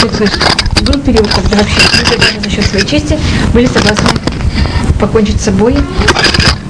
[0.00, 3.18] То был период, когда вообще люди даже за счет своей чести
[3.52, 4.08] были согласны
[5.00, 5.76] покончить с собой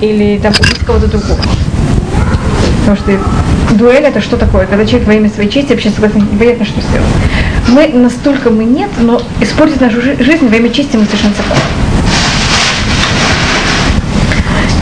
[0.00, 1.40] или там убить кого-то другого.
[2.80, 4.66] Потому что дуэль это что такое?
[4.66, 7.08] Когда человек во имя своей чести вообще согласен, непонятно, что сделать.
[7.68, 11.87] Мы настолько мы нет, но испортить нашу жизнь во имя чести мы совершенно согласны.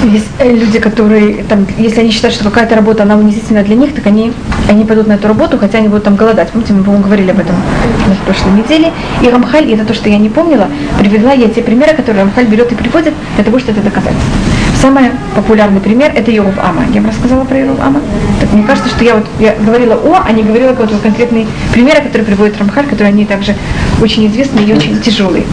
[0.04, 3.94] Есть э, люди, которые, там, если они считают, что какая-то работа, она унизительна для них,
[3.94, 4.32] так они,
[4.68, 6.50] они пойдут на эту работу, хотя они будут там голодать.
[6.50, 8.92] Помните, мы, по-моему, говорили об этом на прошлой неделе.
[9.22, 12.46] И Рамхаль, и это то, что я не помнила, привела я те примеры, которые Рамхаль
[12.46, 14.14] берет и приводит для того, чтобы это доказать.
[14.80, 16.84] Самый популярный пример это Йов Ама.
[16.92, 18.00] Я вам рассказала про Йов Ама.
[18.40, 22.02] Так мне кажется, что я вот я говорила о, а не говорила какой-то конкретный пример,
[22.02, 23.54] который приводит Рамхаль, которые они также
[24.02, 25.44] очень известные и очень тяжелые.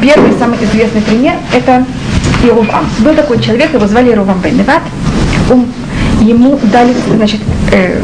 [0.00, 1.84] Первый самый известный пример это
[2.46, 2.86] Иовам.
[3.00, 4.82] Был такой человек, его звали Иовам бен Неват.
[6.20, 7.40] Ему дали, значит,
[7.72, 8.02] э,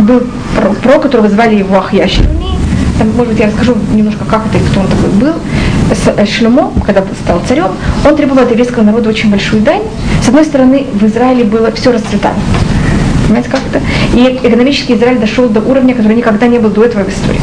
[0.00, 0.22] был
[0.56, 1.84] про, про, которого звали его.
[2.98, 5.34] Там, может быть, я расскажу немножко, как это и кто он такой был.
[6.16, 7.68] Э, Шлюмо, когда стал царем,
[8.04, 9.82] он требовал от еврейского народа очень большую дань.
[10.22, 12.34] С одной стороны, в Израиле было все расцветало.
[13.26, 13.80] Понимаете, как это?
[14.14, 17.40] И экономически Израиль дошел до уровня, который никогда не был до этого в истории.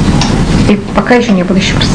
[0.69, 1.87] И пока еще не был еще раз.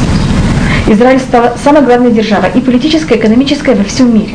[0.92, 4.34] Израиль стала самой главной державой, и политическая, и экономическая во всем мире.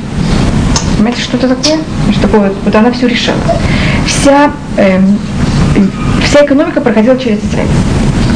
[0.95, 1.77] Понимаете, что это такое?
[2.11, 2.52] Что такое?
[2.66, 3.38] Вот она все решила.
[4.08, 5.00] Вся, э,
[6.25, 7.67] вся экономика проходила через Израиль.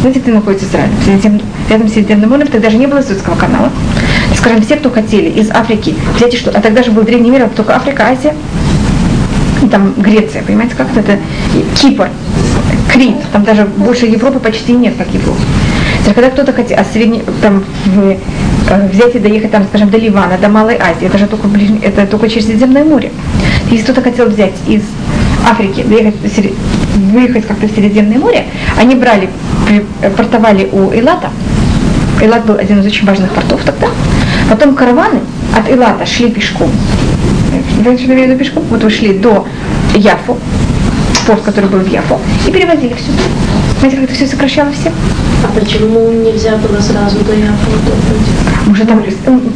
[0.02, 0.92] Знаете, где находится Израиль?
[1.04, 3.70] Средизем, рядом с Средиземным морем, тогда же не было Суэцкого канала.
[4.38, 7.50] Скажем, все, кто хотели из Африки взять, что, а тогда же был древний мир, а
[7.50, 8.36] только Африка, Азия,
[9.64, 11.18] и там Греция, понимаете, как это?
[11.76, 12.10] Кипр,
[12.92, 15.40] Крит, там даже больше Европы почти нет, как Европа.
[16.02, 17.64] Теперь, когда кто-то хотел, а средний, там,
[17.98, 18.18] э,
[18.92, 21.70] взять и доехать, там, скажем, до Ливана, до Малой Азии, это же только, ближ...
[21.84, 23.12] это только через Средиземное море.
[23.70, 24.84] Если кто-то хотел взять из
[25.48, 26.16] Африки, доехать,
[26.96, 28.46] выехать как-то в Средиземное море,
[28.80, 29.30] они брали,
[29.70, 31.30] э, портовали у Элата,
[32.22, 33.88] Элат был один из очень важных портов тогда,
[34.50, 35.20] потом караваны
[35.56, 36.70] от Элата шли пешком,
[37.82, 38.64] знаете, что виду пешком?
[38.70, 39.48] Вот вы шли до
[39.96, 40.38] Яфу,
[41.26, 43.12] порт, который был в Яфу, и перевозили все.
[43.80, 44.94] Знаете, как это все сокращало всем?
[45.44, 48.70] А почему нельзя было сразу до Яфу допустить?
[48.70, 49.04] Уже там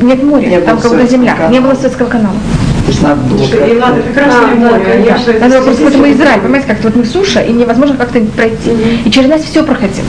[0.01, 2.35] нет моря, не там как то земля, не было Суэцкого канала.
[3.01, 5.15] Надо прекрасное море.
[5.39, 8.71] Надо просто потому Израиль, понимаете, как-то вот мы суша, и невозможно как-то пройти.
[9.05, 10.07] И через нас все проходило.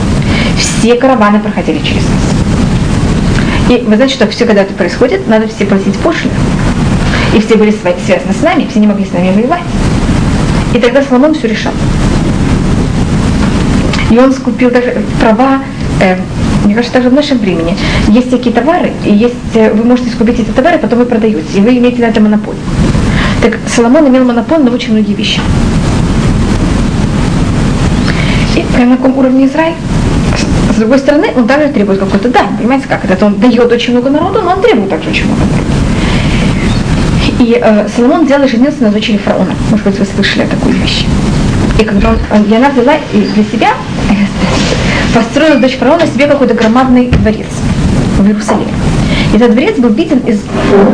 [0.59, 3.71] Все караваны проходили через нас.
[3.71, 6.35] И вы знаете, что все, когда это происходит, надо все платить пошлины.
[7.35, 9.63] И все были связаны с нами, все не могли с нами воевать.
[10.75, 11.73] И тогда Соломон все решал.
[14.11, 15.61] И он скупил даже права,
[16.01, 16.17] э,
[16.65, 17.77] мне кажется, даже в нашем времени.
[18.09, 21.61] Есть такие товары, и есть, э, вы можете скупить эти товары, потом вы продаете, и
[21.61, 22.63] вы имеете на это монополию.
[23.43, 25.41] Так Соломон имел монополию на очень многие вещи.
[28.57, 29.75] И на каком уровне Израиль?
[30.75, 32.57] С другой стороны, он также требует какой-то дань.
[32.59, 33.27] Понимаете, как это?
[33.27, 35.63] Он дает очень много народу, но он требует также очень много народу.
[37.39, 39.53] И э, Соломон взял и женился на дочери фараона.
[39.71, 41.07] Может быть, вы слышали о такой вещи.
[41.79, 43.69] И когда он, и она взяла для себя,
[45.17, 47.47] построила дочь фараона себе какой-то громадный дворец
[48.19, 48.73] в Иерусалиме.
[49.33, 50.41] И этот дворец был виден из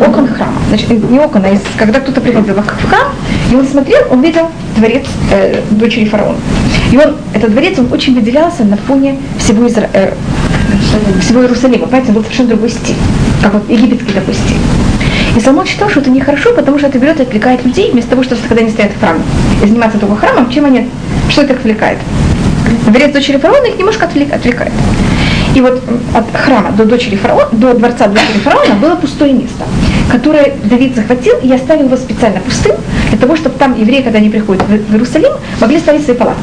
[0.07, 0.55] окон храма.
[0.69, 3.09] Значит, не окон, а из, когда кто-то приходил в храм,
[3.51, 6.39] и он смотрел, он видел дворец э, дочери фараона.
[6.93, 9.89] И он, этот дворец, он очень выделялся на фоне всего, Изра...
[9.93, 10.13] э,
[11.21, 11.87] всего Иерусалима.
[11.87, 12.97] Понимаете, он был совершенно другой стиль,
[13.43, 14.57] как вот египетский стиль.
[15.37, 18.23] И Соломон считал, что это нехорошо, потому что это берет и отвлекает людей, вместо того,
[18.23, 19.21] чтобы когда они стоят в храме
[19.63, 20.89] и заниматься только храмом, чем они,
[21.29, 21.99] что это отвлекает?
[22.87, 24.73] Дворец дочери фараона их немножко отвлек, отвлекает.
[25.55, 25.83] И вот
[26.15, 29.65] от храма до дочери фараона, до дворца дочери фараона было пустое место,
[30.11, 32.77] которое Давид захватил и оставил его специально пустым,
[33.11, 36.43] для того, чтобы там евреи, когда они приходят в Иерусалим, могли ставить свои палатки.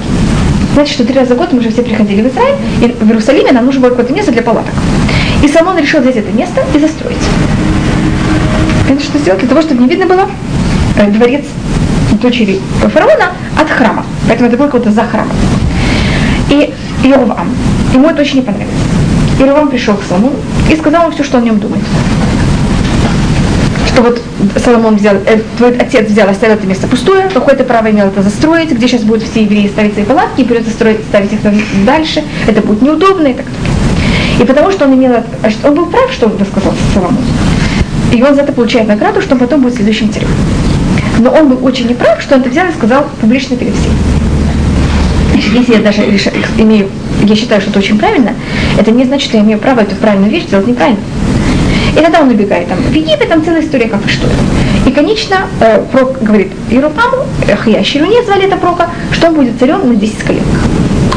[0.76, 3.52] Значит, что три раза в год мы уже все приходили в Израиль, и в Иерусалиме
[3.52, 4.74] нам нужно было какое-то место для палаток.
[5.44, 7.18] И Соломон решил взять это место и застроить.
[8.88, 9.40] Это что сделать?
[9.40, 10.30] Для того, чтобы не видно было
[10.98, 11.46] э, дворец
[12.22, 12.60] дочери
[12.94, 14.06] фараона от храма.
[14.28, 15.32] Поэтому это было какое-то за храмом.
[16.50, 16.74] И
[17.04, 17.50] Иоравам,
[17.94, 18.74] ему это очень не понравилось.
[19.40, 20.36] Иоравам пришел к Соломону
[20.70, 21.84] и сказал ему все, что о нем думает.
[23.88, 24.22] Что вот
[24.64, 28.72] Соломон взял, э, твой отец взял, оставил это место пустое, какое-то право имел это застроить,
[28.72, 31.40] где сейчас будут все евреи ставить свои палатки, и придется строить, ставить их
[31.86, 34.42] дальше, это будет неудобно и так далее.
[34.42, 35.24] И потому что он имел,
[35.64, 37.18] он был прав, что он рассказал Соломону.
[38.14, 40.30] И он за это получает награду, что он потом будет следующим царем.
[41.20, 44.09] Но он был очень неправ, что он это взял и сказал публично перед всеми.
[45.48, 46.02] Если я даже
[46.58, 46.88] имею,
[47.24, 48.34] я считаю, что это очень правильно,
[48.78, 51.00] это не значит, что я имею право эту правильную вещь делать неправильно.
[51.94, 54.90] И тогда он убегает там в Египет, там целая история, как и что это.
[54.90, 57.26] И, конечно, э, пророк говорит Иерупаму,
[57.84, 60.44] Шируне звали это пророка, что он будет царем на 10 колен.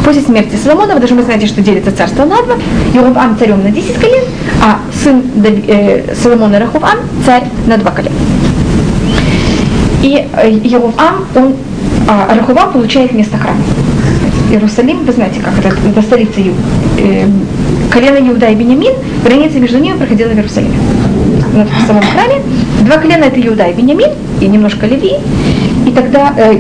[0.05, 2.57] После смерти Соломона, потому что вы знаете, что делится царство на два,
[2.93, 4.25] Иеровам царем на 10 колен,
[4.63, 8.17] а сын э, Соломона Рахувам царь на два колена.
[10.03, 11.55] И э, Иеровам, он,
[12.09, 13.61] а, Рахувам получает место храма.
[14.51, 16.53] Иерусалим, вы знаете, как это, это столица Ю,
[16.99, 17.27] э,
[17.91, 18.93] колено Иуда и Бениамин,
[19.25, 20.77] граница между ними проходила в Иерусалиме.
[21.53, 22.43] В самом храме.
[22.83, 24.11] Два колена это Иуда и Бениамин,
[24.41, 25.15] и немножко Леви.
[25.87, 26.59] И тогда э,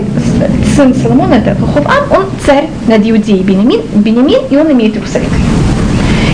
[0.74, 5.28] сын Соломона, это Ховам, он царь над Иудеей Бениамин, Бениамин, и он имеет Иерусалим.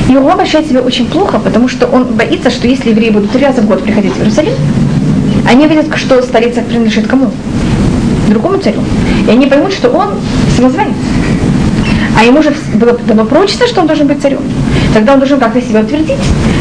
[0.09, 3.45] И он обращает себя очень плохо, потому что он боится, что если евреи будут три
[3.45, 4.55] раза в год приходить в Иерусалим,
[5.47, 7.31] они видят, что столица принадлежит кому?
[8.29, 8.81] Другому царю.
[9.27, 10.11] И они поймут, что он
[10.57, 10.95] самозванец
[12.19, 14.41] а ему же было дано пророчество, что он должен быть царем.
[14.93, 16.19] Тогда он должен как-то себя утвердить.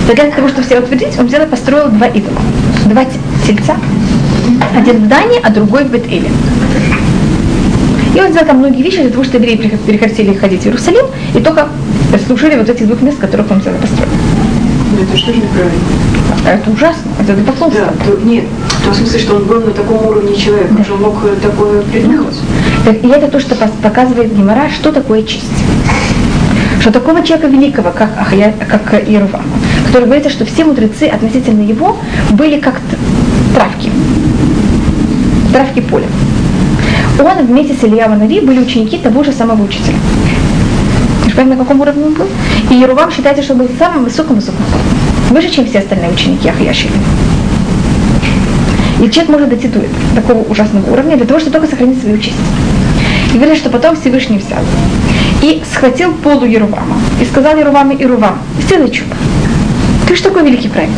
[0.08, 2.38] Тогда для того, чтобы себя утвердить, он взял и построил два идола.
[2.86, 3.06] Два
[3.46, 3.76] тельца.
[4.76, 6.30] Один в Дании, а другой в Бет-Эле.
[8.14, 11.06] И он сделал там многие вещи для того, чтобы евреи прекратили ходить в Иерусалим
[11.36, 11.70] и только
[12.28, 14.10] служили вот этих двух мест, которых он взял и построил.
[14.98, 15.80] Но это что же неправильно?
[16.48, 17.86] Это ужасно, это идолопоклонство.
[17.86, 20.94] Да, то, нет, в том смысле, что он был на таком уровне человека, да.
[20.94, 22.36] он мог э, такое придумать.
[23.04, 25.46] И это то, что показывает Гемора, что такое честь.
[26.82, 29.44] Что такого человека великого, как, Ахая, как Иерувам,
[29.86, 31.98] который говорится, что все мудрецы относительно его
[32.32, 32.82] были как
[33.54, 33.92] травки,
[35.54, 36.08] травки поля.
[37.20, 39.98] Он вместе с Илья Нави были ученики того же самого учителя.
[41.38, 42.26] Понимаете, на каком уровне он был?
[42.72, 44.66] И Ерувам считается, что был самым высоком-высоком
[45.30, 46.92] выше, чем все остальные ученики Ахияшили.
[49.00, 49.82] И человек может дойти до
[50.16, 52.36] такого ужасного уровня для того, чтобы только сохранить свою честь.
[53.34, 54.64] И говорит, что потом Всевышний взял
[55.42, 59.16] и схватил полу Ерувама и сказал Еруваму, Ерувам, сделай чудо.
[60.08, 60.98] Ты же такой великий праведник.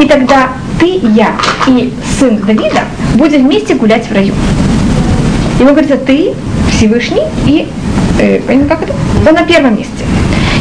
[0.00, 0.48] И тогда
[0.80, 1.30] ты, я
[1.68, 2.82] и сын Давида
[3.14, 4.34] будем вместе гулять в раю.
[5.60, 6.32] Ему говорится, ты,
[6.70, 7.68] Всевышний, и
[8.18, 8.92] э, как это?
[9.28, 10.04] Он на первом месте.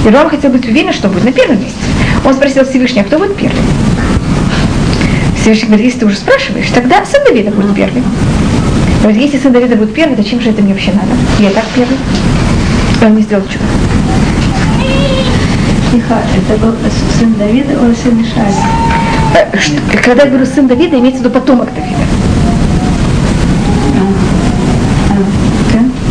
[0.04, 1.78] И Ром хотел быть уверен, что будет на первом месте.
[2.24, 3.60] Он спросил Всевышний, а кто будет первый?
[5.40, 8.02] Всевышний говорит, если ты уже спрашиваешь, тогда сын Давида будет первый.
[9.02, 11.12] Но если сын Давида будет первый, то чем же это мне вообще надо?
[11.40, 11.96] Я так первый.
[13.00, 13.64] И он не сделал чудо.
[15.92, 16.74] Тихо, это был
[17.18, 18.54] сын Давида или сын Ишая?
[19.34, 22.04] Э, когда я говорю сын Давида, имеется в виду потомок Давида.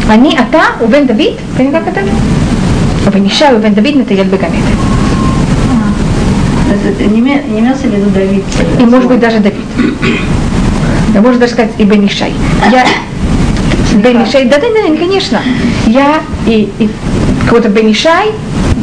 [0.09, 1.21] אני, אתה ובן דוד,
[1.53, 2.01] מבינים מה כתב?
[3.08, 4.64] Бен Иша, Бен Давид, Натаэль Бегамет.
[6.98, 7.18] Не
[7.58, 8.44] имелся в виду Давид?
[8.78, 9.64] И может быть даже Давид.
[11.12, 12.32] Да можно даже сказать и Бен Ишай.
[12.70, 12.86] Я
[13.96, 15.40] Бен Ишай, да, да, да, конечно.
[15.86, 16.88] Я и, и
[17.48, 18.28] кого-то Бен Ишай,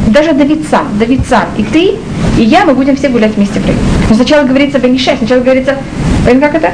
[0.08, 1.94] даже Давид сам, Давид сам, и ты,
[2.36, 3.74] и я, мы будем все гулять вместе в.
[4.10, 5.76] Но сначала говорится Бен Ишай, сначала говорится,
[6.40, 6.72] как это?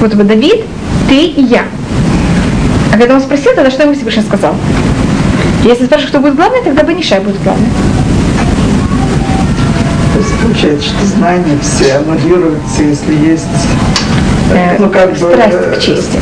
[0.00, 0.62] Вот бы Давид,
[1.08, 1.64] ты и я.
[2.92, 4.54] А когда он спросил, тогда что ему Всевышний сказал?
[5.64, 7.68] Если спрашиваешь, кто будет главный, тогда Банишай будет главный.
[10.14, 13.46] То есть получается, что знания все аннулируются, если есть
[14.52, 16.18] э, ну, как бы, страсть к чести.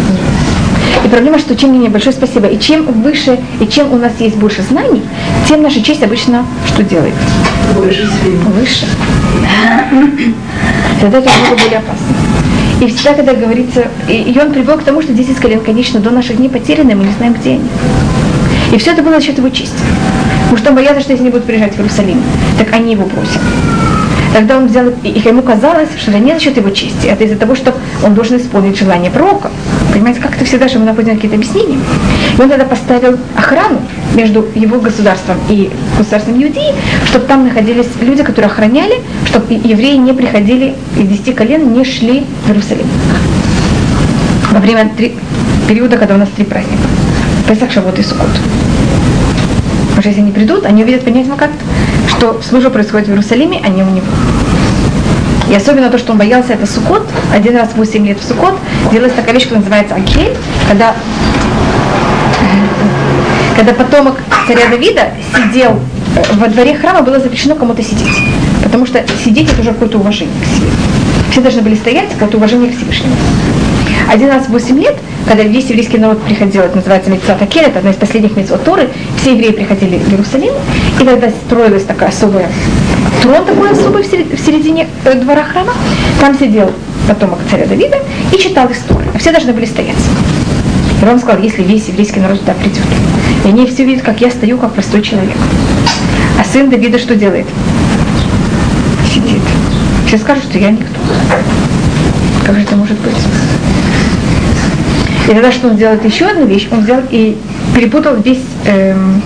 [1.05, 4.37] И проблема, что чем менее большое спасибо, и чем выше, и чем у нас есть
[4.37, 5.03] больше знаний,
[5.47, 7.15] тем наша честь обычно что делает?
[7.75, 8.09] Выше.
[8.57, 8.87] Выше.
[11.01, 12.07] Тогда это намного более опасно.
[12.81, 16.37] И всегда, когда говорится, и он привел к тому, что 10 колен, конечно, до наших
[16.39, 17.69] дней потеряны, мы не знаем, где они.
[18.75, 19.79] И все это было за счет его чести.
[20.43, 22.21] Потому что он боялся, что если не будут приезжать в Иерусалим,
[22.59, 23.41] так они его бросят.
[24.33, 27.37] Тогда он взял, и ему казалось, что это не за счет его чести, это из-за
[27.37, 27.73] того, что
[28.05, 29.49] он должен исполнить желание пророка.
[29.93, 31.79] Понимаете, как это всегда же мы находим какие-то объяснения.
[32.37, 33.81] И он тогда поставил охрану
[34.17, 36.75] между его государством и государством Иудеи,
[37.07, 42.25] чтобы там находились люди, которые охраняли, чтобы евреи не приходили из десяти колен, не шли
[42.45, 42.89] в Иерусалим.
[44.51, 45.15] Во время три,
[45.69, 46.83] периода, когда у нас три праздника.
[47.47, 48.31] Песах, Шавот и Суккот.
[50.05, 51.49] Что если они придут, они увидят, понять, как
[52.09, 54.05] что служба происходит в Иерусалиме, а не у него.
[55.49, 57.09] И особенно то, что он боялся, это Сукот.
[57.33, 58.53] Один раз в 8 лет в Сукот
[58.93, 60.37] делалась такая вещь, которая называется Акель,
[60.69, 60.95] когда,
[63.57, 65.81] когда потомок царя Давида сидел
[66.17, 68.19] э, во дворе храма, было запрещено кому-то сидеть.
[68.63, 70.69] Потому что сидеть это уже какое-то уважение к себе.
[71.31, 73.17] Все должны были стоять, какое-то уважение к Всевышнему.
[74.13, 77.79] Один раз в 8 лет, когда весь еврейский народ приходил, это называется Митцват Акель, это
[77.79, 78.89] одна из последних Митцвот Торы,
[79.21, 80.53] все евреи приходили в Иерусалим,
[81.01, 82.49] и когда строилась такая особая,
[83.23, 85.73] трон такой особый в середине э, двора храма,
[86.21, 86.71] там сидел
[87.09, 87.99] потомок царя Давида
[88.33, 89.11] и читал историю.
[89.19, 89.97] Все должны были стоять.
[91.03, 92.85] И он сказал, если весь еврейский народ туда придет,
[93.45, 95.37] и они все видят, как я стою, как простой человек.
[96.41, 97.47] А сын Давида что делает?
[99.15, 99.43] сидит.
[100.07, 101.01] Все скажут, что я никто.
[102.45, 103.15] Как же это может быть?
[105.25, 107.37] И тогда что он делает еще одну вещь, он взял и
[107.75, 109.23] перепутал весь, эм,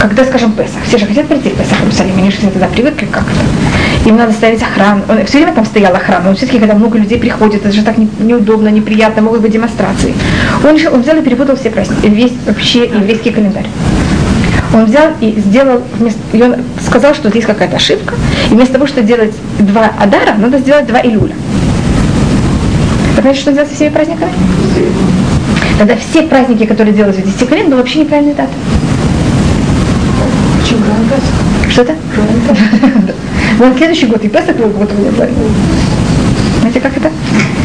[0.00, 0.82] когда, скажем, Песах.
[0.86, 4.08] Все же хотят прийти в Песах в Иерусалим, они же все тогда привыкли как-то.
[4.08, 5.02] Им надо ставить охрану.
[5.08, 7.98] Он, все время там стояла охрана, но все-таки, когда много людей приходит, это же так
[7.98, 10.14] не, неудобно, неприятно, могут быть демонстрации.
[10.62, 13.66] Он, решил, он взял и перепутал все праздники, весь вообще еврейский календарь.
[14.72, 15.82] Он взял и сделал,
[16.32, 18.14] и он сказал, что здесь какая-то ошибка,
[18.50, 21.34] и вместо того, чтобы делать два Адара, надо сделать два Илюля.
[23.24, 24.30] Понимаете, что делать со всеми праздниками?
[25.78, 28.52] Тогда все праздники, которые делают в 10 колен, были вообще неправильные даты.
[30.60, 30.80] Почему
[31.70, 31.94] Что это?
[33.58, 35.46] Ну, на следующий год и Песах был год неправильный.
[36.60, 37.10] Знаете, как это?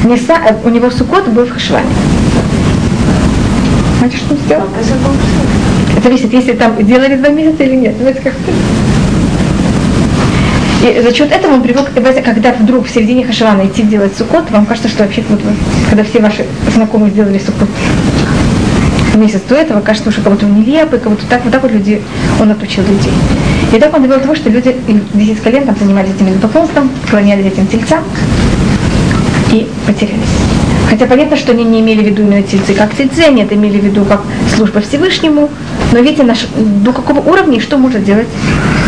[0.05, 1.87] Неса, э, у него Сукот был в Хашване.
[3.97, 4.67] Знаете, что он сделал?
[5.91, 7.97] Это зависит, если там делали два месяца или нет.
[7.99, 8.88] Знаете, как это?
[10.81, 11.91] И за счет этого он привык,
[12.23, 15.41] когда вдруг в середине Хашивана идти делать сукот, вам кажется, что вообще вот,
[15.89, 17.67] когда все ваши знакомые сделали сукот
[19.19, 22.01] месяц до этого, кажется, что кого-то он нелепый, кого-то так, вот так вот люди,
[22.39, 23.11] он отучил людей.
[23.73, 24.75] И так он довел до того, что люди
[25.13, 28.03] 10 колен там занимались этим идолопоклонством, склонялись этим тельцам
[29.51, 30.17] и потерялись.
[30.89, 33.79] Хотя понятно, что они не имели в виду именно тельцы как тельцы, они это имели
[33.79, 34.21] в виду как
[34.55, 35.49] служба Всевышнему,
[35.91, 38.27] но видите, наш, до какого уровня и что может делать,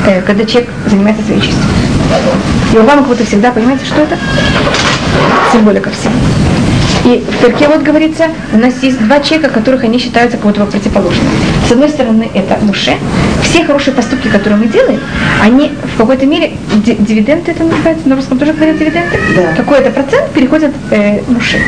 [0.05, 1.63] э, когда человек занимается своей честью.
[2.73, 4.17] И вам как будто всегда, понимаете, что это?
[5.51, 6.13] Символика всего.
[7.03, 11.29] И в Перке вот говорится, у нас есть два человека, которых они считаются кого-то противоположными.
[11.67, 12.95] С одной стороны, это Муше.
[13.41, 14.99] Все хорошие поступки, которые мы делаем,
[15.41, 19.53] они в какой-то мере, дивиденды это называется, на русском тоже говорят дивиденды, да.
[19.57, 21.59] какой-то процент переходит э, Муше.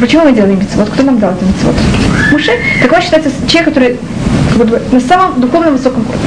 [0.00, 0.88] Почему мы делаем митцвот?
[0.88, 1.74] Кто нам дал это митцвот?
[2.32, 2.52] Муше.
[2.82, 6.26] Так он считается человек, который как бы, на самом духовном высоком уровне.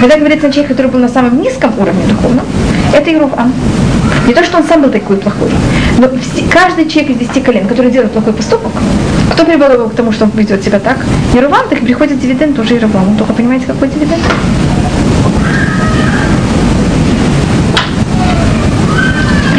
[0.00, 2.44] Когда говорится о человеке, который был на самом низком уровне духовном,
[2.92, 3.52] это Ирувам.
[4.26, 5.50] Не то, что он сам был такой плохой,
[5.98, 6.08] но
[6.50, 8.72] каждый человек из десяти колен, который делает плохой поступок,
[9.32, 10.98] кто привел его к тому, что он ведет себя так?
[11.34, 13.16] Ерувам, так приходит дивиденд тоже Ерувам.
[13.16, 14.22] Только понимаете, какой дивиденд?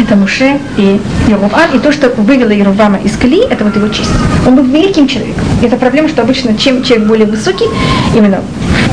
[0.04, 1.50] Это Муше и Еровам.
[1.74, 4.10] И то, что вывело Еровама из Кали, это вот его честь.
[4.46, 5.44] Он был великим человеком.
[5.62, 7.66] Это проблема, что обычно чем человек более высокий,
[8.14, 8.40] именно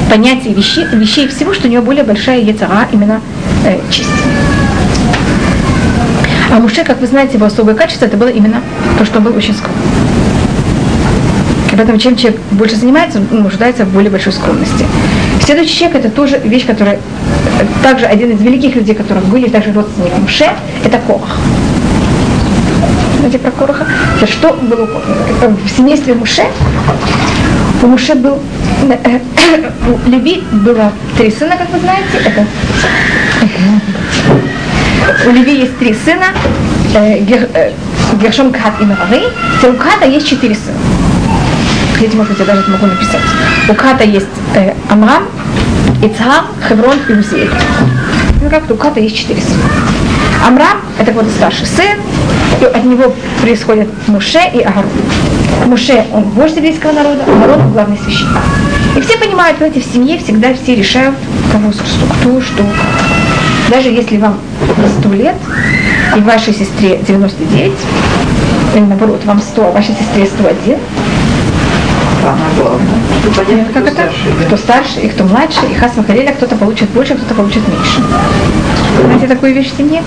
[0.09, 3.21] понятие вещей, вещей всего, что у него более большая яцера, именно
[3.65, 4.09] э, честь.
[6.51, 8.61] А Муше, как вы знаете, его особое качество, это было именно
[8.97, 9.81] то, что он был очень скромный.
[11.71, 14.85] И поэтому чем человек больше занимается, он нуждается в более большой скромности.
[15.43, 16.99] Следующий человек это тоже вещь, которая
[17.83, 20.49] также один из великих людей, которых были также родственники Муше,
[20.83, 21.37] это Корах.
[23.19, 23.85] Знаете про Короха?
[24.25, 24.87] Что было
[25.65, 26.43] в семействе Муше?
[27.83, 28.39] У Муше был
[28.85, 32.17] у Леви было три сына, как вы знаете.
[32.25, 32.45] Это
[35.27, 36.25] у Леви есть три сына,
[36.95, 37.23] э,
[37.53, 37.71] э,
[38.21, 39.23] Гершом Кат и Мерари.
[39.63, 40.77] У Ката есть четыре сына.
[42.01, 43.21] Видите, может быть, я даже могу написать.
[43.69, 45.23] У Ката есть э, Амрам,
[46.01, 47.51] Ицхар, Хеврон и Узиэль.
[48.41, 49.61] Ну как-то у Ката есть четыре сына.
[50.43, 51.99] Амрам– это вот старший сын,
[52.59, 54.89] и от него происходят Муше и Агарон.
[55.67, 58.41] Муше, он вождь еврейского народа, а Агарон– главный священник.
[58.97, 61.13] И все понимают, знаете, в семье всегда все решают,
[61.51, 62.65] что, кто, что,
[63.69, 64.39] даже если вам
[65.01, 65.35] 100 лет,
[66.17, 67.73] и вашей сестре 99,
[68.73, 70.77] или наоборот, вам 100, а вашей сестре 101,
[72.21, 72.99] самое главное.
[73.25, 74.11] Ну, понятно, как кто это?
[74.11, 74.45] Старше, да?
[74.45, 78.01] Кто старше и кто младше, и хас Махареля кто-то получит больше, кто-то получит меньше.
[79.03, 80.01] Знаете такую вещь в семье?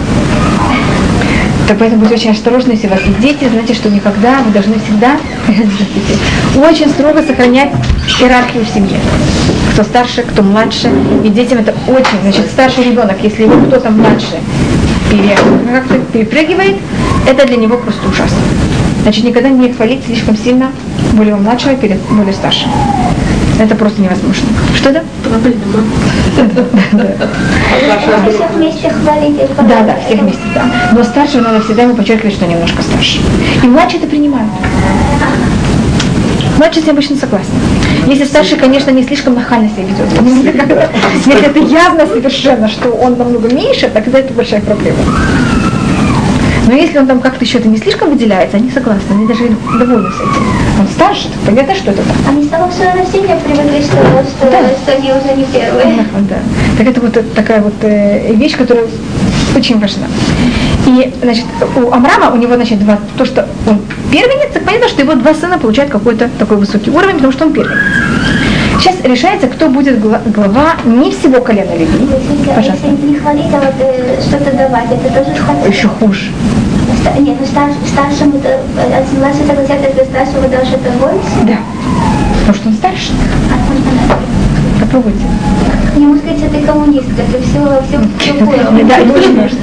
[1.66, 4.75] Так поэтому будьте очень осторожны, если у вас есть дети, знаете, что никогда вы должны
[4.80, 5.16] всегда
[6.68, 7.71] очень строго сохранять
[8.21, 8.99] иерархию в семье.
[9.73, 10.90] Кто старше, кто младше.
[11.25, 14.37] И детям это очень, значит, старший ребенок, если его кто-то младше
[15.11, 15.37] пере,
[15.73, 16.76] как-то перепрыгивает,
[17.26, 18.38] это для него просто ужасно.
[19.02, 20.71] Значит, никогда не хвалить слишком сильно
[21.14, 22.71] более младшего перед более старшим.
[23.59, 24.49] Это просто невозможно.
[24.75, 25.04] Что это?
[25.23, 25.54] Проблема.
[28.30, 30.64] Всех вместе хвалить Да, да, всех вместе, да.
[30.92, 33.21] Но старшего надо всегда ему подчеркивать, что немножко старше.
[33.62, 34.50] И младшие это принимают.
[36.59, 37.52] Младший с ним обычно согласен.
[38.06, 40.09] Если старший, конечно, не слишком нахально себя ведет.
[41.26, 44.99] Если это явно совершенно, что он намного меньше, тогда это большая проблема.
[46.66, 50.11] Но если он там как-то еще это не слишком выделяется, они согласны, они даже довольны
[50.11, 50.63] с этим.
[50.85, 52.17] Он старше, так понятно, что это так.
[52.29, 54.69] Они само в своем семье привыкли, что, что, да.
[54.83, 56.05] что они уже не первые.
[56.29, 56.37] Да.
[56.76, 58.85] Так это вот такая вот э, вещь, которая
[59.57, 60.07] очень важна.
[60.87, 63.81] И, значит, у Амрама, у него, значит, два, то, что он
[64.12, 67.55] первенец, так понятно, что его два сына получают какой-то такой высокий уровень, потому что он
[67.55, 67.79] первенец.
[68.81, 71.87] Сейчас решается, кто будет гла- глава не всего колена Леви.
[71.93, 72.87] Если, Пожалуйста.
[72.88, 75.67] если не хвалить, а вот э, что-то давать, это тоже старшему.
[75.67, 76.31] Еще хуже.
[77.04, 81.44] Ста- Нет, ну старш, старшему, это, э, от младшего согласят, это старшего даже это больше.
[81.46, 81.58] Да.
[82.40, 83.12] Потому что он старше.
[83.52, 85.18] А Попробуйте.
[85.96, 88.88] Ему сказать, что ты коммунистка, ты все, все, все понял.
[88.88, 89.58] Да, это очень важно.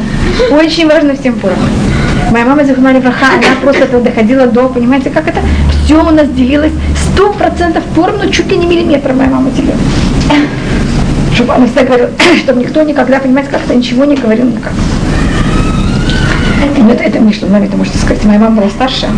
[0.52, 1.66] Очень важно всем поровну.
[2.30, 5.40] Моя мама Зихмали Браха, она просто это доходила до, понимаете, как это?
[5.84, 9.74] Все у нас делилось сто процентов поровну, чуть ли не миллиметр моя мама делила.
[11.34, 14.74] Чтобы она всегда говорила, чтобы никто никогда, понимаете, как-то ничего не говорил никак.
[16.78, 18.24] Ну, это, это что, маме это можете сказать.
[18.26, 19.12] Моя мама была старшая,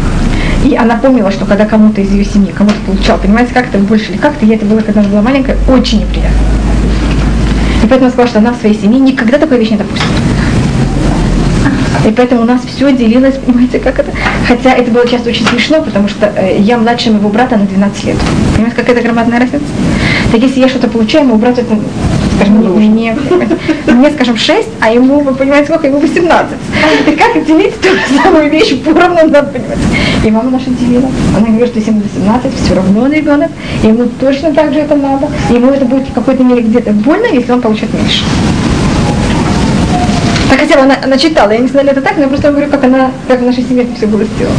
[0.63, 4.17] и она помнила, что когда кому-то из ее семьи, кому-то получал, понимаете, как-то больше или
[4.17, 6.37] как-то, ей это было, когда она была маленькая, очень неприятно.
[7.83, 10.07] И поэтому она сказала, что она в своей семье никогда такой вещи не допустит.
[12.05, 14.11] И поэтому у нас все делилось, понимаете, как это?
[14.45, 18.03] Хотя это было часто очень смешно, потому что э, я младше моего брата на 12
[18.03, 18.17] лет.
[18.53, 19.63] Понимаете, какая это громадная разница?
[20.31, 21.79] Так если я что-то получаю, моему брату это,
[22.43, 23.15] скажем, мне, мне,
[23.87, 25.87] мне, скажем, 6, а ему, вы понимаете, сколько?
[25.87, 26.57] Ему 18.
[27.07, 29.77] И как делить ту самую вещь поровну, надо понимать.
[30.23, 31.09] И мама наша делила.
[31.35, 33.51] Она говорит, что если ему 18, все равно он ребенок,
[33.83, 35.27] ему точно так же это надо.
[35.49, 38.23] Ему это будет в какой-то мере где-то больно, если он получит меньше.
[40.49, 42.69] Так хотя бы она, она читала, я не знаю, это так, но я просто говорю,
[42.69, 44.55] как она, как в нашей семье все было сделано.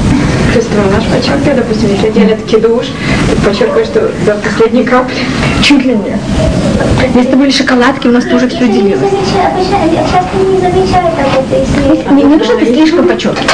[0.54, 2.86] То есть ну, наш подчеркивает, допустим, если делят кидуш,
[3.28, 5.16] то подчеркивает, что до последней капли.
[5.64, 6.16] Чуть ли не.
[7.12, 9.00] Если это были шоколадки, у нас тоже все делилось.
[9.00, 12.14] часто не замечаю так это, если...
[12.14, 13.50] Не, то, что ты слишком подчеркивать.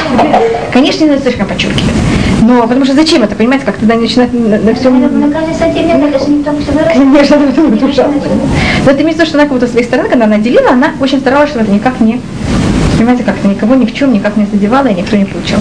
[0.75, 1.95] Конечно, не надо слишком подчеркивать.
[2.43, 4.97] Но потому что зачем это, понимаете, как тогда начинать на, на всем...
[4.97, 7.03] Мне кажется, тебе это же не только что вырастет.
[7.03, 8.13] Конечно, это ужасно.
[8.85, 10.73] Но это имеется в виду, что она как будто со своей стороны, когда она делила,
[10.73, 12.21] она очень старалась, чтобы это никак не,
[12.99, 15.61] понимаете, как-то никого ни в чем никак не задевала, и никто не получал.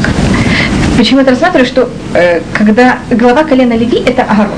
[1.00, 4.52] Почему это рассматриваю, что э, когда глава колена Леви– это Агарон.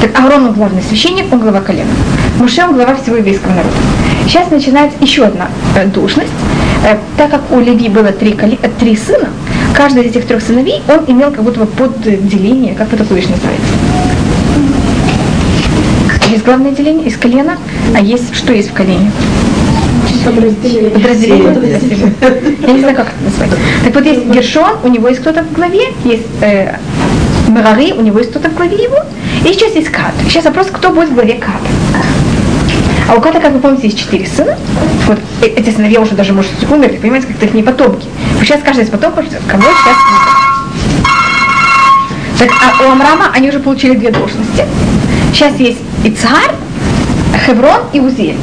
[0.00, 1.90] Так Аарон он главный священник, он глава колена.
[2.38, 3.74] Муше он глава всего еврейского народа.
[4.24, 6.32] Сейчас начинается еще одна э, должность.
[6.82, 9.28] Э, так как у Леви было три, коле- э, три сына,
[9.74, 13.28] каждый из этих трех сыновей, он имел как будто бы подделение, как это такое вещь
[13.28, 13.66] называется.
[16.30, 17.58] Есть главное деление из колена,
[17.94, 19.12] а есть что есть в колене?
[20.26, 20.90] Подразделение.
[20.90, 22.12] подразделение.
[22.66, 23.50] Я не знаю, как это назвать.
[23.84, 26.76] Так вот, есть Гершон, у него есть кто-то в главе, есть э,
[27.48, 28.98] Мерари, у него есть кто-то в главе его,
[29.44, 30.12] и сейчас есть Кат.
[30.24, 32.04] Сейчас вопрос, кто будет в главе Ката.
[33.08, 34.58] А у Ката, как вы помните, есть четыре сына.
[35.06, 38.08] Вот э- эти сыновья уже даже, может, умерли, понимаете, как-то их не потомки.
[38.40, 39.96] Сейчас каждый из потомков, кого сейчас
[42.38, 44.64] Так, а у Амрама они уже получили две должности.
[45.32, 46.50] Сейчас есть и царь,
[47.46, 48.36] Хеврон и Узиэль.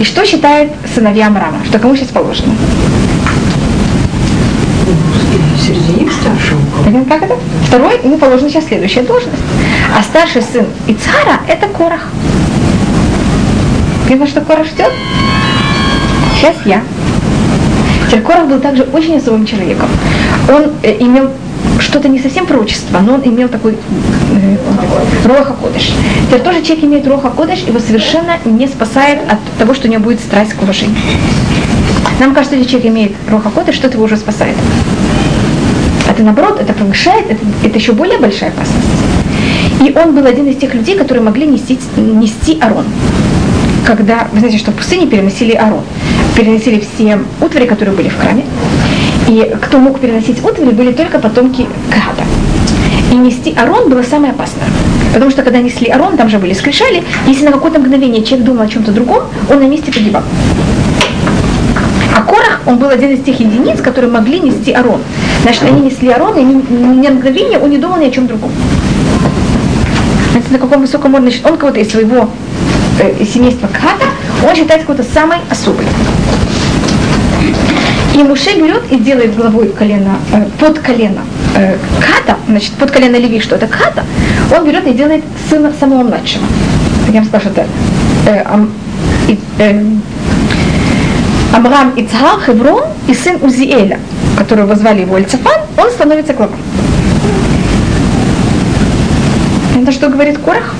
[0.00, 1.64] И что считает сыновья Амрама?
[1.64, 2.52] Что кому сейчас положено?
[5.60, 6.60] Середине старшего.
[6.84, 7.36] Понятно, как это?
[7.66, 9.42] Второй, ему положена сейчас следующая должность.
[9.96, 12.08] А старший сын Ицара– это Корах.
[14.06, 14.90] Понимаешь, что Корах ждет?
[16.36, 16.82] Сейчас я.
[18.26, 19.88] Корах был также очень особым человеком.
[20.48, 21.30] Он э, имел
[21.80, 24.53] что-то не совсем пророчество, но он имел такой э,
[25.24, 25.92] Роха Кодыш.
[26.28, 30.02] Теперь тоже человек имеет Роха Кодыш, его совершенно не спасает от того, что у него
[30.02, 30.96] будет страсть к уважению.
[32.20, 34.56] Нам кажется, если человек имеет Роха Кодыш, что-то его уже спасает.
[36.08, 38.86] Это наоборот, это повышает, это, это еще более большая опасность.
[39.80, 42.84] И он был один из тех людей, которые могли нести, нести Арон.
[43.84, 45.82] Когда, вы знаете, что в пустыне переносили Арон,
[46.36, 48.44] переносили все утвари, которые были в храме.
[49.28, 52.24] И кто мог переносить утвари, были только потомки Ката.
[53.14, 54.66] И нести Арон было самое опасное.
[55.12, 58.62] Потому что когда несли Арон, там же были скрижали, если на какое-то мгновение человек думал
[58.62, 60.24] о чем-то другом, он на месте погибал.
[62.16, 65.00] А Корах, он был один из тех единиц, которые могли нести Арон.
[65.42, 68.26] Значит, они несли Арон, и ни, ни на мгновение он не думал ни о чем
[68.26, 68.50] другом.
[70.32, 72.28] Знаете, на каком высоком уровне, значит, он кого-то из своего
[72.98, 74.06] э, из семейства Ката,
[74.44, 75.86] он считается какой-то самый особый.
[78.16, 81.20] И Муше берет и делает главой колена, э, под колено
[81.56, 84.04] э, Ката, значит, под колено Леви, что это Ката,
[84.56, 86.44] он берет и делает сына самого младшего.
[87.08, 87.66] Я вам скажу, это
[88.26, 88.66] э,
[89.28, 89.82] и, э,
[91.54, 93.98] Амрам Ицхар, Хеврон и сын Узиэля,
[94.36, 96.56] которого звали его Эльцефан, он становится главой.
[99.80, 100.74] Это что говорит Корах?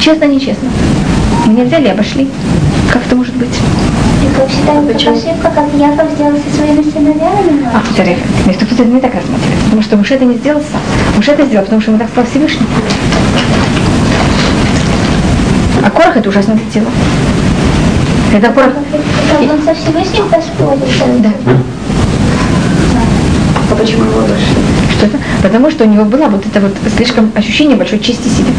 [0.00, 0.68] Честно, нечестно.
[1.46, 2.28] Меня взяли обошли.
[2.92, 3.58] Как это может быть?
[4.36, 7.68] Как считаем, это ошибка, как Яков сделал со своими сыновьями.
[7.72, 9.60] А, Тариф, никто кто-то не так рассматривает.
[9.64, 10.80] Потому что Муше это не сделал сам.
[11.16, 12.66] Муше это сделал, потому что ему так сказал Всевышний.
[15.82, 16.90] А Корах это ужасно сделал.
[18.30, 18.72] Когда Корах...
[19.30, 21.18] Как он со Всевышним поспорил.
[21.18, 21.30] Да.
[23.70, 24.62] А почему его обошли?
[24.96, 25.18] Что это?
[25.42, 28.52] Потому что у него было вот это вот слишком ощущение большой чести себе.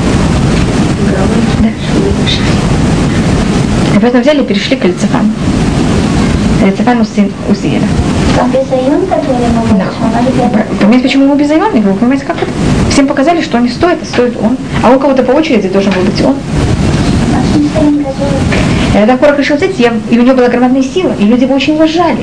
[1.62, 1.69] Да.
[3.99, 5.29] И поэтому взяли и перешли к Лицефану.
[6.65, 7.83] Лицефану сын Узиеля.
[8.39, 10.63] А Безайон, который мы Да.
[10.79, 11.71] Понимаете, почему ему безайон?
[11.81, 12.49] Вы понимаете, как это?
[12.89, 14.55] Всем показали, что они стоят, а стоит он.
[14.81, 16.35] А у кого-то по очереди должен был быть он.
[18.93, 21.55] И когда Корах решил взять, я- и у него была громадная сила, и люди его
[21.55, 22.19] очень уважали.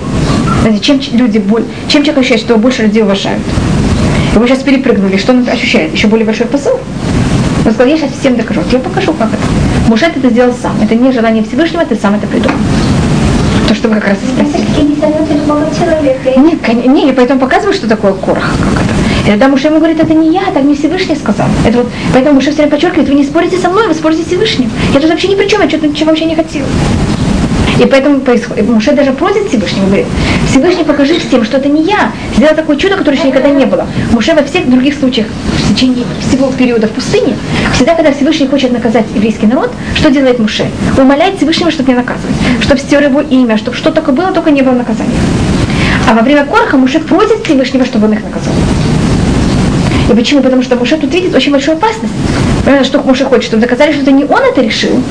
[0.62, 3.42] Знаете, чем люди боль, чем человек ощущает, что его больше людей уважают?
[4.34, 5.92] Его сейчас перепрыгнули, что он ощущает?
[5.92, 6.72] Еще более большой посыл?
[7.66, 8.62] Он сказал, я сейчас всем докажу.
[8.72, 9.42] Я покажу, как это.
[9.88, 10.80] Мушет это сделал сам.
[10.82, 12.56] Это не желание Всевышнего, ты сам это придумал.
[13.68, 14.66] То, что вы как раз и спросили.
[14.82, 14.96] не
[16.36, 18.42] Нет, не, я поэтому показываю, что такое это.
[19.26, 21.46] И тогда Муше ему говорит, это не я, так мне Всевышний сказал.
[21.64, 24.26] Это вот, поэтому Муше все время подчеркивает, вы не спорите со мной, вы спорите с
[24.26, 24.70] Всевышним.
[24.92, 26.66] Я тут вообще ни при чем, я что-то ничего вообще не хотела.
[27.78, 30.06] И поэтому происходит, Муше даже просит Всевышнего, говорит,
[30.48, 32.10] Всевышний, покажи всем, что это не я.
[32.36, 33.86] Сделал такое чудо, которое еще никогда не было.
[34.12, 35.26] Муше во всех других случаях
[35.58, 37.36] в течение всего периода в пустыне,
[37.74, 40.66] всегда, когда Всевышний хочет наказать еврейский народ, что делает Муше?
[40.96, 44.62] Умоляет Всевышнего, чтобы не наказывать, чтобы стер его имя, чтобы что только было, только не
[44.62, 45.18] было наказания.
[46.08, 48.54] А во время Кораха Муше просит Всевышнего, чтобы он их наказал.
[50.10, 50.40] И почему?
[50.40, 52.14] Потому что Муше тут видит очень большую опасность.
[52.84, 55.02] Что Муше хочет, чтобы доказали, что это не он это решил,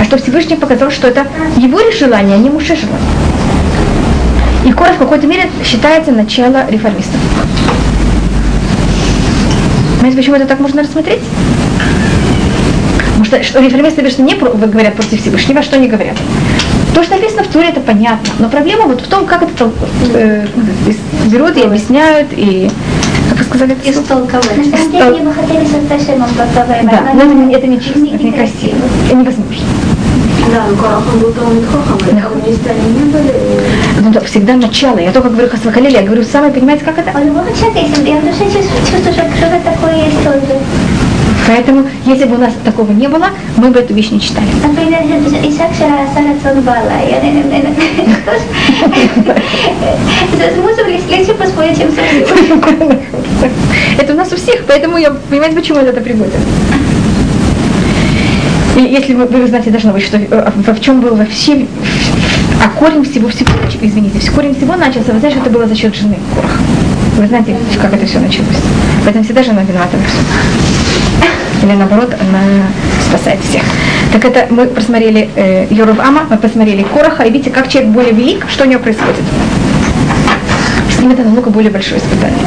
[0.00, 3.00] а что Всевышний показал, что это его желание, а не Муше желание.
[4.64, 7.16] И Корах в какой-то мере считается начало реформистов.
[9.96, 11.20] Понимаете, почему это так можно рассмотреть?
[13.06, 16.16] Потому что, что реформисты обычно не про- говорят против Всевышнего, а что они говорят?
[16.94, 18.30] То, что написано в Туре, это понятно.
[18.38, 19.70] Но проблема вот в том, как это
[20.14, 20.46] э,
[21.26, 22.70] берут и объясняют, и,
[23.28, 23.76] как вы сказали?
[23.84, 24.56] Истолковать.
[24.56, 26.90] На самом деле бы хотели Сташемом поговорить.
[26.90, 29.66] Да, но это, не- это не чисто, это некрасиво, это невозможно.
[30.52, 32.28] Да, ну как, он был Талмит Хохам, да.
[32.70, 33.34] они не были.
[34.00, 34.98] Ну так, всегда начало.
[34.98, 37.16] Я только говорю Хасва я говорю самое, понимаете, как это?
[37.16, 40.60] Он любого человека, если я в душе чувствую, что что-то такое есть тоже.
[41.46, 44.46] Поэтому, если бы у нас такого не было, мы бы эту вещь не читали.
[44.64, 44.68] А
[54.02, 56.34] это у нас у всех, поэтому я понимаю, почему это приводит.
[58.76, 61.66] И если вы, вы знаете, должно быть, что э, во в чем был вообще,
[62.62, 65.94] а корень всего, всего, извините, корень всего начался, вы знаете, что это было за счет
[65.94, 66.62] жены Кораха.
[67.16, 68.56] Вы знаете, как это все началось.
[69.04, 70.24] Поэтому всегда жена виновата во всем.
[71.62, 72.40] Или наоборот, она
[73.06, 73.62] спасает всех.
[74.12, 75.66] Так это мы посмотрели э,
[76.02, 79.24] Ама, мы посмотрели Короха, и видите, как человек более велик, что у него происходит.
[80.90, 82.44] С ним это намного более большое испытание.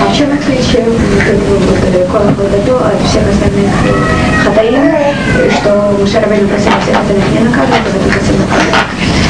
[0.00, 4.95] А в чем отличие как бы, вот, Корах Бададо от всех остальных э, хатаим,
[5.50, 8.74] что Мушарабель просил всех остальных не наказывать, а просил наказывать?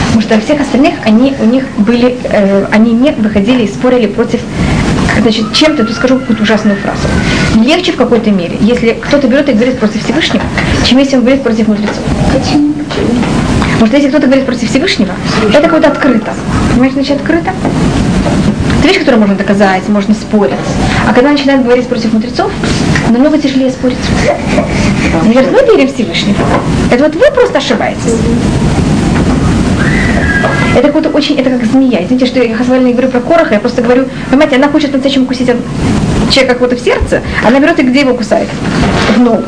[0.07, 4.41] Потому что всех остальных они у них были, э, они не выходили и спорили против
[5.21, 7.09] Значит, чем-то, тут скажу какую-то ужасную фразу.
[7.65, 10.45] Легче в какой-то мере, если кто-то берет и говорит против Всевышнего,
[10.85, 11.99] чем если он говорит против мудрецов.
[12.33, 12.75] Почему?
[13.73, 15.13] Потому что если кто-то говорит против Всевышнего,
[15.53, 16.33] это какое-то открыто.
[16.71, 17.53] Понимаете, значит открыто?
[18.87, 20.55] Это вещь, которую можно доказать, можно спорить.
[21.09, 22.53] А когда начинают говорить против мудрецов,
[23.11, 23.99] намного тяжелее спорить.
[25.23, 26.37] Они говорят, мы верим Всевышнего.
[26.93, 28.15] Это вот вы просто ошибаетесь.
[30.77, 32.05] Это какое-то очень, это как змея.
[32.05, 35.49] Извините, что я хасвально говорю про Короха, я просто говорю, понимаете, она хочет по-настоящему укусить
[35.49, 35.57] от
[36.31, 38.49] человека кого-то в сердце, она берет и где его кусает?
[39.17, 39.43] В ногу.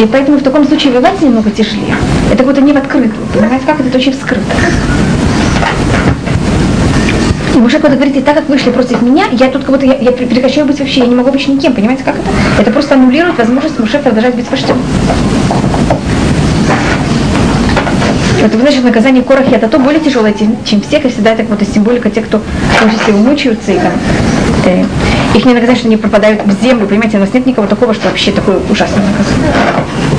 [0.00, 1.94] И поэтому в таком случае воевать немного тяжелее.
[2.26, 3.24] Это как будто не в открытую.
[3.32, 4.42] Понимаете, как это, это очень вскрыто.
[7.54, 10.10] И Муше когда говорите, так как вышли против меня, я тут как будто, я, я
[10.10, 12.28] пре- прекращаю быть вообще, я не могу быть никем, понимаете, как это?
[12.60, 14.76] Это просто аннулирует возможность Муше продолжать быть вождем.
[18.42, 21.64] Это значит, наказание Корахи это то более тяжелое, чем, всех, и всегда это как будто
[21.64, 22.42] символика тех, кто
[22.80, 23.92] том числе умучаются, и там,
[24.66, 24.84] э,
[25.34, 28.08] их не наказание, что они пропадают в землю, понимаете, у нас нет никого такого, что
[28.08, 30.13] вообще такое ужасное наказание.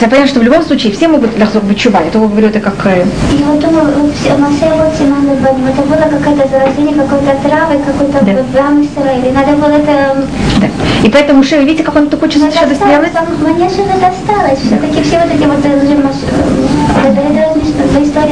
[0.00, 2.58] Хотя понятно, что в любом случае все могут лахзор быть чува, я только говорю это
[2.58, 3.04] как э,
[3.38, 4.96] Я вот думаю, вот все- на все вот
[5.42, 8.32] Бадим, это было какое-то заражение какой-то травы, какой-то Да.
[8.54, 10.26] гамстера, или надо было это...
[10.58, 10.68] да.
[11.04, 13.12] И поэтому Муше, видите, как он такой Ну, чувствует, что сделать?
[13.42, 14.58] Мне же это досталось.
[14.64, 15.80] Все-таки все вот эти вот э,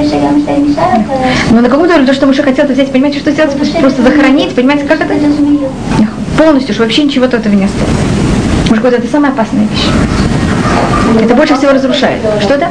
[0.08, 1.06] Шагам что мешают.
[1.50, 3.52] Но на каком-то то, что Муше хотел это взять, понимаете, что сделать?
[3.78, 5.12] Просто захоронить, понимаете, как это?
[6.38, 7.90] Полностью, что вообще ничего от этого не осталось.
[8.70, 10.27] Может быть, это самая опасная вещь.
[11.20, 12.20] Это больше всего разрушает.
[12.40, 12.68] Что это?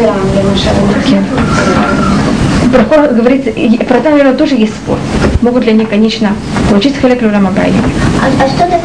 [0.00, 0.16] Грам,
[0.96, 1.20] Окей.
[2.70, 4.98] Про это, наверное, тоже есть спор.
[5.40, 6.32] Могут ли они, конечно,
[6.68, 8.78] получить халек люлама А, а что это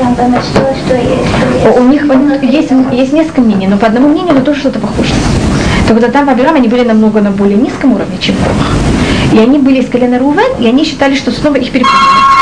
[0.00, 0.40] Рамбам?
[0.42, 1.60] Что, что есть?
[1.60, 2.02] Что У них
[2.42, 5.14] есть, есть несколько мнений, но по одному мнению, но тоже что-то похоже.
[5.88, 8.76] Так вот, там в Абирам они были намного на более низком уровне, чем Корах.
[9.32, 12.33] И они были из колена Рувен, и они считали, что снова их перепутали.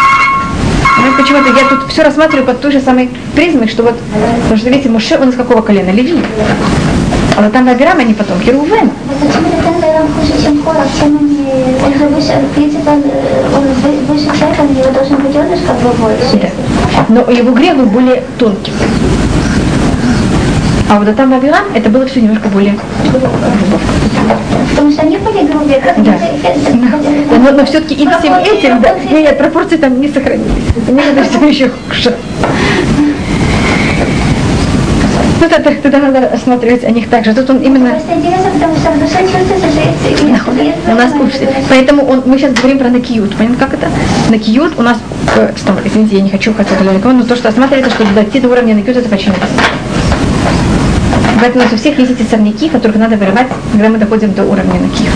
[1.04, 3.96] Ну, почему-то я тут все рассматриваю под той же самой призмой, что вот,
[4.42, 5.90] потому что, видите, Муше, он из какого колена?
[5.90, 6.18] Леви.
[7.36, 8.90] А вот там Абирам, они потомки Рувен.
[9.08, 10.86] Вот почему тогда он хуже, чем Корах?
[11.00, 11.16] Чем.
[11.16, 15.46] Он выше, в принципе, он, э, он вы- выше всех, у него должен быть он
[15.66, 16.36] как бы больше.
[16.40, 16.48] Да.
[17.08, 18.72] Но его грех был более тонким.
[20.90, 22.78] А вот там Авирам, это было все немножко более
[24.70, 26.12] Потому что они были грубее, как Да.
[26.14, 26.60] это-
[27.42, 30.64] Но, но все-таки и всем этим, да, нет, пропорции там не сохранились.
[30.88, 32.14] Мне это все еще хуже.
[35.40, 37.34] Ну, тогда, тогда надо осматривать о них также.
[37.34, 37.90] Тут он именно...
[37.90, 40.22] Просто интересно, потому что в душе чувствуется, что есть...
[40.22, 41.48] есть- есть У нас люди.
[41.68, 43.34] Поэтому он, мы сейчас говорим про накиют.
[43.34, 43.88] Понятно, как это?
[44.30, 44.98] Накиют у нас,
[45.36, 48.48] э, стоп, извините, я не хочу хотя далеко, но то, что осматривается, что дойти до
[48.50, 49.46] уровня накиют, это непросто.
[51.40, 54.44] Поэтому у нас у всех есть эти сорняки, которых надо вырывать, когда мы доходим до
[54.44, 55.14] уровня накиют.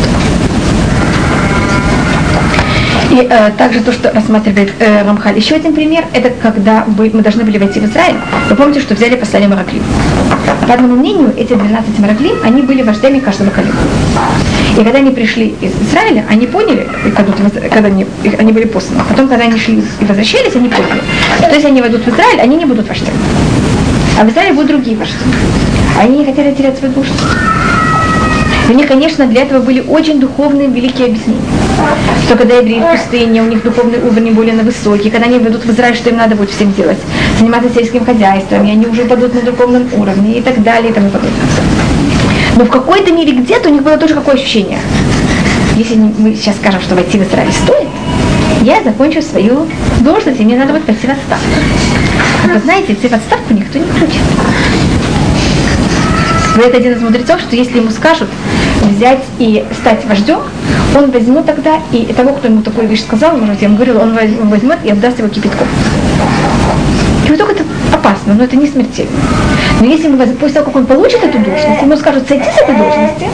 [3.10, 5.36] И э, также то, что рассматривает э, Рамхаль.
[5.36, 8.16] Еще один пример, это когда вы- мы должны были войти в Израиль.
[8.50, 9.82] Вы помните, что взяли послали Мараклим.
[10.66, 13.74] По одному мнению, эти 12 Мараклим, они были вождями каждого колена.
[14.78, 16.86] И когда они пришли из Израиля, они поняли,
[17.70, 18.06] когда, они,
[18.38, 21.00] они были посланы, потом, когда они шли и возвращались, они поняли,
[21.38, 23.16] что если они войдут в Израиль, они не будут вождями.
[24.20, 25.14] А в Израиле будут другие вожди.
[25.98, 27.10] Они не хотели терять свою душу.
[28.68, 31.40] У них, конечно, для этого были очень духовные великие объяснения.
[32.26, 35.64] Что когда евреи в пустыне, у них духовный уровень более на высокий, когда они ведут
[35.64, 36.98] в Израиль, что им надо будет всем делать?
[37.38, 41.08] Заниматься сельским хозяйством, и они уже падут на духовном уровне и так далее и тому
[41.10, 41.46] подобное.
[42.56, 44.80] Но в какой-то мере где-то у них было тоже какое ощущение.
[45.76, 47.86] Если мы сейчас скажем, что войти в Израиль стоит,
[48.62, 49.68] я закончу свою
[50.00, 51.46] должность, и мне надо будет пойти в отставку.
[52.42, 54.22] А вы знаете, идти в отставку никто не хочет.
[56.56, 58.28] Говорит один из мудрецов, что если ему скажут
[58.82, 60.40] взять и стать вождем,
[60.96, 64.14] он возьмет тогда и того, кто ему такую вещь сказал, может, я ему говорил, он
[64.14, 65.66] воз- он возьмет и отдаст его кипятком.
[67.26, 69.10] Кипяток это опасно, но это не смертельно.
[69.80, 72.74] Но если ему, после того, как он получит эту должность, ему скажут сойти с этой
[72.74, 73.26] должности,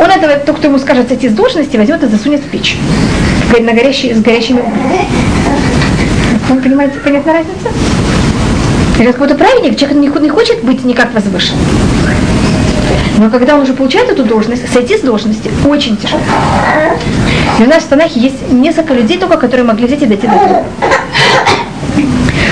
[0.00, 2.76] он этого, тот, кто ему скажет сойти с должности, возьмет и засунет в печь.
[3.60, 5.06] На горящие, с горящими углями.
[6.48, 7.68] Вы понимаете, понятна разница?
[8.98, 11.54] Это какой-то праведник, человек не хочет быть никак возвышен.
[13.18, 16.20] Но когда он уже получает эту должность, сойти с должности очень тяжело.
[17.58, 20.34] И у нас в Танахе есть несколько людей только, которые могли взять и дойти до
[20.34, 20.64] этого.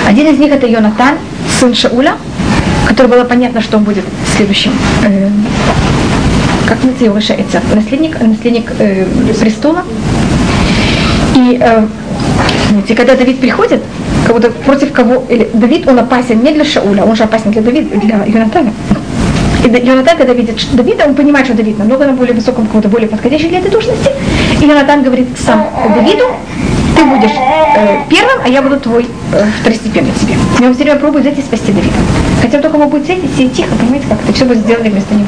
[0.07, 1.15] Один из них это Йонатан,
[1.59, 2.15] сын Шауля,
[2.87, 4.71] который было понятно, что он будет следующим.
[5.05, 5.29] э,
[6.65, 7.75] как называется его?
[7.75, 9.05] Наследник, наследник э,
[9.39, 9.83] престола.
[11.35, 11.85] И э,
[12.95, 13.81] когда Давид приходит,
[14.25, 17.61] как будто против кого, или Давид, он опасен не для Шауля, он же опасен для
[17.61, 18.71] Давида, для Йонатана.
[19.63, 23.07] И Йонатан, когда видит Давида, он понимает, что Давид намного на более высоком, кого-то более
[23.07, 24.09] подходящий для этой должности.
[24.61, 26.25] И Йонатан говорит сам Давиду,
[26.97, 30.35] ты будешь э, первым, а я буду твой э, второстепенный тебе.
[30.59, 31.95] И он все время пробует взять и спасти Давида.
[32.41, 35.13] Хотя только мог будет сидеть и сидеть тихо, понимаете, как это все будет сделано вместо
[35.13, 35.27] него.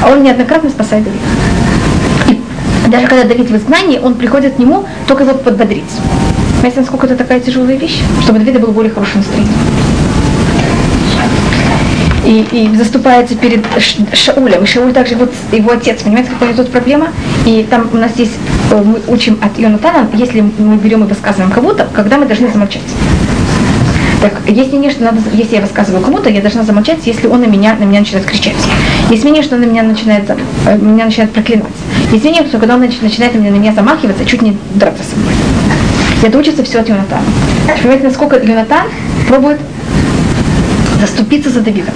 [0.00, 2.40] А он неоднократно спасает Давида.
[2.86, 5.84] И даже когда Давид в изгнании, он приходит к нему только его подбодрить.
[6.56, 8.00] Понимаете, насколько это такая тяжелая вещь?
[8.22, 9.52] Чтобы Давида было более хорошее настроение
[12.24, 13.64] и, и заступается перед
[14.14, 14.64] Шаулем.
[14.64, 16.02] И Шауль также вот его отец.
[16.02, 17.08] Понимаете, какая тут проблема?
[17.46, 18.34] И там у нас есть,
[18.70, 22.82] э, мы учим от Йонатана, если мы берем и высказываем кому-то, когда мы должны замолчать.
[24.20, 27.46] Так, если не, что надо, если я рассказываю кому-то, я должна замолчать, если он на
[27.46, 28.56] меня, на меня начинает кричать.
[29.10, 31.66] Если мне, что на меня начинает, э, меня начинает проклинать.
[32.10, 35.34] Если мне, что когда он нач- начинает на меня, замахиваться, чуть не драться со мной.
[36.22, 37.26] Это учится все от Йонатана.
[37.82, 38.86] Понимаете, насколько Йонатан
[39.28, 39.60] пробует
[41.06, 41.90] заступиться за Давида.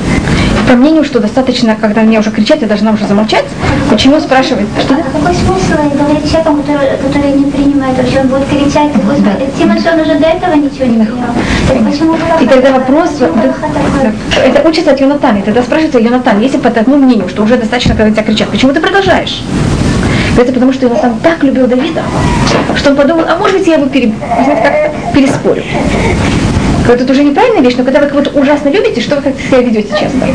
[0.69, 3.45] По мнению, что достаточно, когда мне уже кричать, я должна уже замолчать.
[3.89, 4.67] Почему спрашивает?
[4.81, 9.49] Что А какой смысл говорить человеку, который, который не принимает вообще, он будет кричать, господи,
[9.59, 11.17] Симон, что он уже до этого ничего не принял.
[11.69, 13.55] Так И тогда вопрос, да,
[14.03, 15.39] да, это учится от Йонатана.
[15.39, 18.73] И тогда спрашивается Йонатан, если по тому мнению, что уже достаточно, когда тебя кричат, почему
[18.73, 19.43] ты продолжаешь?
[20.37, 22.03] Это потому, что Йонатан так любил Давида,
[22.77, 24.13] что он подумал, а может быть я его пере,
[24.45, 25.63] знаете, как переспорю.
[26.89, 29.59] Говорит, Это уже неправильная вещь, но когда вы кого-то ужасно любите, что вы как себя
[29.59, 30.27] ведете часто?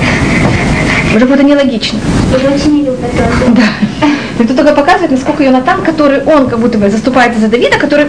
[1.15, 1.97] Уже будет нелогично.
[2.31, 3.55] Очень тоже.
[3.55, 4.07] Да.
[4.37, 8.05] Это только показывает, насколько Йонатан, который он как будто бы заступается за Давида, который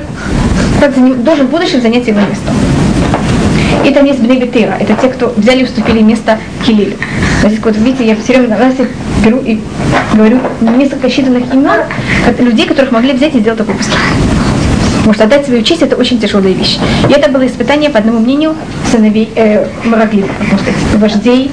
[1.24, 2.52] должен в будущем занять его место.
[3.82, 4.76] И там есть Бней Бетера.
[4.78, 6.98] Это те, кто взяли и уступили место Килилю.
[7.40, 8.84] То есть, вот видите, я все время раз я
[9.24, 9.58] беру и
[10.12, 11.80] говорю несколько считанных имен
[12.40, 14.02] людей, которых могли взять и сделать такой поступок.
[15.04, 16.78] Потому что отдать свою честь это очень тяжелая вещь.
[17.10, 18.56] И это было испытание, по одному мнению,
[18.90, 21.52] сыновей э, Мараглима, можно сказать, вождей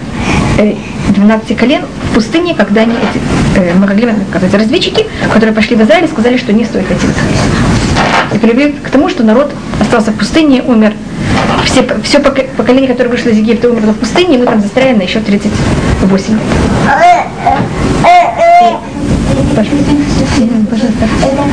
[0.57, 0.75] э,
[1.09, 6.07] 12 колен в пустыне, когда они, эти, э, Магаглим, сказать, разведчики, которые пошли в Израиль
[6.07, 7.07] сказали, что не стоит идти.
[8.33, 10.93] И привели к тому, что народ остался в пустыне, умер.
[11.65, 15.01] Все, все поколение, которое вышло из Египта, умерло в пустыне, и мы там застряли на
[15.01, 16.41] еще 38 лет.
[20.69, 21.05] Пожалуйста.
[21.23, 21.43] Это,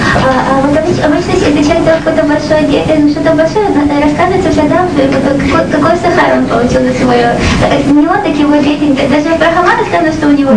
[0.62, 3.66] вот обычно, человек делает какое-то большое дело, что-то большое,
[4.02, 7.36] рассказывается всегда, какой, какой сахар он получил за свое.
[7.90, 10.52] Не он так его дети, даже про Хамана сказано, что у него.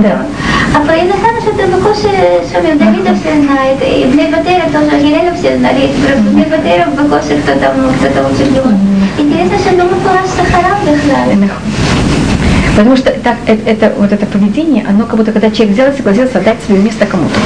[0.73, 2.13] А про Иносан, что это Бакоши,
[2.51, 7.53] Шумим Давида все знает, и Бнебатера тоже, Гиреля все знали, и про Бнебатера Бакоши, кто
[7.59, 8.63] там, кто там учил.
[9.17, 11.49] Интересно, что думаю, про Сахарам Бехлали.
[12.81, 15.95] Потому что так, это, это, вот это поведение, оно как будто, когда человек взял и
[15.95, 17.39] согласился отдать свое место кому-то.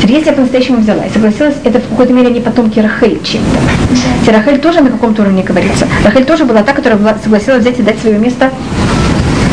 [0.00, 4.32] Теперь, если я по-настоящему взяла и согласилась, это в какой-то мере не потомки Рахель чем-то.
[4.32, 5.86] Рахель тоже на каком-то уровне говорится.
[6.02, 8.50] Рахель тоже была та, которая была, согласилась взять и дать свое место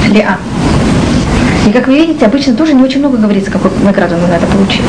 [0.09, 0.37] Леа.
[1.67, 4.81] И как вы видите, обычно тоже не очень много говорится, какую награду она надо получить.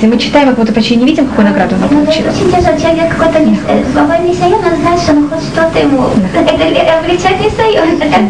[0.00, 2.28] Если мы читаем, как будто почти не видим, какую награду она ну, получила.
[2.28, 2.78] очень тяжело.
[2.78, 3.58] Человек какой-то не
[3.92, 6.04] глава не он знает, что он хоть что-то ему.
[6.34, 8.00] Это облегчать не союз.
[8.00, 8.22] Это как...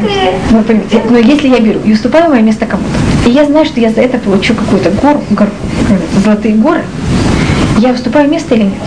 [0.50, 3.80] Ну, понимаете, но если я беру и уступаю мое место кому-то, и я знаю, что
[3.80, 5.50] я за это получу какую-то гору, гору
[6.24, 6.84] золотые горы,
[7.80, 8.82] я уступаю место или нет?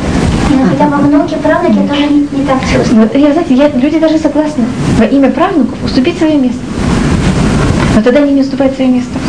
[0.50, 3.14] Ну, хотя бы внуки, правнуки тоже не, не так чувствуют.
[3.14, 4.64] Я, знаете, я, люди даже согласны
[4.98, 6.62] во имя правнуков уступить свое место.
[7.96, 9.20] Но тогда они не уступают свое место.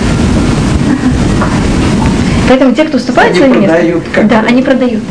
[2.52, 5.02] Поэтому те, кто уступает Они свое место, продают, как да, они продают.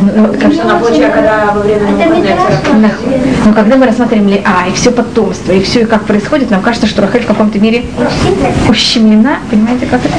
[0.00, 2.38] Ну, ну, вот как- Она получила, когда во время
[3.44, 6.62] Но когда мы рассматриваем ли, а, и все потомство, и все, и как происходит, нам
[6.62, 7.82] кажется, что Рахель в каком-то мере
[8.68, 10.14] ущемлена, понимаете, как это?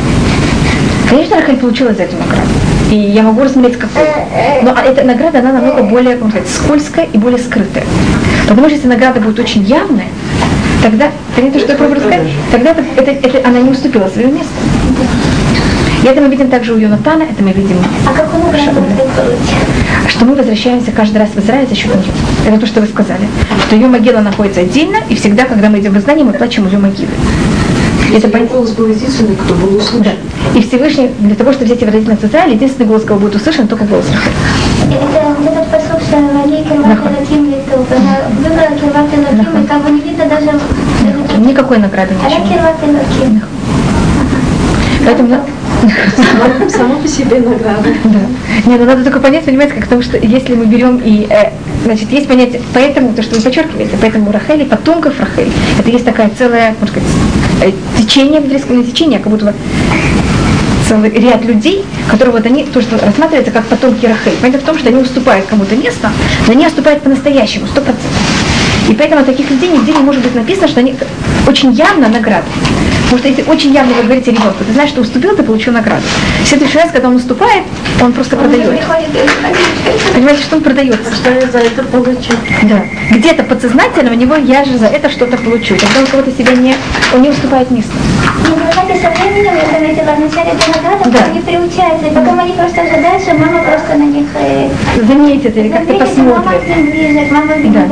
[1.10, 2.50] Конечно, Рахель получила за эту награду.
[2.92, 4.06] И я могу рассмотреть, какую.
[4.64, 7.86] Но а эта награда, она намного более, как сказать, скользкая и более скрытая.
[8.50, 10.10] Потому что если награда будет очень явная,
[10.84, 12.22] тогда, понимаете, что я пробую сказать?
[12.52, 14.52] Тогда это, это, она не уступила свое место.
[16.04, 18.72] И это мы видим также у Йонатана, это мы видим А вы получите?
[20.10, 22.04] что мы возвращаемся каждый раз в Израиль за счет нее.
[22.46, 23.26] Это то, что вы сказали.
[23.66, 26.78] Что ее могила находится отдельно, и всегда, когда мы идем в изгнание, мы плачем ее
[26.78, 27.10] могилы.
[28.14, 30.04] Это пон- голос был единственный, кто был услышан.
[30.04, 30.12] Да.
[30.60, 33.68] И Всевышний, для того, чтобы взять выразить нас в Израиль, единственный голос, кого будет услышан,
[33.68, 34.06] только голос.
[34.92, 36.18] Это вот этот посыл, что
[37.90, 40.52] Выбрала и как бы не видно даже...
[41.40, 42.14] Никакой награды.
[42.48, 43.42] Кирват Элаким.
[45.06, 45.44] Поэтому,
[46.16, 47.90] Само, само по себе награда.
[48.06, 48.20] да.
[48.66, 51.50] Нет, ну надо только понять, понимаете, как потому что если мы берем и, э,
[51.84, 56.30] значит, есть понятие, поэтому, то, что вы подчеркиваете, поэтому Рахели, потомков Рахель, это есть такая
[56.38, 57.10] целая, можно сказать,
[57.62, 59.54] э, течение, не течение, а как будто бы
[60.88, 64.34] целый ряд людей, которые вот они тоже рассматриваются как потомки Рахель.
[64.34, 66.12] Понимаете, в том, что они уступают кому-то место,
[66.48, 68.12] но они уступают по-настоящему, сто процентов.
[68.90, 70.96] И поэтому таких людей нигде не может быть написано, что они
[71.48, 72.46] очень явно награда.
[73.14, 76.02] Потому что если очень явно вы говорите ребенку, ты знаешь, что уступил, ты получил награду.
[76.44, 77.64] В следующий раз, когда он уступает,
[78.02, 78.72] он просто продает.
[78.72, 81.14] Приходит и Понимаете, что он продается?
[81.14, 82.34] Что я за это получу?
[82.64, 82.82] Да.
[83.12, 85.76] Где-то подсознательно у него я же за это что-то получу.
[85.76, 86.74] Тогда он кого-то себя не,
[87.14, 87.94] он не уступает место.
[87.94, 91.26] И вы знаете, со временем, я заметила, вначале это награда, Да.
[91.26, 94.70] они приучаются, и потом они просто ожидают, что мама просто на них э,
[95.08, 96.68] Заметит или как-то мама к посмотрит.
[96.68, 97.86] ним ближе, мама Да.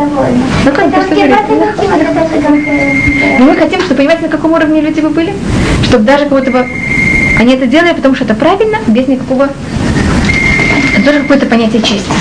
[0.65, 1.49] Ну, как просто говорит, как...
[1.49, 5.33] э, мы хотим, чтобы, понимаете, на каком уровне люди вы были?
[5.83, 6.65] Чтобы даже кого-то бы...
[7.39, 9.49] Они это делали, потому что это правильно, без никакого...
[10.93, 12.11] Это тоже какое-то понятие чести.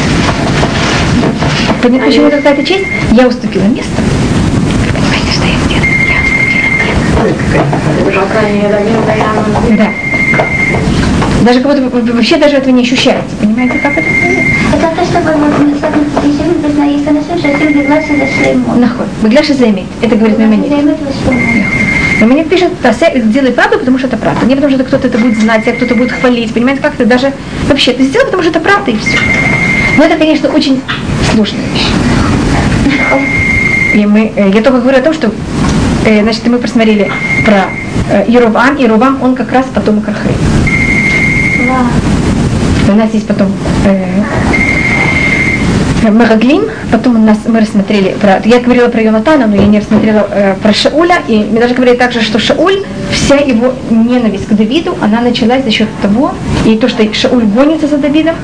[1.83, 2.87] Понятно, почему это какая-то честь?
[3.13, 4.03] Я уступила место.
[4.93, 5.87] Понимаете, что я сделала?
[6.11, 7.63] Я уступила
[8.55, 9.11] место.
[9.77, 9.91] Да.
[11.43, 13.35] Даже как будто вообще даже этого не ощущается.
[13.41, 14.03] Понимаете, как это?
[14.03, 15.49] Это то, что мы
[19.23, 19.89] Беглаш за имеет.
[20.01, 20.71] Это говорит Маймонит.
[22.21, 22.71] Маймонит пишет,
[23.15, 24.47] сделай правду, потому что это правда.
[24.47, 26.53] Не потому что кто-то это будет знать, а кто-то будет хвалить.
[26.53, 27.33] Понимаете, как-то даже
[27.69, 29.19] вообще это сделал, потому что это правда и все.
[29.97, 30.81] Но это, конечно, очень
[31.33, 31.89] сложная вещь.
[33.95, 35.33] И мы, э, я только говорю о том, что
[36.07, 37.11] э, значит, мы просмотрели
[37.45, 37.65] про
[38.11, 40.37] э, Ерубам, и Рубам, он как раз потом Кархей.
[42.89, 43.53] У нас есть потом
[43.85, 44.05] э,
[46.11, 50.27] Мараглим, потом у нас мы рассмотрели про, я говорила про Йонатана, но я не рассмотрела
[50.31, 52.83] э, про Шауля, и мы даже говорили также, что Шауль,
[53.13, 56.33] вся его ненависть к Давиду, она началась за счет того,
[56.67, 58.37] и то, что Шауль гонится за Давидом,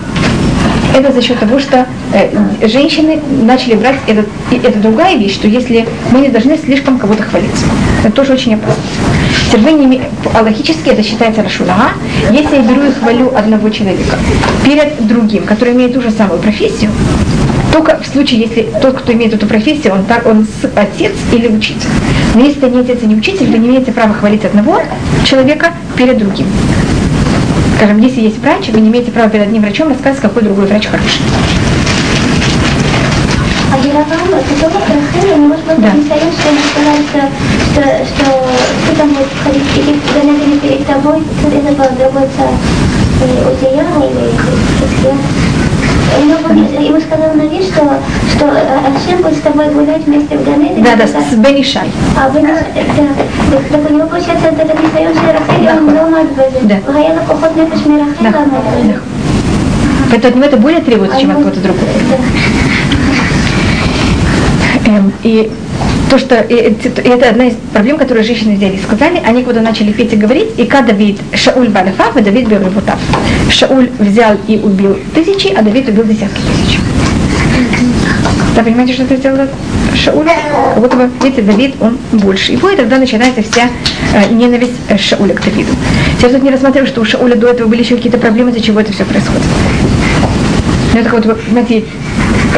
[0.95, 5.49] это за счет того, что э, женщины начали брать этот, и это другая вещь, что
[5.49, 7.67] если мы не должны слишком кого-то хвалиться.
[8.03, 8.83] Это тоже очень опасно.
[9.55, 10.03] Име-
[10.35, 11.93] аллахически это считается рашулага.
[12.31, 14.17] Если я беру и хвалю одного человека
[14.65, 16.91] перед другим, который имеет ту же самую профессию,
[17.73, 21.89] только в случае, если тот, кто имеет эту профессию, он, так, он отец или учитель.
[22.35, 24.81] Но если это не отец и не учитель, вы не имеете права хвалить одного
[25.25, 26.47] человека перед другим.
[27.77, 30.87] Скажем, если есть врач, вы не имеете права перед одним врачом рассказать, какой другой врач
[30.87, 31.21] хороший.
[33.73, 35.93] А Яровам, это тоже Рахеля, может быть, да.
[35.93, 37.29] Мисаил, что он старается,
[37.73, 38.49] что, что
[38.85, 39.63] кто там будет входить,
[40.63, 42.29] перед тобой, это был другой
[46.87, 47.83] ему сказал Нави, что,
[48.35, 50.83] что э, Ашем будет с тобой гулять вместе в Ганеде.
[50.83, 51.91] Да, да, с Бенишай.
[52.17, 52.85] А Бенишай, э,
[53.51, 53.59] да.
[53.71, 56.81] Так у него получается этот Ниссайон Шерахель, он дома от Бенишай.
[56.85, 56.93] Да.
[56.93, 58.97] Гаяла Кохот Нефеш Мирахель,
[60.09, 61.87] Поэтому от него это более требуется, чем от кого-то другого.
[64.87, 65.51] Эм, и
[66.09, 69.93] то, что это это одна из проблем, которые женщины взяли и сказали, они когда начали
[69.93, 72.99] петь и говорить, и когда Давид Шауль Балафав, и Давид Беревутав.
[73.51, 76.79] Шауль взял и убил тысячи, а Давид убил десятки тысяч.
[78.55, 79.49] Да, понимаете, что это сделал
[79.95, 80.27] Шауль?
[80.27, 83.69] Как будто бы, видите, Давид, он больше его, и тогда начинается вся
[84.15, 85.73] э, ненависть э, Шауля к Давиду.
[86.23, 88.81] Я тут не рассматриваю, что у Шауля до этого были еще какие-то проблемы, из-за чего
[88.81, 89.43] это все происходит.
[90.95, 91.85] Ну, это вот, знаете,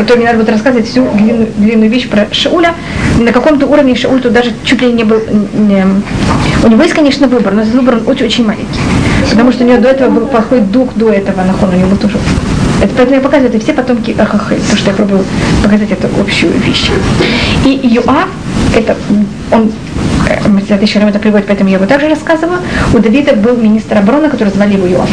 [0.07, 2.75] то мне надо будет рассказывать всю длинную, длинную вещь про Шауля.
[3.19, 5.21] На каком-то уровне Шауль тут даже чуть ли не был...
[5.55, 5.85] не-
[6.65, 8.81] у него есть, конечно, выбор, но выбор он очень-очень маленький.
[9.31, 12.19] Потому что у него до этого был плохой дух, до этого нахон, у него тоже...
[12.81, 15.25] Это поэтому я показываю, это все потомки Ахахель, потому что я пробую
[15.65, 16.91] показать эту общую вещь.
[17.65, 18.29] И Юав,
[18.77, 18.97] это
[19.51, 19.73] он
[20.29, 22.61] э, Масилат еще это приводит, поэтому я его также рассказываю.
[22.95, 25.09] У Давида был министр обороны, который звали его Юав.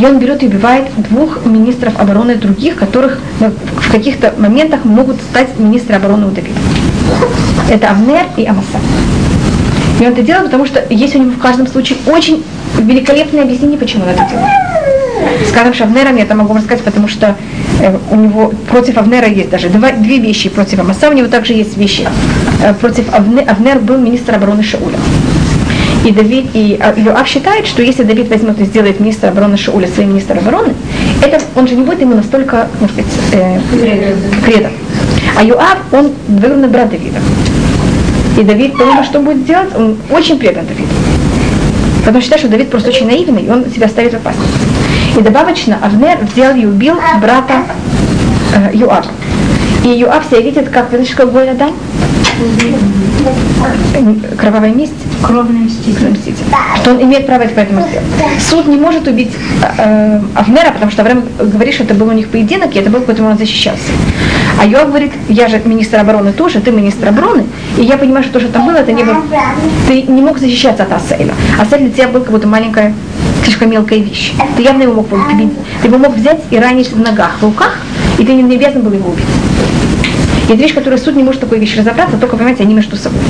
[0.00, 5.20] И он берет и убивает двух министров обороны других, которых ну, в каких-то моментах могут
[5.20, 6.58] стать министры обороны у Давида.
[7.70, 8.78] Это Авнер и Амаса.
[10.00, 12.42] И он это делает, потому что есть у него в каждом случае очень
[12.78, 14.48] великолепное объяснение, почему он это делает.
[15.50, 17.36] Скажем, что Авнером я это могу рассказать, потому что
[17.82, 21.52] э, у него против Авнера есть даже два, две вещи против Амаса, у него также
[21.52, 22.08] есть вещи.
[22.62, 24.96] Э, против Авне, Авнер был министр обороны Шауля.
[26.04, 29.86] И Давид и а, Йоав считает, что если Давид возьмет и сделает министра обороны Шауля
[29.86, 30.74] своим министром обороны,
[31.22, 33.58] это он же не будет ему настолько, может быть, э.
[35.36, 37.18] А Йоав, он двоюродный брат Давида.
[38.38, 40.88] И Давид, помимо что будет делать, он очень предан Давиду.
[42.00, 44.50] Потому что считает, что Давид просто очень наивный, и он себя ставит в опасность.
[45.18, 47.62] И добавочно Авнер взял и убил брата
[48.54, 49.04] э, Юава.
[49.84, 51.74] И Юав себя видит, как, знаете, как Голя Дань?
[54.36, 54.94] Кровавая месть.
[55.22, 56.10] Кровный мститель.
[56.10, 56.44] мститель.
[56.76, 58.06] Что он имеет право это поэтому сделать.
[58.40, 59.32] Суд не может убить
[59.78, 63.00] э, Авнера, потому что Авраам говорит, что это был у них поединок, и это был,
[63.00, 63.92] поэтому он защищался.
[64.58, 67.44] А Йоав говорит, я же министр обороны тоже, ты министр обороны,
[67.76, 69.22] и я понимаю, что то, что там было, это не было...
[69.86, 71.32] Ты не мог защищаться от Асейла.
[71.60, 72.94] Асейль для тебя был как будто маленькая,
[73.44, 74.32] слишком мелкая вещь.
[74.56, 75.52] Ты явно его мог победить.
[75.82, 77.78] Ты его мог взять и ранить в ногах, в руках,
[78.18, 79.24] и ты не обязан был его убить.
[80.50, 83.20] Есть вещь, которую суд не может такой вещи разобраться, только, понимаете, они между собой.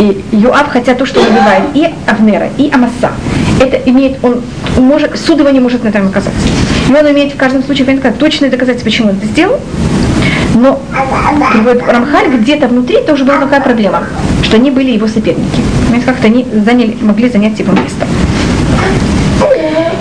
[0.00, 3.12] И Юав, хотя то, что убивает и Авнера, и Амаса,
[3.60, 4.42] это имеет, он
[4.78, 6.32] может, суд его не может на этом наказать.
[6.88, 9.60] И он имеет в каждом случае понятно, точное доказательство, почему он это сделал.
[10.56, 10.80] Но
[11.52, 14.02] приводит Рамхаль, где-то внутри тоже была такая проблема,
[14.42, 15.60] что они были его соперники.
[15.84, 18.08] Понимаете, как-то они заняли, могли занять его место.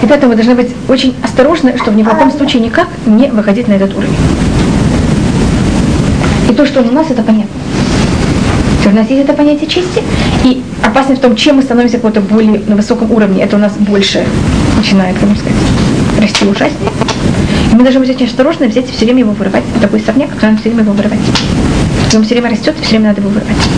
[0.02, 3.68] И поэтому вы должны быть очень осторожны, чтобы ни в каком случае никак не выходить
[3.68, 4.18] на этот уровень.
[6.50, 7.52] И то, что он у нас, это понятно.
[8.86, 10.02] У нас есть это понятие чести,
[10.44, 13.74] и опасность в том, чем мы становимся какой-то более на высоком уровне, это у нас
[13.74, 14.26] больше
[14.76, 15.60] начинает, как можно сказать,
[16.20, 16.92] расти ужаснее.
[17.72, 19.64] И мы должны быть очень осторожны, взять и все время его вырывать.
[19.76, 21.20] Это такой сорняк, который нам все время его вырывать.
[22.16, 23.70] Он все время растет, и все время надо его вырывать.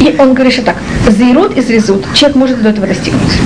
[0.00, 0.76] И он говорит, что так,
[1.08, 3.38] заирут и зрезут, человек может до этого достигнуть.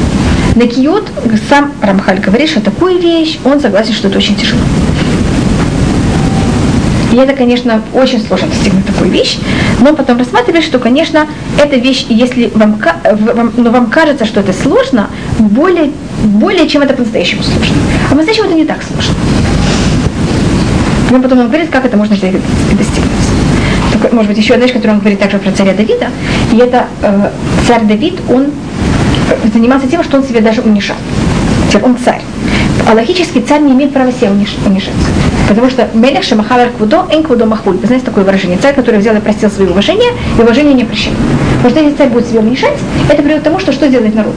[0.55, 1.11] Накиют,
[1.51, 4.61] сам Рамхаль говорит, что такую вещь, он согласен, что это очень тяжело.
[7.13, 9.39] И это, конечно, очень сложно достигнуть такую вещь,
[9.81, 11.27] но потом рассматриваешь, что, конечно,
[11.63, 15.91] эта вещь, если вам, вам, но вам кажется, что это сложно, более,
[16.25, 17.77] более чем это по-настоящему сложно.
[18.07, 19.15] А по-настоящему это не так сложно.
[21.13, 22.43] Он потом нам говорит, как это можно достигнуть.
[23.93, 26.07] Такой, может быть, еще одна вещь, которую он говорит также про царя Давида,
[26.53, 27.31] и это э,
[27.69, 30.97] царь Давид, он э, занимался тем, что он себя даже унижал.
[31.83, 32.23] Он царь.
[32.89, 34.93] А логически царь не имеет права себя униж- унижать.
[35.49, 37.77] Потому что Мелех Шамахавер Квудо, Эн Квудо Махуль.
[37.77, 38.59] Вы знаете такое выражение?
[38.59, 41.17] Царь, который взял и простил свои уважения, и уважение не прощает.
[41.63, 42.79] Потому что если царь будет себя унижать,
[43.09, 44.35] это приведет к тому, что что сделает народ?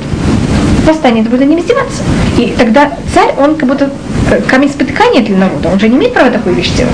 [0.85, 2.03] Восстанет, будет ним издеваться.
[2.37, 3.89] И тогда царь, он как будто
[4.29, 5.69] э, камень спотыкания для народа.
[5.69, 6.93] Он же не имеет права такую вещь делать.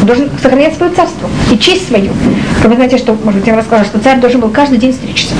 [0.00, 2.12] Он должен сохранять свое царство и честь свою.
[2.60, 4.92] Как вы знаете, что, может быть, я вам рассказала, что царь должен был каждый день
[4.92, 5.34] стричься.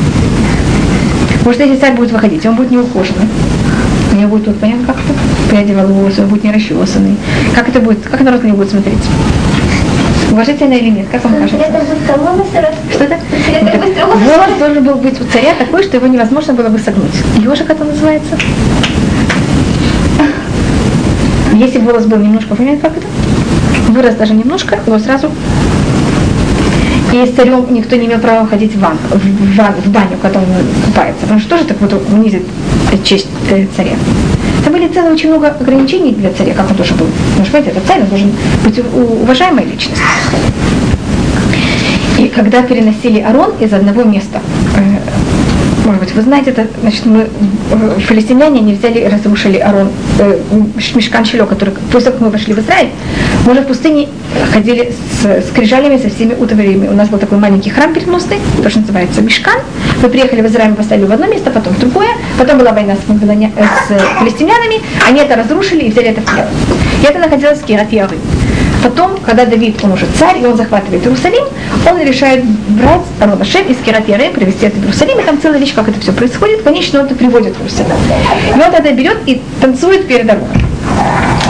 [1.44, 3.26] Может, если царь будет выходить, он будет неухоженный.
[4.22, 5.12] Него будет тут понятно как-то,
[5.50, 7.16] пряди волос, он будет не расчесанный.
[7.54, 8.98] Как это будет, как народ на него будет смотреть?
[10.30, 11.06] Уважительно или нет?
[11.10, 11.58] Как вам кажется?
[12.90, 13.20] Что это?
[14.06, 17.12] Волос должен был быть у царя такой, что его невозможно было бы согнуть.
[17.38, 18.36] Ежик это называется?
[21.54, 23.06] Если волос был немножко, понимаете, как это?
[23.88, 25.30] Вырос даже немножко, его сразу
[27.12, 30.38] и с царем никто не имел права ходить в, ван, в, ван, в баню, когда
[30.40, 30.46] он
[30.86, 31.20] купается.
[31.22, 32.42] Потому что тоже так вот унизит
[33.04, 33.92] честь э, царя.
[34.64, 37.06] Там были целое очень много ограничений для царя, как он тоже был.
[37.30, 38.32] Потому что, понимаете, это царь, должен
[38.64, 38.80] быть
[39.20, 40.04] уважаемой личностью.
[42.18, 44.40] И когда переносили Арон из одного места
[45.84, 47.28] может быть, вы знаете, это, значит, мы,
[47.70, 50.38] э, филистимляне, они взяли разрушили Арон, э,
[50.94, 52.90] Мешкан Шило, который, после того, как мы вошли в Израиль,
[53.44, 54.08] мы уже в пустыне
[54.52, 56.88] ходили с скрижалями, со всеми утварями.
[56.88, 59.58] У нас был такой маленький храм переносный, тоже называется Мешкан.
[60.02, 62.10] Мы приехали в Израиль, поставили в одно место, потом в другое.
[62.38, 63.54] Потом была война с, э,
[63.88, 66.46] с филистимлянами, они это разрушили и взяли это в плен.
[67.02, 67.88] И это находилось в Кират
[68.82, 71.44] Потом, когда Давид, он уже царь, и он захватывает Иерусалим,
[71.88, 75.74] он решает брать Арона Шем из Кератьяре, привезти это в Иерусалим, и там целая вещь,
[75.74, 76.62] как это все происходит.
[76.62, 77.96] Конечно, он это приводит в Иерусалим.
[78.48, 80.50] И он тогда берет и танцует перед Ароном.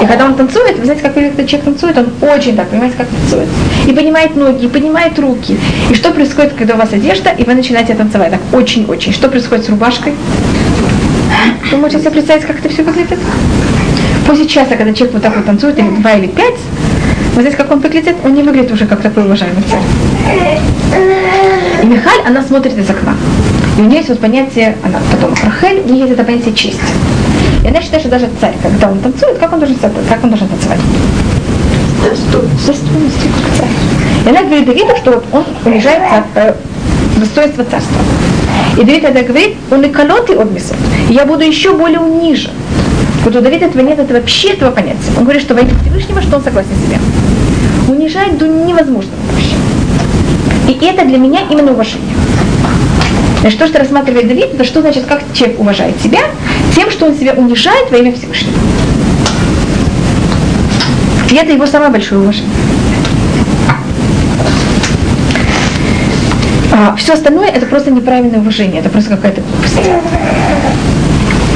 [0.03, 3.09] И когда он танцует, вы знаете, как этот человек танцует, он очень так, понимаете, как
[3.09, 3.49] танцует.
[3.87, 5.57] И поднимает ноги, и поднимает руки.
[5.91, 8.30] И что происходит, когда у вас одежда, и вы начинаете танцевать?
[8.33, 9.12] Так очень-очень.
[9.12, 10.14] Что происходит с рубашкой?
[11.70, 13.18] Вы можете себе представить, как это все выглядит?
[14.26, 16.59] После часа, когда человек вот так вот танцует, или два или пять,
[17.35, 18.16] вы знаете, как он выглядит?
[18.24, 20.61] Он не выглядит уже как такой уважаемый царь.
[21.83, 23.14] И Михаль, она смотрит из окна.
[23.78, 26.80] И у нее есть вот понятие, она потом Рахель, у нее есть это понятие чести.
[27.64, 30.49] И она считает, что даже царь, когда он танцует, как он должен, как он должен
[30.49, 30.80] танцевать?
[32.03, 33.03] Достоинством,
[33.43, 33.68] как царь.
[34.26, 36.03] И она говорит Давиду, что вот он унижает
[36.35, 36.55] э,
[37.16, 37.97] достоинство царства.
[38.76, 42.51] И Давид тогда говорит, он и колоты и я буду еще более унижен.
[43.24, 45.12] Вот у Давида этого нет, это вообще этого понятия.
[45.16, 46.98] Он говорит, что во имя Всевышнего, что он согласен себе.
[47.88, 49.54] Унижать до невозможно вообще.
[50.68, 52.14] И это для меня именно уважение.
[53.40, 56.20] Значит, то, что рассматривает Давид, это что значит, как человек уважает себя,
[56.74, 58.56] тем, что он себя унижает во имя Всевышнего.
[61.30, 62.50] И это его самое большое уважение.
[66.72, 69.90] А все остальное это просто неправильное уважение, это просто какая-то глупость.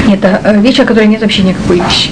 [0.07, 2.11] Это э, вещь, о которой нет вообще никакой вещи.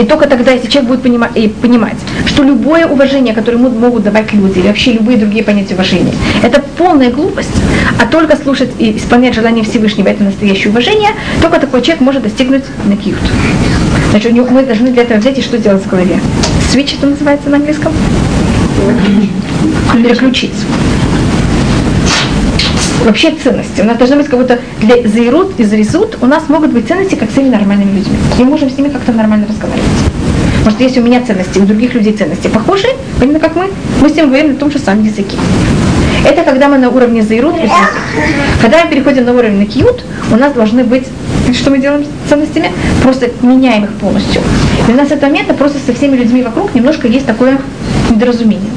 [0.00, 1.96] И только тогда, если человек будет понимать, и понимать,
[2.26, 6.62] что любое уважение, которое ему могут давать люди, или вообще любые другие понятия уважения, это
[6.76, 7.56] полная глупость,
[7.98, 12.64] а только слушать и исполнять желание Всевышнего, это настоящее уважение, только такой человек может достигнуть
[12.84, 13.18] на кьют.
[14.10, 16.20] Значит, мы должны для этого взять и что делать в голове?
[16.70, 17.92] Свич это называется на английском?
[19.94, 20.52] Переключить
[23.06, 23.80] вообще ценности.
[23.80, 27.14] У нас должны быть как будто для заирут и зарисут у нас могут быть ценности,
[27.14, 28.16] как с всеми нормальными людьми.
[28.38, 29.88] Мы можем с ними как-то нормально разговаривать.
[30.64, 32.88] Может, если у меня ценности, у других людей ценности похожи,
[33.22, 35.36] именно как мы, мы с ним говорим на том же самом языке.
[36.28, 37.70] Это когда мы на уровне заирут и.
[38.60, 41.04] Когда мы переходим на уровень на кьют, у нас должны быть
[41.52, 42.72] что мы делаем с ценностями?
[43.02, 44.42] Просто меняем их полностью.
[44.88, 47.58] И у нас это момента просто со всеми людьми вокруг немножко есть такое
[48.10, 48.70] недоразумение.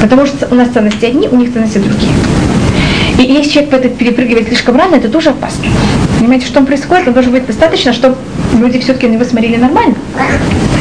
[0.00, 2.12] Потому что у нас ценности одни, у них ценности другие.
[3.18, 5.64] И если человек в этот перепрыгивает слишком рано, это тоже опасно.
[6.18, 7.06] Понимаете, что происходит?
[7.06, 8.16] Он должен быть достаточно, чтобы
[8.58, 9.94] люди все-таки на него смотрели нормально.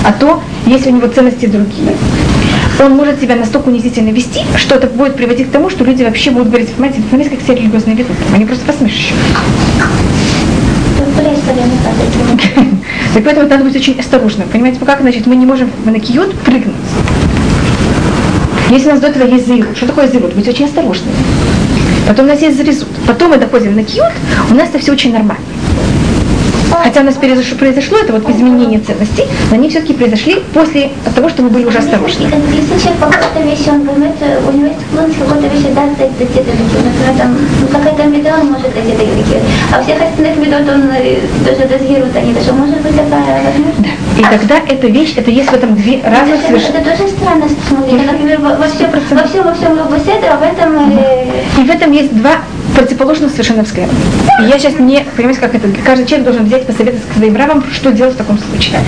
[0.03, 1.95] А то, если у него ценности другие,
[2.79, 6.31] он может себя настолько унизительно вести, что это будет приводить к тому, что люди вообще
[6.31, 8.15] будут говорить, понимаете, смотрите, как все религиозные ведут.
[8.33, 9.13] Они просто посмешища.
[13.13, 14.47] Так поэтому надо быть очень осторожным.
[14.49, 16.73] Понимаете, как, значит, мы не можем на киот прыгнуть.
[18.71, 20.33] Если у нас до этого есть зырут, что такое зырут?
[20.33, 21.13] Быть очень осторожными
[22.07, 24.11] потом у нас есть зарезут, потом мы доходим на кьют,
[24.49, 25.43] у нас это все очень нормально.
[26.81, 31.29] Хотя у нас произошло, произошло это вот изменение ценностей, но они все-таки произошли после того,
[31.29, 32.23] что мы были уже осторожны.
[32.23, 34.15] Если человек по какой-то вещи, он поймет,
[34.47, 38.73] у него есть склонность какой-то вещи да, дать Например, там ну, какая-то меда, он может
[38.73, 39.03] дать это.
[39.71, 40.89] А всех остальных медот он
[41.45, 43.81] даже дозирует, они даже может быть такая возможность.
[43.81, 43.89] Да.
[44.19, 46.77] И тогда эта вещь, это есть в этом две разных совершенно.
[46.77, 48.05] Это тоже странно смотреть.
[48.05, 50.91] Например, во всем, во всем, во всем любовь а в этом...
[51.57, 52.37] И в этом есть два
[52.75, 53.91] противоположных совершенно взгляда.
[54.41, 57.63] И я сейчас не, понимаете, как это, каждый человек должен взять посоветовать к своим равам,
[57.71, 58.79] что делать в таком случае.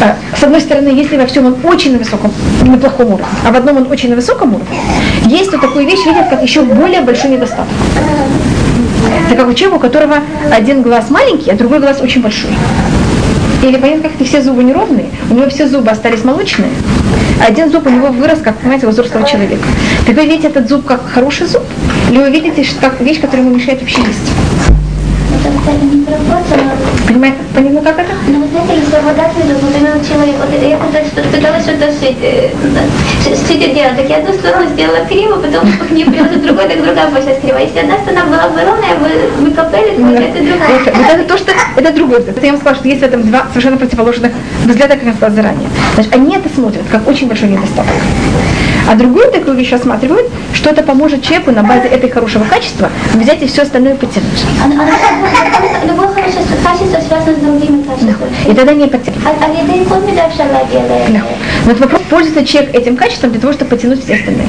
[0.00, 3.52] А, с одной стороны, если во всем он очень на высоком, на плохом уровне, а
[3.52, 4.78] в одном он очень на высоком уровне,
[5.26, 7.66] есть вот такую вещь, видят, как еще более большой недостаток.
[9.26, 10.16] Это как у человека, у которого
[10.50, 12.50] один глаз маленький, а другой глаз очень большой.
[13.62, 16.70] Или понятно, как-то все зубы неровные, у него все зубы остались молочные,
[17.40, 19.64] один зуб у него вырос, как, понимаете, у взрослого человека.
[20.06, 21.62] Так вы видите этот зуб как хороший зуб,
[22.10, 24.30] или вы видите как вещь, которая ему мешает вообще есть?
[27.06, 28.13] Понимаете, понятно, как это?
[28.64, 32.18] Цветет, вот именно человек, вот я что-то, пыталась что-то шить,
[33.46, 37.08] шить делать, так я одну сторону сделала криво, потом к ней приложила другой, так другая
[37.10, 37.58] получилась криво.
[37.58, 40.78] Если одна сторона была бы ровная, вы, вы копали, то получается другая.
[40.78, 42.36] Вот, вот это то, что это другой взгляд.
[42.36, 44.32] Это я вам сказала, что есть в этом два совершенно противоположных
[44.64, 45.68] взгляда, как я сказала заранее.
[45.94, 47.94] Значит, они это смотрят как очень большой недостаток.
[48.88, 53.42] А другую такую вещь рассматривают, что это поможет человеку на базе этой хорошего качества взять
[53.42, 54.44] и все остальное потянуть.
[54.62, 58.50] Оно как бы- любое хорошее качество связано с другими качествами.
[58.50, 58.84] И тогда не.
[58.84, 59.48] А, а
[60.70, 61.12] делает.
[61.12, 61.22] Да.
[61.64, 64.48] Вот вопрос, пользуется человек этим качеством для того, чтобы потянуть все остальные.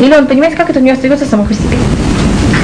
[0.00, 1.76] Или он понимает, как это у него остается само по себе.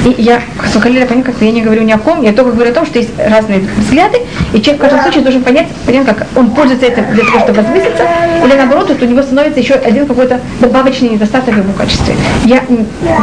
[0.05, 0.39] И я,
[0.71, 2.99] Сухалиля, понятно, как я не говорю ни о ком, я только говорю о том, что
[2.99, 4.19] есть разные взгляды,
[4.53, 7.61] и человек в каждом случае должен понять, понять, как он пользуется этим для того, чтобы
[7.63, 8.03] возвыситься,
[8.45, 12.13] или наоборот, вот у него становится еще один какой-то добавочный недостаток в его качестве.
[12.45, 12.61] Я,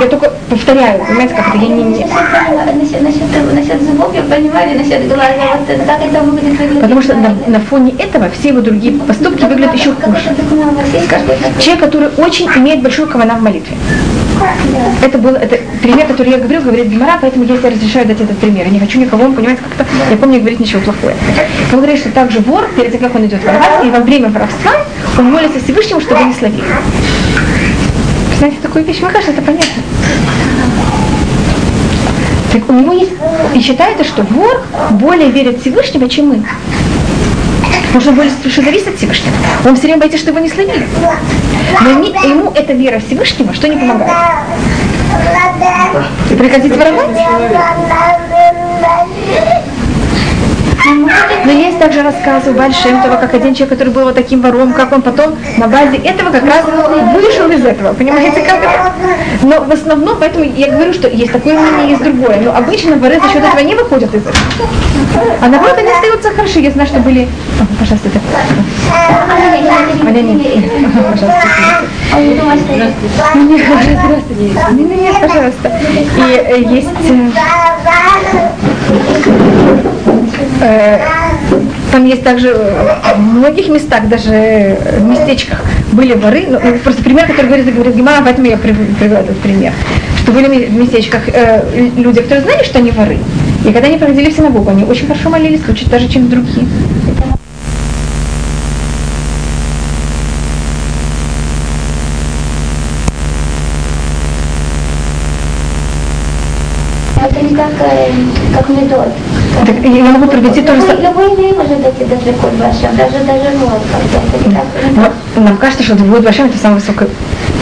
[0.01, 2.07] я только повторяю, понимаете, как это, я не, не-
[2.83, 6.81] Насчет, насчет, насчет зубов я понимаю, насчет глаза, вот это, как это будет выглядеть.
[6.81, 10.19] потому что на, на фоне этого все его другие поступки выглядят еще хуже.
[10.31, 11.63] это?
[11.63, 13.77] Человек, который очень имеет большую кавана в молитве.
[15.03, 18.39] Это был это пример, который я говорил, говорит Гимара, поэтому я себе разрешаю дать этот
[18.39, 18.67] пример.
[18.67, 21.15] Я не хочу никого, понимаете, как-то, я помню, говорить ничего плохое.
[21.73, 24.73] Он говорит, что также вор, перед тем, как он идет воровать, и во время воровства,
[25.19, 26.65] он молится Всевышнему, чтобы не словили.
[28.39, 29.83] Знаете, такую вещь, мне кажется, это понятно.
[32.53, 33.13] Так у него есть,
[33.55, 36.45] и считается, что вор более верит Всевышнего, чем мы.
[37.95, 39.35] Он более что зависит от Всевышнего.
[39.67, 40.87] Он все время боится, что его не словили.
[41.83, 44.13] Но ему эта вера Всевышнего что не помогает.
[46.31, 47.11] И прекратить воровать.
[51.45, 54.93] Но есть также рассказы у Большемтова, как один человек, который был вот таким вором, как
[54.93, 56.65] он потом на базе этого как раз
[57.15, 57.93] вышел из этого.
[57.95, 58.93] Понимаете, как это?
[59.43, 62.41] Но в основном, поэтому я говорю, что есть такое мнение, есть другое.
[62.41, 64.37] Но обычно воры за счет этого не выходят из этого.
[65.41, 66.61] А наоборот, они остаются хороши.
[66.61, 67.29] Я знаю, что были...
[67.61, 68.21] О, пожалуйста, это...
[70.07, 70.71] Аня, нет.
[71.13, 71.43] Пожалуйста.
[72.13, 72.97] Что есть.
[73.35, 73.63] Нет,
[74.05, 74.45] здравствуйте.
[74.73, 75.69] Нет, пожалуйста.
[76.19, 76.89] И э, есть...
[80.61, 80.99] э,
[81.91, 85.61] там есть также э, в многих местах, даже э, в местечках,
[85.93, 86.45] были воры.
[86.49, 89.73] Ну, ну, просто пример, который говорит, говорит Гимара, поэтому я прив- привела этот пример.
[90.23, 93.19] Что были в местечках э, люди, которые знали, что они воры.
[93.65, 96.67] И когда они приходили в синагогу, они очень хорошо молились, лучше даже, чем другие.
[107.25, 108.11] Это не как, э,
[108.55, 109.09] как метод.
[109.67, 111.09] Так, я могу привести то же самое.
[111.09, 113.51] Любой еврей может дойти до Трикот Башем, даже даже.
[115.37, 117.07] Но нам кажется, что двое большим это самый высокий,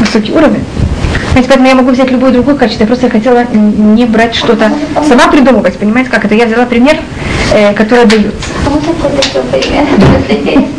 [0.01, 0.64] высокий уровень.
[1.32, 2.84] Знаете, поэтому я могу взять любое другое качество.
[2.84, 4.72] Я просто хотела не брать что-то,
[5.07, 6.34] сама придумывать, понимаете, как это.
[6.34, 6.97] Я взяла пример,
[7.53, 8.30] э, который дается.
[8.66, 9.86] А вот такой еще пример.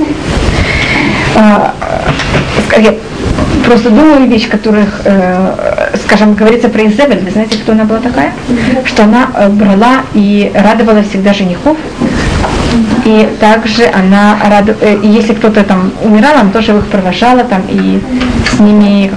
[3.66, 7.20] Просто думаю вещь, которых, э, скажем, говорится про Изабель.
[7.24, 8.34] Вы знаете, кто она была такая?
[8.86, 11.78] Что она э, брала и радовала всегда женихов.
[13.06, 14.74] И также она раду...
[14.82, 18.02] э, и если кто-то там умирал, она тоже их провожала там и
[18.56, 19.12] с ними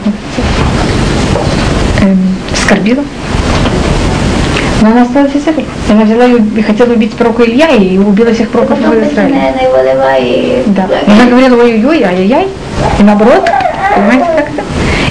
[2.02, 2.18] эм,
[2.54, 3.02] скорбила.
[4.82, 5.64] Но она осталась Изабель.
[5.90, 8.82] Она взяла и хотела убить пророка Илья и убила всех пророков в
[9.12, 9.34] Израиле.
[10.66, 10.86] Да.
[11.06, 12.48] Она говорила, ой-ой-ой, ай-яй-яй.
[12.98, 13.48] И наоборот,
[13.94, 14.62] понимаете, как это?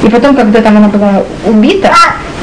[0.06, 1.94] И потом, когда там она была убита,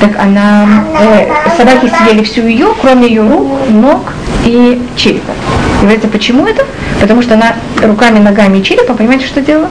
[0.01, 4.13] так она, э, собаки съели всю ее, кроме ее рук, ног
[4.45, 5.33] и черепа.
[5.81, 6.65] И говорится, почему это?
[7.01, 9.69] Потому что она руками, ногами и черепом, понимаете, что делала?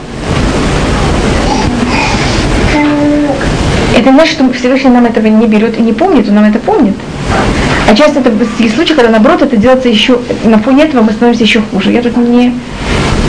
[3.96, 6.94] Это значит, что Всевышний нам этого не берет и не помнит, он нам это помнит.
[7.88, 11.42] А часто это есть случаи, когда наоборот это делается еще, на фоне этого мы становимся
[11.44, 11.90] еще хуже.
[11.90, 12.54] Я тут не...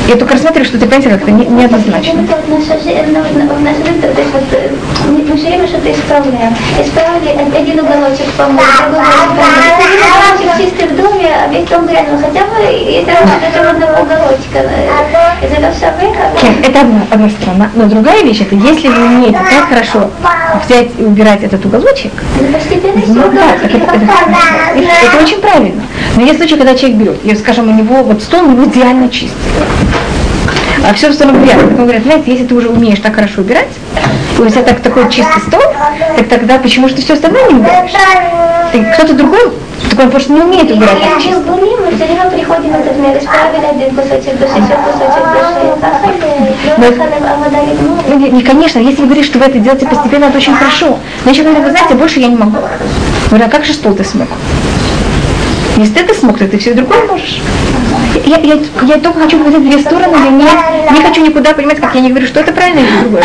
[0.07, 2.21] Я только рассматриваю, что это, понимаете, как-то не- неоднозначно.
[2.21, 4.69] Это вот наша жизнь, ну, ну, в нашей жизни, то есть вот э,
[5.07, 6.53] мы все время что-то исправляем.
[6.83, 8.99] Исправили од- один уголочек помыть, другой
[9.31, 12.17] уголочек уголочек чистый в доме, а весь дом грязный.
[12.19, 14.57] Хотя бы равно от одного уголочка.
[14.59, 16.23] э, Из этого шабека.
[16.41, 17.69] Кен, Это одна, одна сторона.
[17.75, 20.09] Но другая вещь, это если вы умеете так хорошо
[20.65, 22.11] взять и убирать этот уголочек,
[22.65, 25.81] все ну да, это, это- это- это очень правильно.
[26.15, 29.09] Но есть случаи, когда человек берет, и, скажем, у него вот стол у него идеально
[29.09, 29.37] чистый.
[30.87, 31.69] А все в сторону грязно.
[31.69, 33.67] Так он говорит, знаете, если ты уже умеешь так хорошо убирать,
[34.37, 35.61] и у тебя так, такой чистый стол,
[36.17, 37.91] так тогда почему же ты все остальное не убираешь?
[38.95, 39.51] Кто-то другой,
[39.89, 41.41] так он просто не умеет убирать так чисто.
[41.41, 45.23] мы все время приходим этот мир, исправили один кусочек души, еще кусочек
[46.79, 48.15] души.
[48.15, 50.97] Не, не, конечно, если вы говорите, что вы это делаете постепенно, это очень хорошо.
[51.25, 52.57] Но еще говорю, вы знаете, больше я не могу.
[53.29, 54.27] Говорю, а как же стол ты смог?
[55.77, 57.41] Если ты это смог, то ты все другое можешь.
[58.25, 60.43] Я, я, я только хочу показать две стороны, я не,
[60.97, 63.23] не хочу никуда, понимаете, как я не говорю, что это правильно или другое.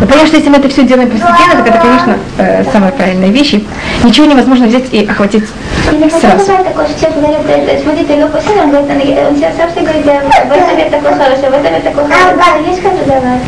[0.00, 3.30] Но понятно, что если мы это все делаем постепенно, так это, конечно, э, самая правильная
[3.30, 3.54] вещь.
[3.54, 3.66] И
[4.04, 5.44] ничего невозможно взять и охватить
[5.90, 6.38] Иногда сразу.
[6.38, 9.82] бывает такое, что человек говорит, э, смотрите, ну посмотрим, он говорит, он сейчас сам себе
[9.82, 12.66] говорит, я в этом я такой хороший, в этом я такой хороший.
[12.68, 13.38] Я скажу, давай.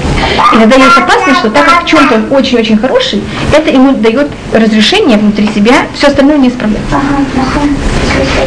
[0.54, 3.22] Иногда есть опасность, что так как в чем-то он очень-очень хороший,
[3.56, 6.80] это ему дает разрешение внутри себя все остальное не исправлять.
[6.90, 7.68] Ага, ага.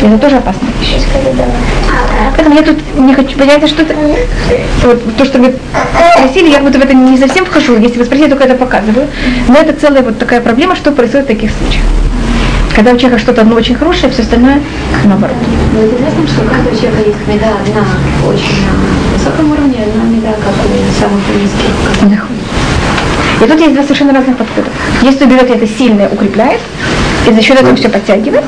[0.02, 0.96] Это тоже опасная вещь.
[1.10, 1.52] Скажи, давай.
[2.36, 3.96] Поэтому я тут не хочу, понятно, что это,
[4.84, 5.54] вот, то, что вы
[6.16, 9.08] спросили, я вот в это не совсем вхожу, если вы спросите, я только это показываю.
[9.48, 11.84] Но это целая вот такая проблема, что происходит в таких случаях.
[12.76, 14.60] Когда у человека что-то одно очень хорошее, все остальное
[15.06, 15.36] наоборот.
[15.74, 17.86] Но это известно, что у каждого человека есть меда одна
[18.28, 22.28] очень на высоком уровне, одна меда как у самых низких.
[23.42, 24.70] И тут есть два совершенно разных подхода.
[25.00, 26.62] Кто берет это сильное, укрепляет,
[27.30, 28.44] и за счет этого все подтягивает.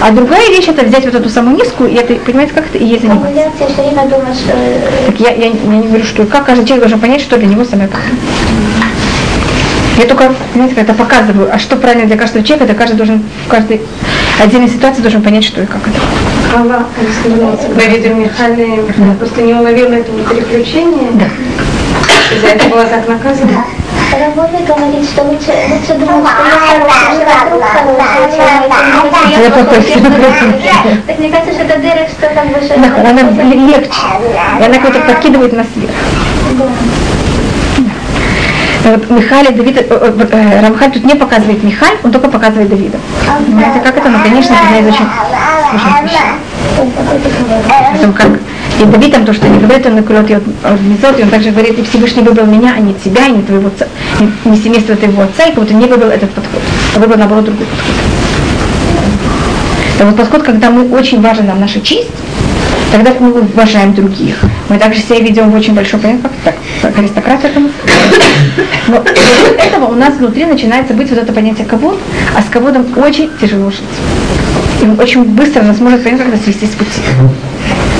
[0.00, 2.84] А другая вещь это взять вот эту самую низкую, и это, понимаете, как это и
[2.84, 3.26] ей заниматься.
[3.26, 6.64] Популяция все время думает, что э, Так я, я, я не говорю, что как каждый
[6.64, 8.18] человек должен понять, что для него самое правильное.
[9.98, 13.24] Я только, понимаете, как это показываю, а что правильно для каждого человека, это каждый должен
[13.46, 13.80] в каждой
[14.40, 15.98] отдельной ситуации должен понять, что и как это.
[16.52, 16.86] Хава
[17.76, 18.84] Давида Михайле
[19.18, 21.10] просто не уловила этого переключения.
[21.14, 21.26] Да.
[22.36, 23.64] И за это была так наказана.
[24.18, 28.38] Раволя говорит, что лучше, лучше думать, что я хороший, что я хороший,
[29.28, 33.90] я Так мне кажется, что это дырок, что бы, что Да, она легче.
[34.60, 35.92] И она как-то подкидывает нас вверх.
[38.84, 42.98] Вот Михаил, Давид, э, э, э, Рамхаль тут не показывает Михаль, он только показывает Давида.
[43.46, 44.08] Понимаете, как это?
[44.08, 46.18] Ну, конечно, это одна из очень сложных вещей.
[47.92, 48.28] Потом как
[48.80, 51.50] и Давид там то, что не говорит, он накроет ее от Мизот, и он также
[51.50, 53.86] говорит, и Всевышний выбрал меня, а не тебя, и не твоего отца,
[54.20, 56.60] не, не семейство твоего отца, и как будто не выбрал этот подход,
[56.94, 57.94] а выбрал наоборот другой подход.
[59.96, 62.08] Это вот подход, когда мы очень важна нам наша честь,
[62.92, 64.36] тогда мы уважаем других.
[64.68, 66.54] Мы также себя ведем в очень большой понятно, как
[67.14, 67.70] так, как мы.
[68.86, 71.96] Но после этого у нас внутри начинается быть вот это понятие кого,
[72.36, 73.82] а с кого-то очень тяжело жить.
[74.82, 77.02] И очень быстро нас может понять, как свести с пути.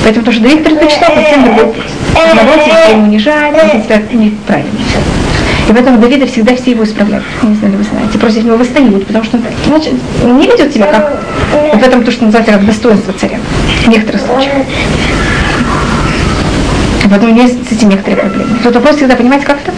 [0.04, 1.84] Поэтому то, что Давид предпочитал, совсем другой путь.
[2.14, 4.70] Наоборот, себя не унижать, себя неправильно.
[5.68, 7.24] И поэтому Давида всегда все его исправляют.
[7.42, 8.18] Я не знаю, вы знаете.
[8.18, 9.82] Против него восстают, потому что он,
[10.24, 11.22] он не ведет себя как
[11.52, 13.38] вот в этом то, что называется как достоинство царя.
[13.84, 14.54] В некоторых случаях.
[17.04, 18.58] И поэтому у него есть с этим некоторые проблемы.
[18.62, 19.72] Тут вопрос всегда понимаете, как это?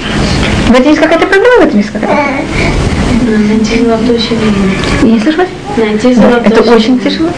[0.68, 2.38] В этом есть какая-то проблема, в этом есть какая-то проблема.
[3.48, 4.72] Найти золотую середину.
[5.02, 5.48] Не слышу вас?
[5.76, 6.76] Найти золотую это середину.
[6.76, 7.28] очень тяжело.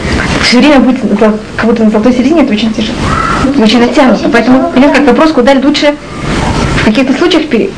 [0.43, 2.97] Все время быть будто на золотой середине, это очень тяжело.
[3.61, 4.29] Очень натянуто.
[4.29, 5.93] Поэтому, понимаете, как вопрос, куда лучше
[6.77, 7.69] в каких-то случаях пере-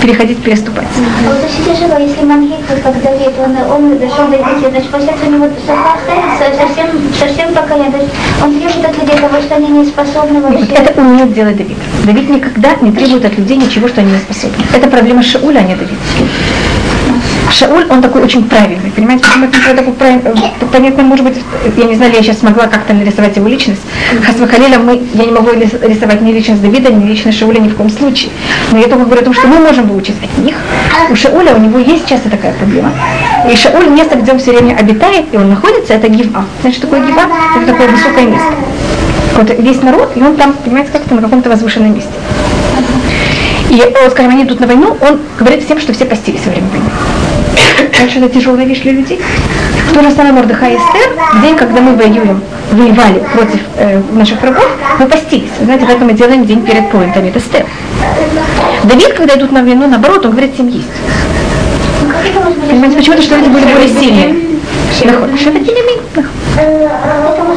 [0.00, 0.86] переходить, переступать.
[0.96, 4.90] А вот очень тяжело, если мангит, вот как Давид, он, он дошел до этих, значит,
[4.90, 6.86] получается, у него шафа совсем,
[7.18, 7.92] совсем поколение.
[7.92, 8.10] То есть
[8.42, 10.72] он требует от людей того, что они не способны Вот вообще.
[10.74, 11.76] это умеет делать Давид.
[12.04, 14.64] Давид никогда не требует от людей ничего, что они не способны.
[14.74, 15.94] Это проблема Шауля, а не Давида.
[17.52, 21.36] Шауль, он такой очень правильный, понимаете, почему это такой правильный, э, понятно, может быть,
[21.76, 23.82] я не знаю, я сейчас смогла как-то нарисовать его личность.
[24.26, 27.76] Хасвахалиля, мы, я не могу рис- рисовать ни личность Давида, ни личность Шауля ни в
[27.76, 28.30] коем случае.
[28.70, 30.56] Но я только говорю о том, что мы можем выучить от них.
[31.10, 32.90] У Шауля, у него есть часто такая проблема.
[33.50, 36.44] И Шауль, место, где он все время обитает, и он находится, это Гива.
[36.70, 37.22] Что такое Гива?
[37.56, 38.52] Это такое высокое место.
[39.36, 42.10] Вот весь народ, и он там, понимаете, как-то на каком-то возвышенном месте.
[43.72, 46.68] И, э, скажем, они идут на войну, он говорит всем, что все постились во время
[46.68, 46.90] войны.
[47.98, 49.18] Дальше это тяжелая вещь для людей.
[49.94, 54.42] То же самое Мордыха и Эстер, в день, когда мы воюем, воевали против э, наших
[54.42, 54.68] врагов,
[54.98, 55.48] мы постились.
[55.62, 57.64] Знаете, поэтому мы делаем день перед поем, там это Эстер.
[58.84, 60.88] Давид, когда идут на войну, наоборот, он говорит, всем есть.
[62.68, 64.36] Понимаете, почему-то, что люди были более сильные.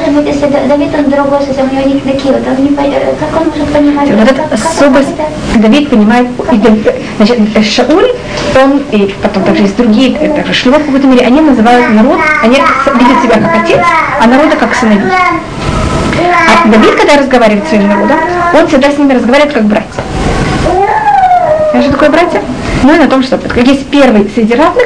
[0.06, 2.64] Это может быть, если Да- Давид, он другой совсем, у него не такие, вот он
[2.64, 4.08] не пойдет, как он может понимать?
[4.08, 8.12] Вот эта как особость это- Давид понимает, Дав- значит, э, Шауль,
[8.64, 12.20] он, и потом также есть другие, э, также Шлюма в какой-то мере, они называют народ,
[12.44, 13.80] они видят себя как отец,
[14.22, 15.02] а народа как сыновей.
[15.12, 18.18] А Давид, когда разговаривает с своим народом,
[18.54, 20.04] он всегда с ними разговаривает как братья.
[21.72, 22.42] Знаешь, что такое братья?
[22.84, 24.86] Ну и на том, что есть первый среди равных,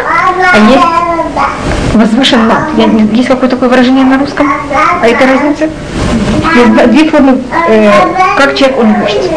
[0.54, 2.58] а есть возвышен над.
[2.78, 4.52] Я Есть какое такое выражение на русском?
[5.02, 5.70] А это разница?
[6.56, 7.38] Есть две формы,
[7.68, 7.92] э,
[8.38, 9.30] как человек, он вождь.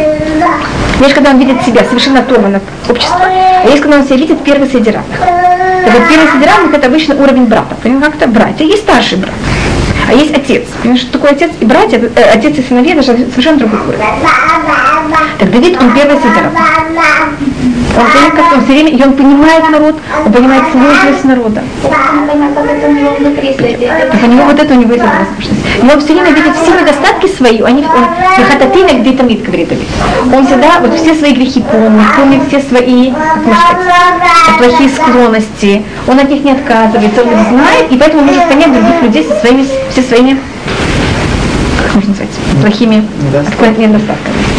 [1.01, 4.43] Есть, когда он видит себя совершенно оторван от общества, а есть, когда он себя видит
[4.45, 5.19] первый среди равных.
[5.19, 7.75] Так вот, первый среди равных это обычно уровень брата.
[7.83, 8.65] Понимаете, как это братья?
[8.65, 9.35] Есть старший брат.
[10.09, 10.65] А есть отец.
[10.81, 11.99] Понимаешь, что такое отец и братья?
[11.99, 14.05] Э, отец и сыновья, это совершенно другой уровень.
[15.39, 16.53] Так Давид, он первый сидеров.
[17.95, 21.63] Он как он все время, и он понимает народ, он понимает сложность народа.
[21.83, 21.93] Так
[24.23, 25.51] у него вот это у него есть возможность.
[25.83, 28.07] И он все время видит все недостатки свои, они, он,
[28.39, 29.87] Мехататина где тамид, говорит Давид.
[30.35, 33.77] Он всегда вот все свои грехи помнит, помнит все свои, как сказать,
[34.59, 39.03] плохие склонности, он от них не отказывается, он их знает, и поэтому может понять других
[39.03, 40.39] людей со своими, все своими,
[41.83, 42.33] как можно сказать,
[42.63, 43.05] плохими
[43.59, 44.52] недостатками.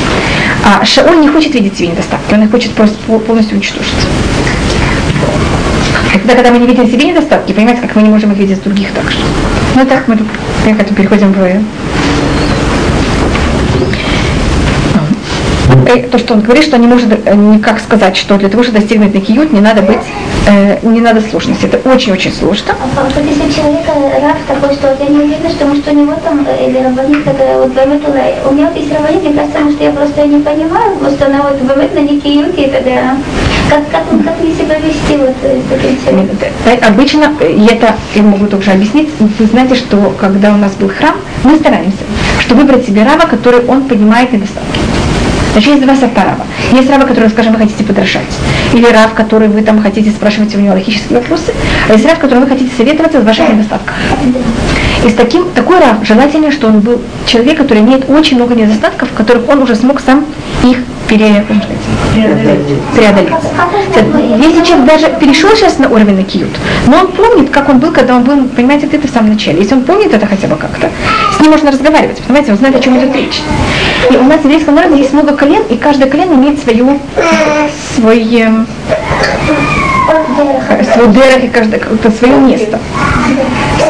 [0.66, 3.94] А Шауль не хочет видеть себе недостатки, он их хочет полностью уничтожить.
[6.14, 8.92] Тогда, когда мы не видим себе недостатки, понимаете, как мы не можем их видеть других
[8.92, 9.18] также.
[9.76, 10.28] Ну так мы тут
[10.96, 11.40] переходим в
[15.88, 18.80] э, то, что он говорит, что не может э, никак сказать, что для того, чтобы
[18.80, 20.00] достигнуть накиют, не надо быть,
[20.48, 21.66] э, не надо сложности.
[21.66, 22.76] Это очень-очень сложно.
[22.96, 26.46] А вот если человек раб такой, что я не уверена, что может у него там,
[26.48, 29.91] э, или рабанит, такая вот Баметула, у меня вот есть рабанит, мне кажется, может я
[29.91, 33.18] просто не понимаю, просто она вот Бамет на никиют, и тогда
[33.70, 36.38] как, как, как мне себя вести вот с таким человеком?
[36.88, 41.16] Обычно, и это я могу тоже объяснить, вы знаете, что когда у нас был храм,
[41.44, 42.04] мы стараемся,
[42.39, 44.80] что выбрать себе раба, который он понимает недостатки.
[45.54, 46.45] Значит, есть два сорта раба.
[46.72, 48.24] Есть раба, который, скажем, вы хотите подражать.
[48.74, 51.54] Или раб, который вы там хотите спрашивать у него логические вопросы.
[51.88, 53.93] А есть раб, который вы хотите советоваться в ваших недостатках.
[55.06, 59.10] И с таким, такой раб желательно, что он был человек, который имеет очень много недостатков,
[59.16, 60.26] которых он уже смог сам
[60.64, 60.80] их
[61.18, 61.45] пере,
[62.95, 63.34] преодолеть.
[64.38, 66.49] Если человек даже перешел сейчас на уровень на киют,
[66.88, 69.59] но он помнит, как он был, когда он был, понимаете, это в самом начале.
[69.59, 70.89] Если он помнит это хотя бы как-то,
[71.36, 73.41] с ним можно разговаривать, понимаете, он знает, о чем идет речь.
[74.09, 76.99] И у нас в еврейском народе есть много колен, и каждое колено имеет свою,
[77.95, 78.68] свой, эм,
[80.93, 81.82] свой дерах и каждое,
[82.18, 82.80] свое место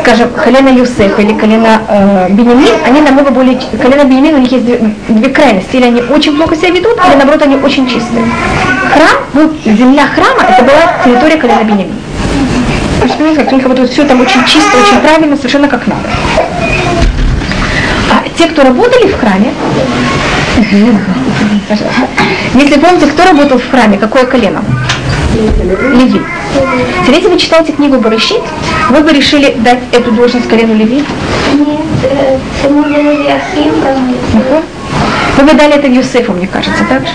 [0.03, 3.57] скажем, колено Юсеф или колено э, Бенемин, они намного более...
[3.81, 4.77] Колено Бенемин, у них есть две,
[5.07, 5.77] две крайности.
[5.77, 8.25] Или они очень плохо себя ведут, или наоборот, они очень чистые.
[8.93, 11.95] Храм, ну, земля храма, это была территория колена Бенемин.
[12.99, 15.87] То есть, понимаете, как у них вот все там очень чисто, очень правильно, совершенно как
[15.87, 16.09] надо.
[18.11, 19.53] А те, кто работали в храме,
[22.55, 24.63] если помните, кто работал в храме, какое колено?
[25.33, 26.21] Леви.
[27.01, 28.41] Теперь, если вы читаете книгу Барышит,
[28.89, 31.03] вы бы решили дать эту должность колену Леви?
[31.53, 33.73] Нет, ему дали Ахим,
[35.37, 37.13] Вы бы дали это Юсефу, мне кажется, так же?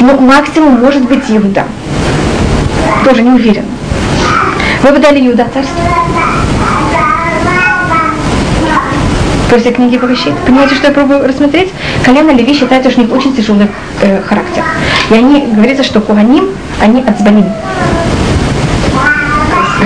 [0.00, 1.64] Ну, максимум может быть Иуда.
[3.04, 3.64] Тоже не уверен.
[4.82, 5.82] Вы бы дали Иуда царство?
[9.50, 10.34] После книги Барышит.
[10.44, 11.70] Понимаете, что я пробую рассмотреть?
[12.04, 13.68] Колено Леви считается, что у них очень тяжелый
[14.02, 14.64] э, характер.
[15.10, 16.48] И они, говорится, что Куганим,
[16.80, 17.46] они отзбаним.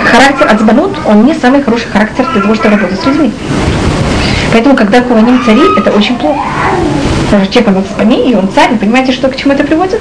[0.05, 3.33] Характер отзбанут, он не самый хороший характер для того, чтобы работать с людьми.
[4.53, 6.41] Поэтому, когда Куганим цари, это очень плохо.
[7.31, 10.01] Даже человек он отзбани, и он царь, вы понимаете, что к чему это приводит?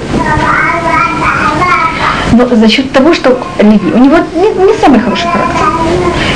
[2.31, 5.65] Но за счет того, что Леви, у него не, не самый хороший характер.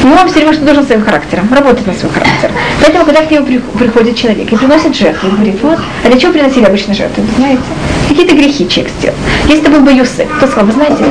[0.04, 2.52] И он все время что должен своим характером, работать на свой характер.
[2.82, 6.34] Поэтому, когда к нему приходит человек и приносит жертву, он говорит, вот, а для чего
[6.34, 7.64] приносили обычно жертву, вы знаете?
[8.10, 9.16] Какие-то грехи человек сделал.
[9.46, 11.06] Если это был бы Юсеф, то сказал, вы знаете,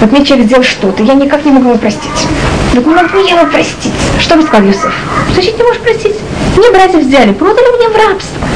[0.00, 2.26] вот мне человек сделал что-то, я никак не могу его простить.
[2.74, 3.92] Вот могу я его простить.
[4.20, 4.94] Что бы сказал Юсеф?
[5.32, 6.16] Значит, не можешь простить?
[6.56, 8.46] Мне братьев взяли, продали меня в рабство.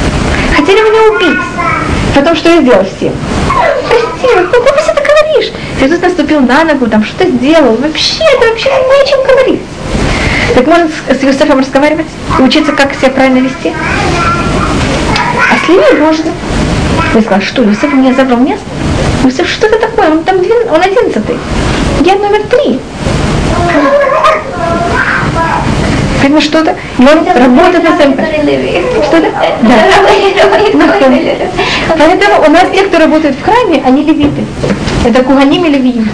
[0.56, 1.40] Хотели меня убить.
[2.14, 3.12] Потом что я сделал всем?
[3.88, 5.52] Прости, ну как ты это говоришь?
[5.80, 7.74] Тут наступил на ногу, там что-то сделал.
[7.76, 9.60] Вообще, это вообще не о чем говорить.
[10.54, 12.06] Так можно с, Юсефом разговаривать
[12.38, 13.72] учиться, как себя правильно вести?
[15.50, 16.30] А с Левией можно.
[17.14, 18.64] Я сказала, что Юсеф меня забрал место?
[19.24, 20.10] Юсеф, что это такое?
[20.10, 21.38] Он там он одиннадцатый.
[22.04, 22.78] Я номер три.
[26.20, 28.12] Поэтому что-то, и он работает на своем...
[29.04, 29.28] Что-то?
[29.62, 29.74] Да.
[31.98, 34.44] Поэтому у нас те, кто работает в храме, они левиты.
[35.06, 36.08] Это куганим и левиим.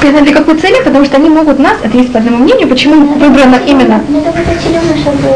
[0.00, 0.82] Понятно, для какой цели?
[0.84, 4.00] Потому что они могут нас, это есть по одному мнению, почему выбрано именно.
[4.08, 5.28] Ну, это очень чтобы...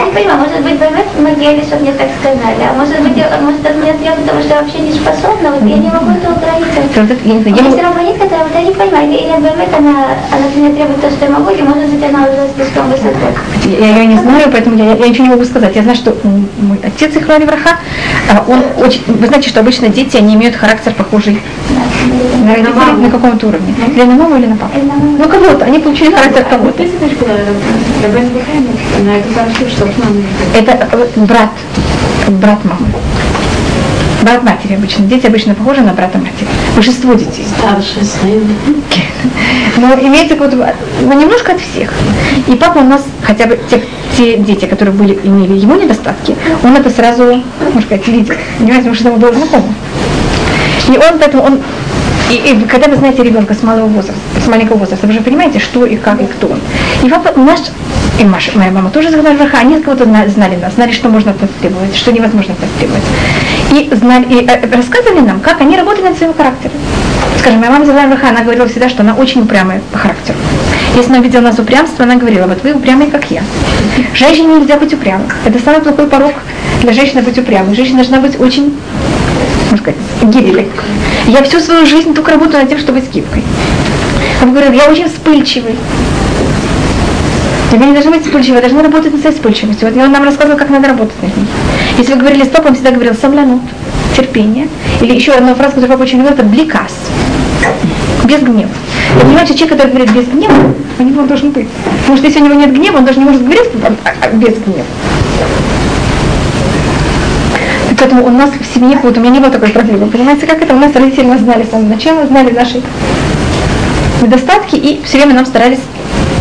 [0.00, 3.66] Я не понимаю, может быть, поймет могили, чтобы мне так сказали, а может быть, может,
[3.66, 6.72] от меня требует того, что я вообще не способна, вот я не могу это утроить.
[6.72, 11.10] Есть равнит, которая вот я не понимаю, или Баймет, она, она от меня требует то,
[11.10, 13.28] что я могу, или может быть, она уже слишком высоко.
[13.66, 15.76] Я ее не знаю, поэтому я, я ничего не могу сказать.
[15.76, 17.76] Я знаю, что мой отец Ихрали Враха,
[18.32, 19.02] а он очень...
[19.06, 21.42] Вы знаете, что обычно дети, они имеют характер похожий
[22.42, 23.74] на родителей на каком-то уровне.
[23.94, 24.78] Или на маму, или на папу.
[25.18, 25.66] Ну, кого-то.
[25.66, 26.82] Они получили характер кого-то.
[26.82, 27.10] Это
[30.54, 31.50] э, брат,
[32.28, 32.86] брат мамы.
[34.22, 35.06] Брат матери обычно.
[35.06, 36.46] Дети обычно похожи на брата матери.
[36.74, 37.46] Большинство детей.
[37.58, 38.44] Старший сын.
[39.78, 41.92] Но имеется вот, ну, немножко от всех.
[42.46, 43.82] И папа у нас, хотя бы те,
[44.16, 48.34] те дети, которые были, имели его недостатки, он это сразу, можно сказать, видел.
[48.58, 49.74] Понимаете, потому что ему было знакомо.
[50.88, 51.60] И он поэтому он
[52.30, 55.58] и, и когда вы знаете ребенка с малого возраста, с маленького возраста, вы же понимаете,
[55.58, 56.60] что и как и кто он.
[57.02, 57.58] И папа наш
[58.20, 61.96] и Маша, моя мама тоже сказала Раха, они кого-то знали нас, знали, что можно потребовать,
[61.96, 63.02] что невозможно потребовать.
[63.72, 66.76] И, знали, и э, рассказывали нам, как они работали над своим характером.
[67.38, 70.36] Скажем, моя мама взяла Раха, она говорила всегда, что она очень упрямая по характеру.
[70.96, 73.42] Если она видела нас упрямство, она говорила, вот вы упрямые, как я.
[74.12, 75.26] Женщине нельзя быть упрямой.
[75.46, 76.34] Это самый плохой порог
[76.82, 77.74] для женщины быть упрямой.
[77.74, 78.76] Женщина должна быть очень
[79.70, 80.68] можно сказать, гибкой.
[81.28, 83.42] Я всю свою жизнь только работаю над тем, чтобы быть гибкой.
[84.42, 85.76] Он говорил, я очень вспыльчивый.
[87.70, 89.88] Тебе не должны быть вспыльчивы, вы должны работать над своей вспыльчивостью.
[89.88, 91.46] Вот он нам рассказывал, как надо работать над ней.
[91.98, 93.62] Если вы говорили стоп, он всегда говорил самлянут,
[94.16, 94.68] терпение.
[95.00, 96.92] Или еще одна фраза, которую папа очень любил, это бликас.
[98.24, 98.70] Без гнева.
[99.14, 101.68] Вы понимаете, человек, который говорит без гнева, у него должен быть.
[102.00, 103.70] Потому что если у него нет гнева, он даже не может говорить
[104.32, 104.84] без гнева.
[107.98, 110.06] Поэтому у нас в семье, вот у меня не было такой проблемы.
[110.06, 110.74] Понимаете, как это?
[110.74, 112.82] У нас родители нас знали с самого начала, знали наши
[114.22, 115.80] недостатки и все время нам старались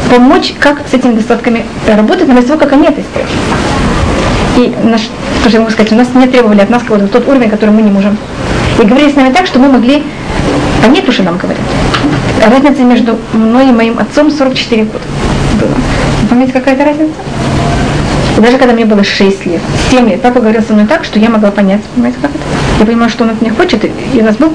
[0.10, 3.32] помочь, как с этими недостатками работать, на того, как они это сделают.
[4.58, 5.02] И наш,
[5.44, 7.82] тоже я могу сказать, у нас не требовали от нас какого-то тот уровень, который мы
[7.82, 8.18] не можем.
[8.82, 10.04] И говорили с нами так, что мы могли
[10.84, 11.62] понять, что нам говорят.
[12.46, 15.04] Разница между мной и моим отцом 44 года
[15.60, 15.76] была.
[16.30, 17.14] Помните, какая это разница?
[18.38, 21.20] И даже когда мне было 6 лет, 7 лет, папа говорил со мной так, что
[21.20, 22.44] я могла понять, понимаете, как это?
[22.80, 24.54] Я понимаю, что он от меня хочет, и у нас был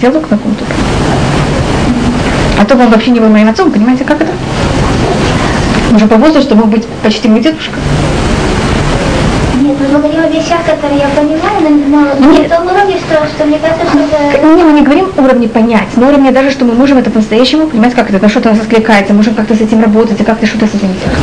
[0.00, 0.64] диалог на каком-то.
[2.60, 4.32] А то бы он вообще не был моим отцом, понимаете, как это?
[5.94, 7.78] Уже по возрасту мог быть почти мой дедушка.
[9.60, 12.50] Нет, мы говорим о вещах, которые я понимаю, но, но Нет.
[12.50, 14.44] на том уровне, что, что мне кажется, что это...
[14.44, 17.94] Не, мы не говорим уровне понять, но уровне даже, что мы можем это по-настоящему понимать,
[17.94, 20.70] как это, на что-то нас откликается, можем как-то с этим работать, и как-то что-то с
[20.70, 21.18] этим делать.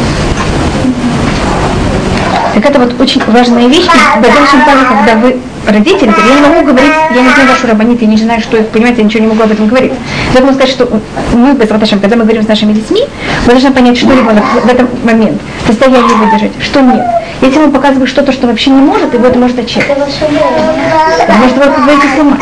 [2.56, 5.38] Так это вот очень важная вещь, и в дальнейшем плане, когда вы
[5.68, 9.00] родители, я не могу говорить, я не знаю вашу рабонит, я не знаю, что, понимаете,
[9.00, 9.94] я ничего не могу об этом говорить.
[10.34, 11.02] Я могу сказать, что
[11.34, 13.02] мы, когда мы говорим с нашими детьми,
[13.46, 17.06] мы должны понять, что ребенок в этот момент в состоянии выдержать, что нет.
[17.42, 19.90] Если ему показываю что-то, что вообще не может, его это может отчаять.
[19.98, 22.38] Может его выйти с ума.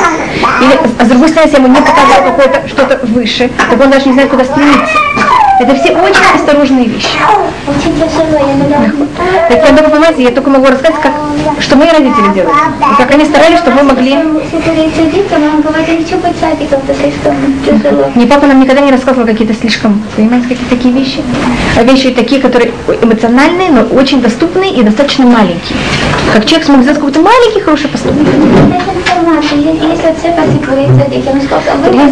[0.61, 4.07] Или, а с другой стороны, если ему не показываю какое-то что-то выше, так он даже
[4.07, 4.93] не знает, куда стремиться.
[5.59, 7.17] Это все очень осторожные вещи.
[9.49, 11.11] Так я только, понимаете, я только могу рассказать, как,
[11.59, 12.57] что мои родители делают.
[12.79, 14.15] И как они старались, чтобы мы могли...
[18.15, 21.21] Не папа нам никогда не рассказывал какие-то слишком, понимаете, какие-то такие вещи.
[21.77, 25.77] А вещи такие, которые эмоциональные, но очень доступные и достаточно маленькие.
[26.33, 28.17] Как человек смог сделать какой-то маленький хороший поступок.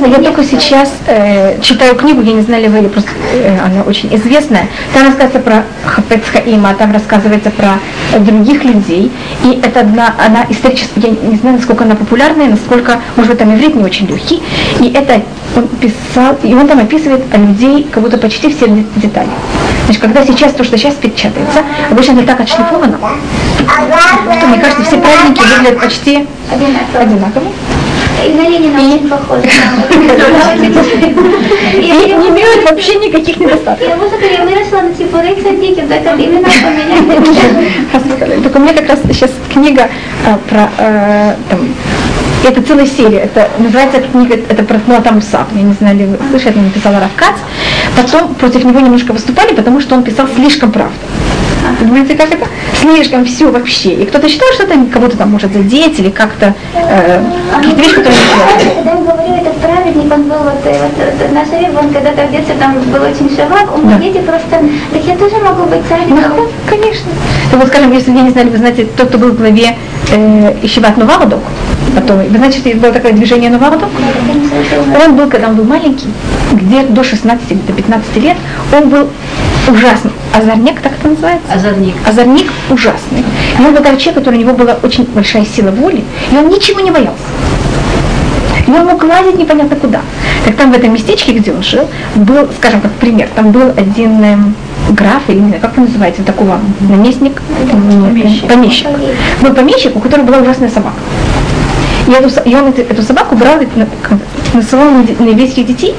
[0.08, 3.10] Я, только сейчас э, читаю книгу, я не знаю, ли вы, или просто
[3.46, 4.68] она очень известная.
[4.94, 7.80] Там рассказывается про Хафец Хаима, там рассказывается про
[8.14, 9.12] э, других людей.
[9.44, 13.54] И это одна, она исторически, я не знаю, насколько она популярная, насколько, может быть, там
[13.54, 14.42] иврит не очень легкий.
[14.80, 15.22] И это
[15.56, 19.30] он писал, и он там описывает о людей, как будто почти все детали.
[19.86, 21.60] Значит, когда сейчас то, что сейчас печатается,
[21.90, 26.28] обычно не так отшлифовано, что, мне кажется, все праздники выглядят почти
[26.94, 27.52] одинаково.
[28.26, 29.44] И на Ленина очень похоже.
[31.74, 33.88] И не имеют вообще никаких недостатков.
[33.88, 38.42] Я музыка, я выросла на Типурей Цадиким, так как именно поменяли.
[38.44, 39.90] Так у меня как раз сейчас книга
[40.50, 40.70] про
[41.50, 41.70] там,
[42.44, 43.20] это целая серия.
[43.20, 45.48] Это называется книга, это про Мулатам Мусав.
[45.54, 47.38] Я не знаю, ли вы слышали, написала Равкац.
[47.96, 50.96] Потом против него немножко выступали, потому что он писал слишком правду.
[51.80, 52.46] Понимаете, как это?
[52.80, 53.94] Слишком все вообще.
[53.94, 57.24] И кто-то считал, что это кого-то там может задеть или как-то э,
[57.56, 61.48] какие-то вещи, которые не Когда я говорю, этот праведник, он был вот, э, вот наш
[61.48, 63.98] он когда-то в детстве там был очень шавак, он да.
[64.00, 66.20] дети просто, так я тоже могу быть цариком.
[66.36, 67.10] Ну, конечно.
[67.52, 69.76] Так вот, скажем, если я не знали, вы знаете, тот, кто был в главе
[70.12, 71.40] э, Ищеват Новавадок,
[71.96, 73.90] потом, вы знаете, что было такое движение Новавадок?
[75.06, 76.08] Он был, когда он был маленький,
[76.54, 78.38] где до 16 до 15 лет,
[78.74, 79.08] он был
[79.68, 80.12] ужасный.
[80.34, 81.54] Озорник, так это называется?
[81.54, 81.96] Озорник.
[82.08, 83.24] Озорник ужасный.
[83.58, 86.50] И он был такой человек, который у него была очень большая сила воли, и он
[86.50, 87.24] ничего не боялся.
[88.68, 90.02] И он мог лазить непонятно куда.
[90.46, 94.22] Так там в этом местечке, где он жил, был, скажем, как пример, там был один
[94.24, 94.56] эм,
[94.90, 98.48] граф, или не знаю, как вы называете, такого наместник, помещик.
[98.48, 98.88] помещик.
[99.42, 100.98] Был помещик, у которого была ужасная собака.
[102.08, 103.56] И, эту, и он эту, эту собаку брал,
[104.54, 105.96] насылал на, на весь детей,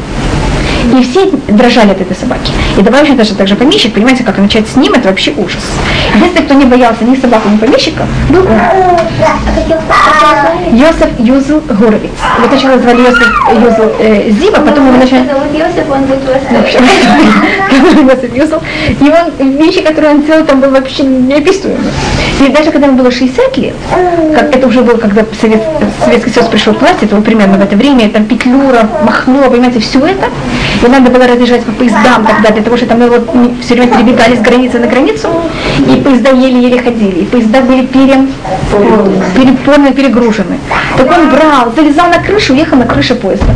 [0.99, 2.53] И все дрожали от этой собаки.
[2.79, 5.62] И добавочно даже также помещик, понимаете, как начать с ним, это вообще ужас.
[6.14, 8.61] Если кто не боялся ни собаку, ни помещика, был он.
[10.72, 12.11] Йосеф Юзл Горовиц.
[12.41, 15.26] Вот сначала звали Йосеф Юзл э, Зива, потом его начали...
[15.26, 16.20] Зовут Йосиф, он будет
[18.12, 18.61] Йосеф Юзл.
[19.01, 21.79] И он, вещи, которые он делал, там был вообще неописуемы.
[22.41, 23.74] И даже когда ему было 60 лет,
[24.35, 25.62] как это уже было, когда Совет,
[26.05, 29.81] Советский Союз пришел к власти, это было примерно в это время, там Петлюра, Махно, понимаете,
[29.81, 30.26] все это,
[30.82, 33.16] и надо было разъезжать по поездам тогда, для того, что там его
[33.62, 35.28] все время перебегали с границы на границу,
[35.78, 38.26] и поезда еле-еле ходили, и поезда были пере,
[39.34, 40.58] переполнены, перегружены.
[40.96, 43.52] Так он брал, залезал на крышу, ехал на крыше поезда.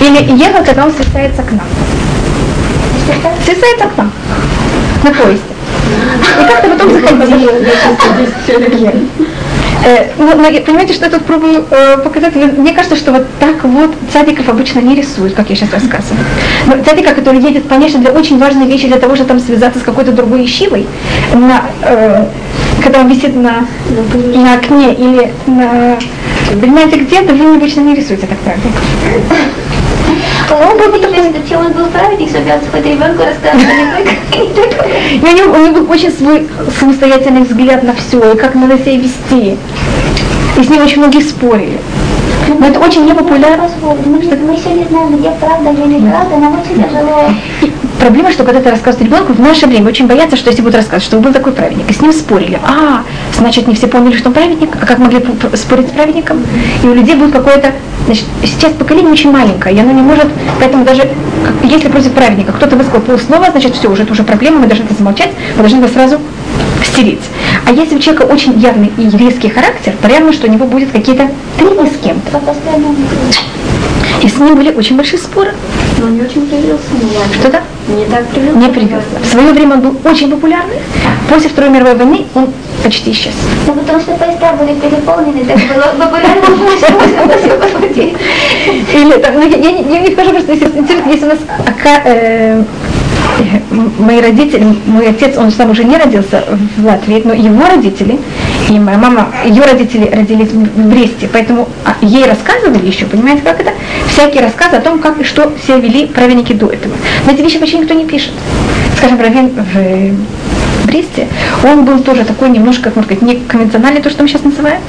[0.00, 1.60] Или ехал, когда он свисает с окна.
[3.44, 4.10] Свисает с окна
[5.02, 5.42] на поезде.
[6.40, 7.50] И как-то потом заходил.
[9.84, 12.34] Э, ну, понимаете, что я тут пробую э, показать?
[12.34, 16.24] Мне кажется, что вот так вот цадиков обычно не рисуют, как я сейчас рассказываю.
[16.66, 19.82] Но цадика, который едет, конечно, для очень важной вещи, для того, чтобы там связаться с
[19.82, 20.86] какой-то другой ищивой,
[21.32, 22.26] на, э,
[22.82, 23.66] когда он висит на,
[24.34, 25.98] на окне или на...
[26.60, 28.72] Понимаете, где-то вы обычно не рисуете так правильно.
[30.50, 30.78] Он
[31.48, 33.64] чем он был праведник, чтобы он хоть ребенку рассказывал,
[34.32, 36.46] не только И у него, был очень свой
[36.78, 39.58] самостоятельный взгляд на все, и как надо себя вести.
[40.58, 41.78] И с ним очень многие спорили.
[42.58, 43.68] Но это очень непопулярно.
[44.06, 47.30] Мы, мы еще не знаем, где правда, где неправда, нам очень тяжело.
[47.62, 50.76] И проблема, что когда ты рассказываешь ребенку, в наше время очень боятся, что если будут
[50.76, 53.02] рассказывать, что был такой праведник, и с ним спорили, а,
[53.36, 55.24] значит, не все помнили, что он праведник, а как могли
[55.54, 56.42] спорить с праведником?
[56.82, 57.72] И у людей будет какое-то,
[58.08, 60.28] значит, сейчас поколение очень маленькое, и оно не может,
[60.58, 61.06] поэтому даже,
[61.62, 64.94] если против праведника кто-то высказал полслова, значит, все, уже это уже проблема, мы должны это
[64.94, 66.18] замолчать, мы должны это сразу
[66.82, 67.20] стереть.
[67.66, 71.28] А если у человека очень явный и резкий характер, понятно, что у него будет какие-то
[71.58, 72.40] трения с кем-то.
[74.22, 75.52] И с ним были очень большие споры.
[75.98, 77.34] Но он не очень привился, ну ладно.
[77.34, 78.58] Что-то Не так привился.
[78.58, 79.02] не привез.
[79.22, 80.76] В свое время он был очень популярный.
[81.28, 82.48] После Второй мировой войны он
[82.84, 83.32] почти исчез.
[83.66, 86.46] Ну, потому что поезда были переполнены, так было популярно
[88.94, 90.68] Или там, ну, я, я не, я не скажу, просто если
[91.10, 92.62] если у нас ака- э,
[93.98, 96.44] мои родители, мой отец, он сам уже не родился
[96.76, 98.18] в Латвии, но его родители
[98.68, 103.60] и моя мама, ее родители родились в Бресте, поэтому а, ей рассказывали еще, понимаете, как
[103.60, 103.72] это?
[104.08, 106.94] Всякие рассказы о том, как и что себя вели праведники до этого.
[107.26, 108.32] Но эти вещи почти никто не пишет.
[108.96, 111.28] Скажем, Равин в Бресте,
[111.64, 114.80] он был тоже такой немножко, как можно сказать, неконвенциональный, то, что мы сейчас называем.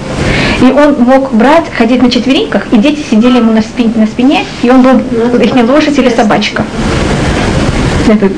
[0.61, 4.43] И он мог брать, ходить на четвереньках, и дети сидели ему на спине, на спине
[4.61, 4.99] и он был
[5.39, 6.65] их лошадь или собачка.
[8.09, 8.29] Это-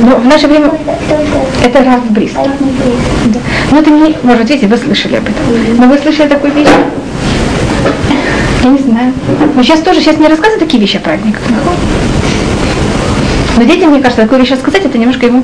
[0.00, 0.70] Но в наше время
[1.62, 2.34] это Рав Брист.
[2.36, 3.40] Да.
[3.70, 5.44] Ну это не, может, видите, вы слышали об этом.
[5.78, 6.68] Но вы слышали такую вещь?
[8.62, 9.12] Я не знаю.
[9.54, 11.42] Но сейчас тоже, сейчас не рассказывают такие вещи о праздниках.
[13.56, 15.42] Но детям, мне кажется, такую вещь рассказать, это немножко ему...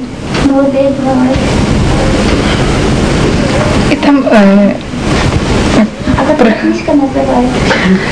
[3.90, 4.24] И там...
[4.26, 4.72] э,
[6.18, 7.52] А эта книжка называется?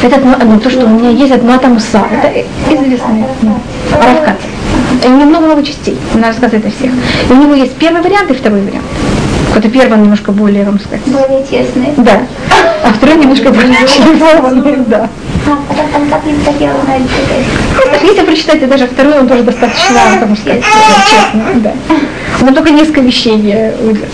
[0.03, 2.03] это одно, одно, то, что у меня есть одно там уса.
[2.13, 2.45] Это
[2.75, 3.59] известный ну,
[3.93, 4.37] Равкат.
[4.41, 4.58] И
[5.07, 5.97] у него много-много частей.
[6.15, 6.91] Он рассказывает о всех.
[7.29, 8.85] И у него есть первый вариант и второй вариант.
[9.49, 11.01] Какой-то первый он немножко более, вам сказать.
[11.07, 11.93] Более честный.
[11.97, 12.23] Да.
[12.85, 15.09] А второй немножко более шлифованный, да.
[15.47, 15.59] А?
[17.75, 21.73] Просто если прочитать даже второй, он тоже достаточно, потому что честно, да.
[22.41, 23.37] Но только несколько вещей.
[23.81, 24.07] выделила.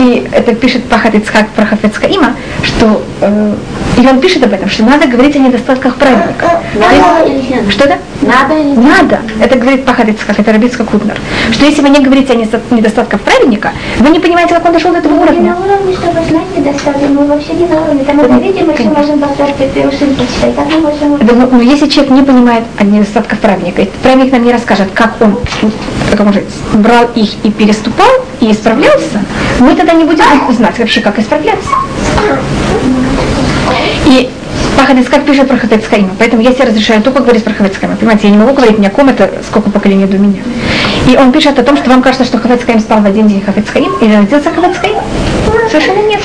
[0.00, 3.54] И это пишет Пахат Ицхак про Хафецка Има, что э,
[3.98, 6.60] и он пишет об этом, что надо говорить о недостатках праведника.
[6.74, 7.70] Надо или не надо?
[7.70, 7.98] Что это?
[8.22, 9.18] Надо или не Надо.
[9.40, 11.16] Это говорит Пахат Ицхак, это Рабицка Кутнер.
[11.52, 14.92] Что если вы не говорите о недо- недостатках праведника, вы не понимаете, как он дошел
[14.92, 15.50] до этого Мы не уровня.
[15.54, 18.04] на уровне, чтобы знать недостатки, мы вообще не на уровне.
[18.04, 20.54] Там это видим, мы можем повторить почитать.
[20.56, 24.32] Как мы можем Да, но, но если человек не понимает о недостатках праведника, и праведник
[24.32, 25.38] нам не расскажет, как он,
[26.10, 28.08] как он же, брал их и переступал,
[28.40, 29.22] и исправлялся,
[29.60, 30.22] мы тогда не будем
[30.52, 31.70] знать вообще, как исправляться.
[34.12, 34.28] И
[34.76, 37.96] Пахадец пишет про Хатецкаима, поэтому я себе разрешаю только говорить про Хатецкаима.
[37.96, 40.42] Понимаете, я не могу говорить ни о ком, это сколько поколений до меня.
[41.08, 43.90] И он пишет о том, что вам кажется, что Хатецкаим стал в один день Хатецкаим,
[44.02, 44.96] и родился Хатецкаим.
[45.70, 46.20] Совершенно нет.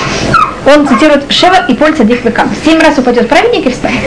[0.66, 2.50] Он цитирует Шева и Поль Цадик Векам.
[2.66, 4.02] Семь раз упадет праведник и встанет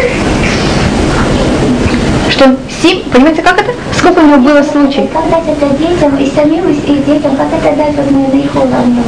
[2.31, 3.73] что семь, понимаете, как это?
[3.97, 5.11] Сколько у него было случаев?
[5.13, 9.03] Как дать это детям и самим, и детям, как это дать вот на их уровне?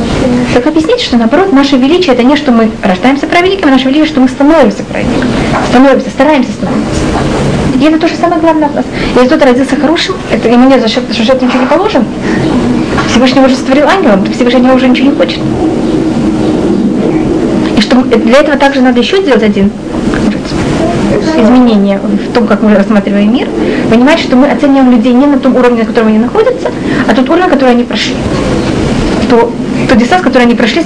[0.53, 4.07] Так объяснить, что наоборот, наше величие это не что мы рождаемся праведниками, а наше величие,
[4.07, 5.31] что мы становимся праведниками.
[5.71, 7.01] Становимся, стараемся становиться.
[7.81, 8.85] И это то же самое главное от нас.
[9.15, 12.05] Если кто-то родился хорошим, это ему нет за счет, за счет ничего не положено.
[13.11, 15.39] Всевышний уже сотворил ангелом, Всевышний от него уже ничего не хочет.
[17.77, 19.71] И что что для этого также надо еще сделать один
[21.37, 23.49] изменение в том, как мы рассматриваем мир,
[23.91, 26.71] понимать, что мы оцениваем людей не на том уровне, на котором они находятся,
[27.09, 28.15] а тот уровень, который они прошли.
[29.29, 29.53] То,
[29.89, 30.83] тот дистанс, который они прошли,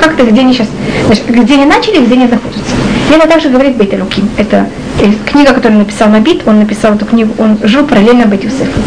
[0.00, 0.68] как-то, где они сейчас,
[1.06, 2.74] значит, где они начали, где они находятся.
[3.10, 4.28] И это также говорит Бейт Луким.
[4.36, 4.66] Это
[5.00, 8.80] э, книга, которую написал Набит, он написал эту книгу, он жил параллельно Бейт Юсефу,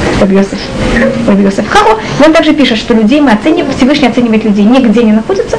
[1.69, 5.13] Хаву, и он также пишет, что людей мы оцениваем, Всевышний оценивает людей не где они
[5.13, 5.57] находятся,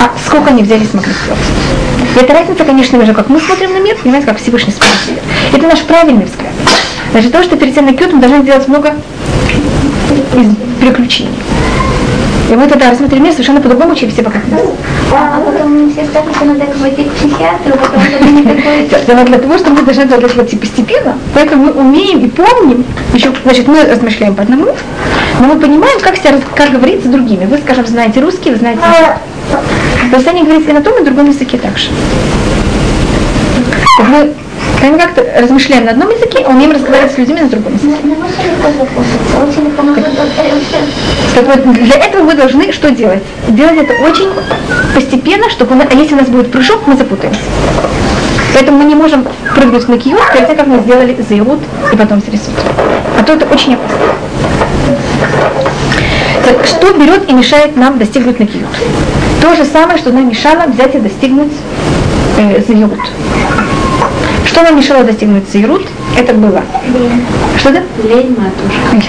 [0.00, 2.01] а сколько они взяли смогли сделать.
[2.14, 5.12] И эта разница, конечно, между как мы смотрим на мир, понимаете, как Всевышний смотрит на
[5.12, 5.22] мир.
[5.54, 6.52] Это наш правильный взгляд.
[7.12, 8.94] Значит, то, что перед тем на мы должны делать много
[10.34, 11.32] из переключений.
[12.50, 14.60] И мы тогда рассмотрели мир совершенно по-другому, чем все вокруг нас.
[15.10, 19.16] А потом все скажут, что надо пойти к психиатру, потому что это не такой...
[19.16, 22.84] Но для того, чтобы мы должны делать это постепенно, поэтому мы умеем и помним,
[23.14, 24.74] еще, значит, мы размышляем по одному,
[25.40, 27.46] но мы понимаем, как, себя, как говорить с другими.
[27.46, 28.80] Вы, скажем, знаете русский, вы знаете
[30.12, 31.88] Просто они говорят и на том, и на другом языке также.
[33.98, 34.34] Мы
[34.82, 37.96] мы как-то размышляем на одном языке, а умеем разговаривать с людьми на другом языке.
[41.34, 43.22] Так вот, для этого мы должны что делать?
[43.48, 44.28] Делать это очень
[44.94, 47.40] постепенно, чтобы мы, а если у нас будет прыжок, мы запутаемся.
[48.52, 49.24] Поэтому мы не можем
[49.54, 51.60] прыгнуть на перед тем, как мы сделали заирут
[51.90, 52.54] и потом срисут.
[53.18, 53.96] А то это очень опасно.
[56.44, 58.68] Так что берет и мешает нам достигнуть на киют?
[59.42, 61.50] То же самое, что нам мешало взять и достигнуть
[62.38, 63.00] э, заирут.
[64.46, 65.84] Что нам мешало достигнуть заирут?
[66.16, 66.62] Это было.
[67.58, 67.82] Что это?
[68.04, 69.08] Лень, матушка.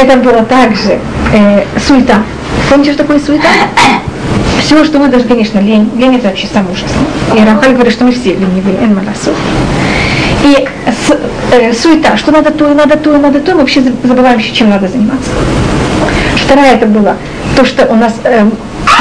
[0.00, 0.98] Это было также
[1.34, 2.22] э, суета.
[2.70, 3.48] Помните, что такое суета?
[4.60, 5.90] Все, что мы даже, конечно, лень.
[5.98, 7.04] Лень это вообще самое ужасное.
[7.34, 9.32] И Рамхаль говорит, что мы все ленивые, эн маласу.
[10.42, 11.18] И с,
[11.52, 14.54] э, суета, что надо то, и надо то, и надо то, мы вообще забываем еще,
[14.54, 15.30] чем надо заниматься.
[16.36, 17.16] Вторая это было
[17.56, 18.44] то, что у нас э,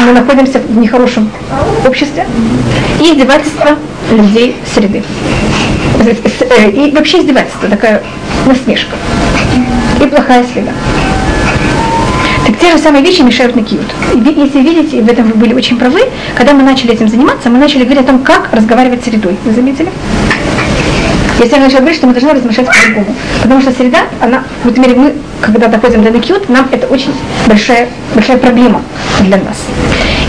[0.06, 1.30] мы находимся в нехорошем
[1.86, 2.26] обществе,
[3.00, 3.78] и издевательство
[4.12, 5.04] людей среды.
[6.58, 8.04] Э, и вообще издевательство, такая
[8.46, 8.96] насмешка.
[10.02, 10.72] И плохая среда.
[12.46, 13.94] Так те же самые вещи мешают на киют.
[14.14, 16.02] Если видите, в этом вы были очень правы,
[16.36, 19.38] когда мы начали этим заниматься, мы начали говорить о том, как разговаривать с средой.
[19.46, 19.90] Вы заметили?
[21.40, 23.16] Если я говорить, что мы должны размышлять по-другому.
[23.42, 27.14] Потому что среда, она, в этом мире мы, когда доходим до накют, нам это очень
[27.48, 28.82] большая, большая проблема
[29.22, 29.58] для нас.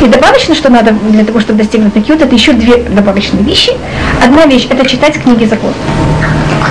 [0.03, 3.73] И добавочно, что надо для того, чтобы достигнуть накют, это еще две добавочные вещи.
[4.25, 5.73] Одна вещь– это читать книги закон.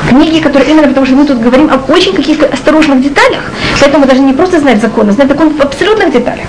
[0.09, 3.41] Книги, которые именно потому, что мы тут говорим об очень каких-то осторожных деталях,
[3.79, 6.45] поэтому должны не просто знать закон, а знать закон в абсолютных деталях.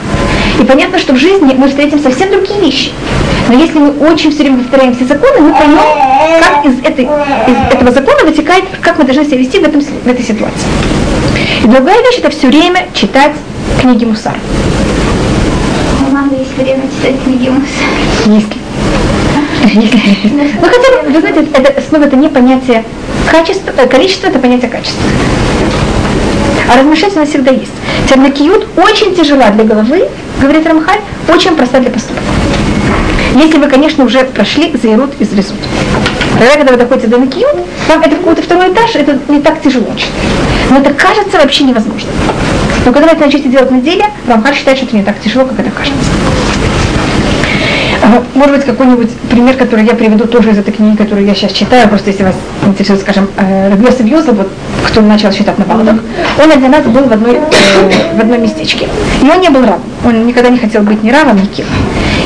[0.61, 2.93] И понятно, что в жизни мы встретим совсем другие вещи.
[3.49, 5.79] Но если мы очень все время повторяем все законы, мы поймем,
[6.41, 10.07] как из, этой, из этого закона вытекает, как мы должны себя вести в, этом, в
[10.07, 10.69] этой ситуации.
[11.63, 13.33] И другая вещь– это все время читать
[13.81, 14.35] книги Мусар.
[16.07, 18.37] У мамы есть время читать книги Мусар.
[18.41, 18.64] Если.
[19.73, 22.85] Ну хотя, вы знаете, это, снова это не понятие
[23.31, 25.03] качества, э, количества, это понятие качества.
[26.71, 27.73] А размышлять у всегда есть.
[28.09, 30.09] Тернакиют очень тяжела для головы,
[30.41, 32.23] говорит Рамхаль, очень проста для поступка.
[33.35, 35.59] Если вы, конечно, уже прошли заирут и зрезут.
[36.39, 37.57] Тогда, когда вы доходите до Накиют,
[37.89, 39.89] вам это какой-то второй этаж, это не так тяжело.
[40.71, 42.11] Но это кажется вообще невозможно.
[42.85, 45.47] Но когда вы это начнете делать на деле, Рамхаль считает, что это не так тяжело,
[45.47, 46.11] как это кажется.
[48.35, 51.89] Может быть, какой-нибудь пример, который я приведу тоже из этой книги, которую я сейчас читаю,
[51.89, 52.35] просто если вас
[52.67, 54.49] интересует, скажем, э, Рабьоса Бьюза, вот,
[54.87, 55.97] кто начал считать на балдах,
[56.43, 58.89] он один раз был в, одной, э, в одном местечке.
[59.23, 59.83] И он не был равом.
[60.05, 61.67] Он никогда не хотел быть ни равом, ни кем.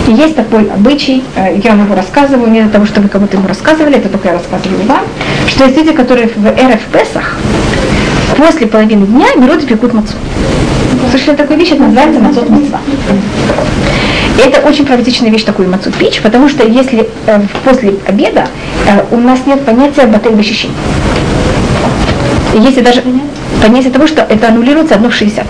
[0.07, 3.49] И есть такой обычай, э, я вам его рассказываю, не для того, чтобы кому-то его
[3.49, 5.05] рассказывали, это только я рассказываю вам,
[5.47, 7.37] что есть люди, которые в РФ Песах
[8.37, 10.15] после половины дня берут и пекут мацу.
[11.11, 12.81] Слышали такую вещь, это называется мацот мацва.
[14.45, 18.47] Это очень практичная вещь, такую мацу печь, потому что если э, после обеда
[18.87, 20.71] э, у нас нет понятия батель вещей.
[22.55, 23.03] Если даже
[23.61, 25.45] понятие того, что это аннулируется одно в 60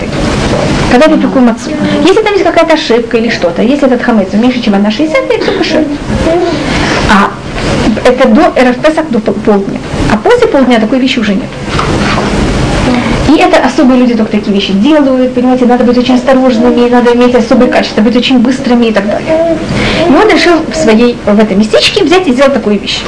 [0.90, 1.70] Когда я пеку мацу.
[2.02, 5.42] Если там есть какая-то ошибка или что-то, если этот хамец меньше, чем 1 60 это
[5.42, 5.84] все кошер.
[7.10, 7.30] А
[8.04, 9.78] это до РФ до полдня.
[10.12, 11.48] А после полдня такой вещи уже нет.
[13.28, 17.34] И это особые люди только такие вещи делают, понимаете, надо быть очень осторожными, надо иметь
[17.34, 19.56] особые качества, быть очень быстрыми и так далее.
[20.08, 23.02] И он решил в своей, в этом местечке взять и сделать такую вещь.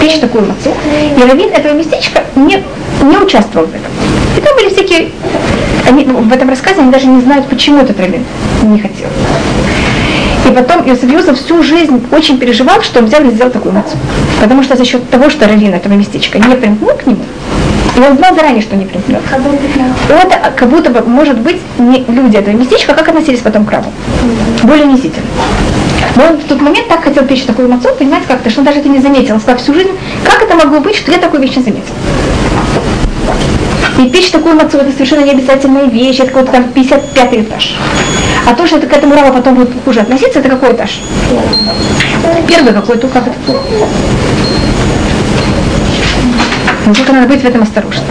[0.00, 0.70] Печь такую мацу.
[1.16, 2.64] И раввин этого местечка не,
[3.02, 3.92] не участвовал в этом.
[4.36, 5.10] И там были всякие,
[5.88, 8.24] они, ну, в этом рассказе они даже не знают, почему этот раввин
[8.62, 9.06] не хотел.
[10.48, 13.96] И потом Иосиф Юзов всю жизнь очень переживал, что он взял и сделал такую мацу.
[14.40, 17.24] Потому что за счет того, что раввин этого местечка не примкнул к нему,
[17.96, 19.20] и он знал заранее, что не примкнет.
[20.08, 23.90] Это как будто бы, может быть, не люди этого местечка, как относились потом к рабу.
[24.62, 25.26] Более унизительно.
[26.16, 28.80] Но он в тот момент так хотел печь такую мацу, понимаете, как-то, что он даже
[28.80, 29.34] это не заметил.
[29.34, 29.90] Он сказал всю жизнь,
[30.24, 31.94] как это могло быть, что я такую вещь не заметил.
[33.98, 37.76] И печь такую мацу, это совершенно не обязательная вещь, это какой-то там 55 этаж.
[38.46, 41.00] А то, что это к этому раву потом будет хуже относиться, это какой этаж?
[42.48, 43.36] Первый какой-то, как это?
[46.86, 48.04] Насколько надо быть в этом осторожным.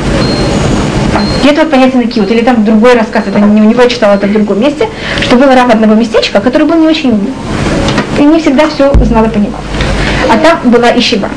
[1.46, 2.32] Это вот понятие накиют.
[2.32, 4.88] Или там другой рассказ, это не у него я читала это в другом месте,
[5.22, 7.34] что был раб одного местечка, который был не очень умный.
[8.20, 9.62] И не всегда все знал и понимал.
[10.32, 11.30] А там была ищева.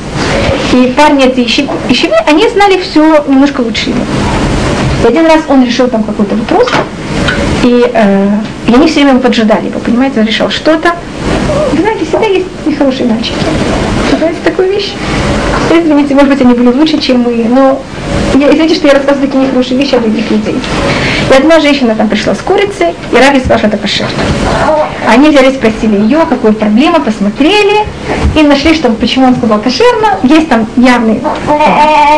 [0.73, 4.01] И парни эти ищевы, они знали все немножко лучше его.
[5.05, 6.69] И один раз он решил там какой-то вопрос,
[7.63, 8.29] и, э,
[8.69, 10.93] и они все время поджидали его, понимаете, он решил что-то.
[11.73, 13.35] Вы знаете, всегда есть нехорошие мальчики.
[14.19, 14.93] Знаете такую вещь?
[15.87, 17.81] Думаете, может быть, они были лучше, чем мы, но
[18.35, 20.57] я, извините, что я рассказываю такие нехорошие вещи о других людей.
[21.31, 24.07] И одна женщина там пришла с курицей, и Раби сказал, что это кошер.
[25.09, 27.85] Они взяли, спросили ее, какая проблема, посмотрели,
[28.35, 30.19] и нашли, что почему он сказал кошерно.
[30.23, 31.21] Есть там явный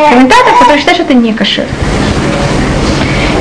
[0.09, 1.65] комментатор, который считает, что это не кошер.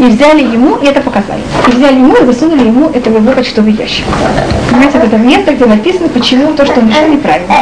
[0.01, 1.41] И взяли ему, и это показали.
[1.67, 4.05] И взяли ему и засунули ему это в его почтовый ящик.
[4.79, 7.53] Понимаете, это место, где написано, почему то, что он решил, неправильно.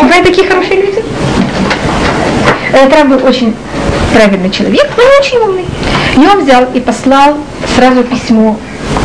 [0.00, 1.04] Бывают такие хорошие люди.
[2.72, 3.54] Этот раб был очень
[4.14, 5.64] праведный человек, но не очень умный.
[6.16, 7.36] И он взял и послал
[7.76, 8.56] сразу письмо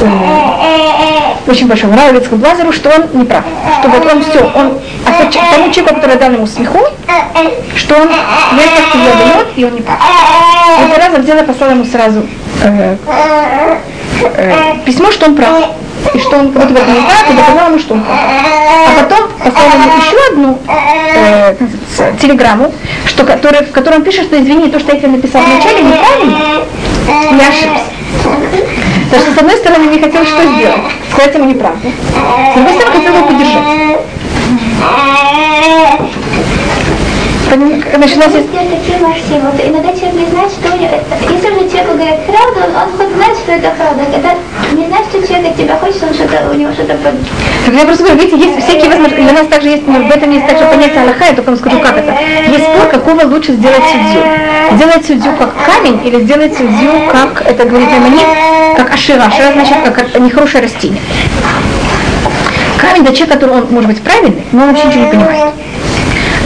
[0.02, 3.44] э, очень большому Равицкому Блазеру, что он не прав.
[3.80, 6.80] Что вот он все, он а тому человеку, который дал ему смеху,
[7.76, 9.98] что он вместо себя дает, и он не прав.
[10.80, 12.26] Это раза взяла и послала ему сразу
[12.64, 12.96] э,
[14.38, 15.72] э, письмо, что он прав.
[16.14, 18.19] И что он вот в этом не и доказал ему, что он прав.
[18.19, 21.56] А потом послал ему еще одну э,
[22.22, 22.73] телеграмму,
[23.06, 26.38] что, который, в котором пишет, что извини, то, что я тебе написал вначале, неправильно,
[27.32, 27.84] я ошибся.
[29.06, 30.82] Потому что, с одной стороны, мне хотелось что сделать?
[31.11, 31.91] Сказать ему неправду.
[32.52, 33.64] С другой стороны, хотел его поддержать.
[37.46, 38.52] Нас есть...
[38.52, 39.40] такие версии.
[39.40, 40.90] Вот иногда человек не знает, что у него...
[41.30, 44.04] Если уже человеку говорят правду, он, он хоть знает, что это правда.
[44.12, 44.36] Когда
[44.74, 46.98] не знает, что человек от тебя хочет, он что-то, у него что-то.
[46.98, 49.22] Так я просто говорю, видите, есть всякие возможности.
[49.22, 51.98] Для нас также есть, в этом есть также понятие Аллаха, я только вам скажу, как
[51.98, 52.14] это.
[52.50, 54.22] Есть спор, какого лучше сделать судью.
[54.74, 58.28] Сделать судью как камень или сделать судью как, это говорит Маймонит,
[58.76, 59.24] как ашира.
[59.24, 61.02] Ашира значит как нехорошее растение.
[62.78, 65.54] Камень, да человек, который он может быть правильный, но он вообще ничего не понимает.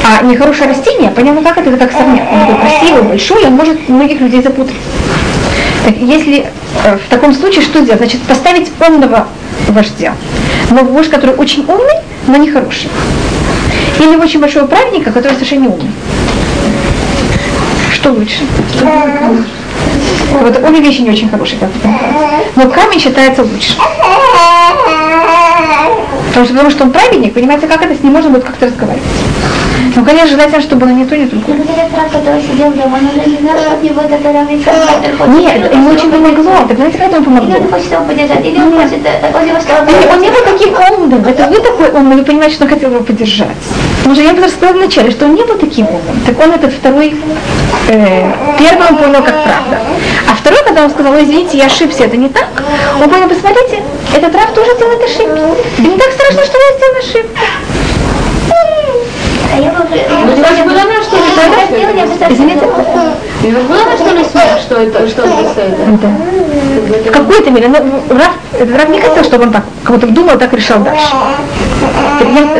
[0.04, 2.32] А нехорошее растение, понятно как это, это как сорняк.
[2.32, 4.76] Он такой красивый, большой, он может многих людей запутать.
[5.86, 6.48] Так, если
[6.84, 8.00] э, в таком случае что сделать?
[8.00, 9.28] Значит, поставить умного
[9.68, 10.14] вождя.
[10.72, 11.96] Но вождь, который очень умный,
[12.28, 12.90] но не хороший.
[14.00, 15.92] Или очень большого праведника, который совершенно не умный.
[17.92, 18.42] Что лучше?
[20.32, 21.70] Вот обе вещи не очень хорошие, как
[22.56, 23.74] Но камень считается лучше.
[26.28, 29.04] Потому что, потому что он праведник, понимаете, как это с ним можно будет как-то разговаривать.
[29.96, 31.58] Ну, конечно, желательно, чтобы было не то, не другое.
[35.40, 36.68] Нет, ему очень помогло.
[36.68, 37.56] Так знаете, как ему помогло?
[37.56, 37.62] Он
[38.66, 38.74] он
[39.36, 39.44] он
[40.14, 41.26] Он не был таким умным.
[41.26, 43.58] Это вы такой умный, вы понимаете, что он хотел его поддержать.
[43.98, 46.20] Потому что я бы рассказала вначале, что он не был таким умным.
[46.26, 47.16] Так он этот второй,
[47.90, 49.80] э, первый он понял как правда.
[50.30, 52.48] А второй, когда он сказал, извините, я ошибся, это не так,
[53.02, 53.84] он понял, посмотрите,
[54.16, 55.42] этот Раф тоже делает ошибки.
[55.78, 57.40] И не так страшно, что я сделал ошибку.
[59.52, 59.80] А я бы...
[62.30, 62.66] Извините.
[63.42, 66.08] Было что ли смех, что это, что это?
[67.06, 67.78] В какой-то мере, но
[68.10, 71.08] Раф, этот Раф не хотел, чтобы он так, как будто думал, так решал дальше.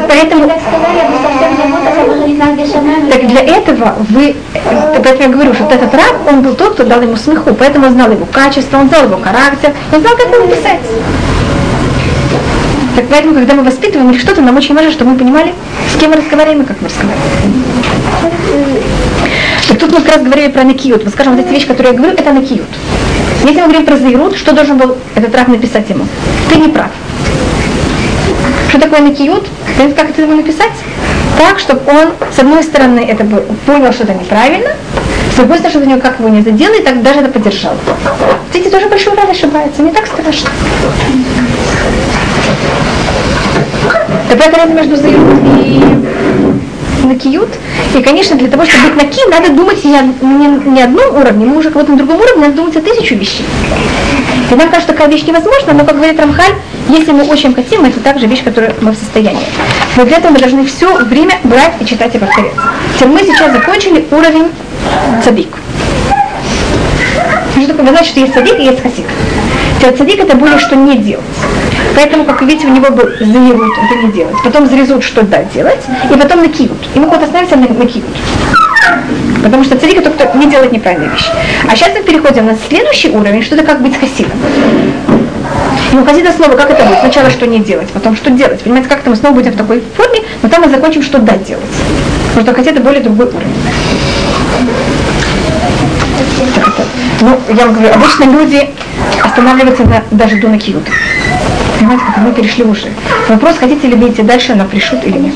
[0.08, 0.50] Поэтому,
[3.10, 4.36] так для этого вы,
[5.04, 7.88] поэтому я говорю, что вот этот раб, он был тот, кто дал ему смеху, поэтому
[7.88, 10.80] он знал его качество, он знал его характер, он знал, как его писать.
[13.00, 15.54] Так поэтому, когда мы воспитываем или что-то, нам очень важно, чтобы мы понимали,
[15.90, 17.64] с кем мы разговариваем и как мы разговариваем.
[19.70, 21.06] Так тут мы как раз говорили про накиют.
[21.06, 22.68] Мы скажем, вот эти вещи, которые я говорю, это накиют.
[23.46, 26.08] Если мы говорим про заирут, что должен был этот раб написать ему?
[26.50, 26.90] Ты не прав.
[28.68, 29.48] Что такое накиют?
[29.96, 30.74] Как это ему написать?
[31.38, 33.24] Так, чтобы он, с одной стороны, это
[33.66, 34.72] понял, что это неправильно,
[35.32, 37.76] с другой стороны, чтобы него как его не задело, и так даже это поддержал.
[38.54, 40.50] Видите, тоже большой раз ошибается, не так страшно.
[44.30, 45.40] Такая разница между заирут
[47.04, 47.50] и накиют.
[47.96, 51.58] И, конечно, для того, чтобы быть наки, надо думать не, не, не одном уровне, мы
[51.58, 53.46] уже кого-то на другом уровне, надо думать о тысячу вещей.
[54.52, 56.54] И нам кажется, такая вещь невозможна, но, как говорит Рамхаль,
[56.90, 59.46] если мы очень хотим, это также вещь, которую мы в состоянии.
[59.96, 62.54] Но для этого мы должны все время брать и читать и повторять.
[62.96, 64.52] Теперь мы сейчас закончили уровень
[65.24, 65.50] цадик.
[67.52, 67.86] Что такое?
[67.86, 69.06] Вы знаете, что есть цадик и есть хасик.
[69.98, 71.26] Цадик это более что не делать.
[72.00, 74.36] Поэтому, как вы видите, у него был заирут, это не делать.
[74.42, 76.78] Потом зарезут, что да делать, и потом накиют.
[76.96, 78.08] И мы вот остановимся на накиют.
[79.44, 81.30] Потому что царик это кто не делает неправильные вещи.
[81.68, 84.38] А сейчас мы переходим на следующий уровень, что это как быть хасидом.
[85.92, 87.00] И у хасида снова, как это будет?
[87.00, 88.62] Сначала что не делать, потом что делать.
[88.62, 91.66] Понимаете, как-то мы снова будем в такой форме, но там мы закончим, что да делать.
[92.30, 93.56] Потому что хасид это более другой уровень.
[97.22, 98.70] Ну, я вам говорю, обычно люди
[99.22, 100.92] останавливаются на, даже до накиюта.
[101.80, 102.88] Понимаете, как мы перешли уже.
[103.30, 105.34] Вопрос, хотите ли вы идти дальше на пришут или нет.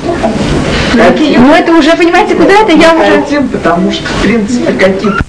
[0.91, 1.41] Хотим.
[1.41, 3.21] Ну это уже, понимаете, куда это я уже...
[3.21, 5.22] Хотим, потому что, в принципе, какие-то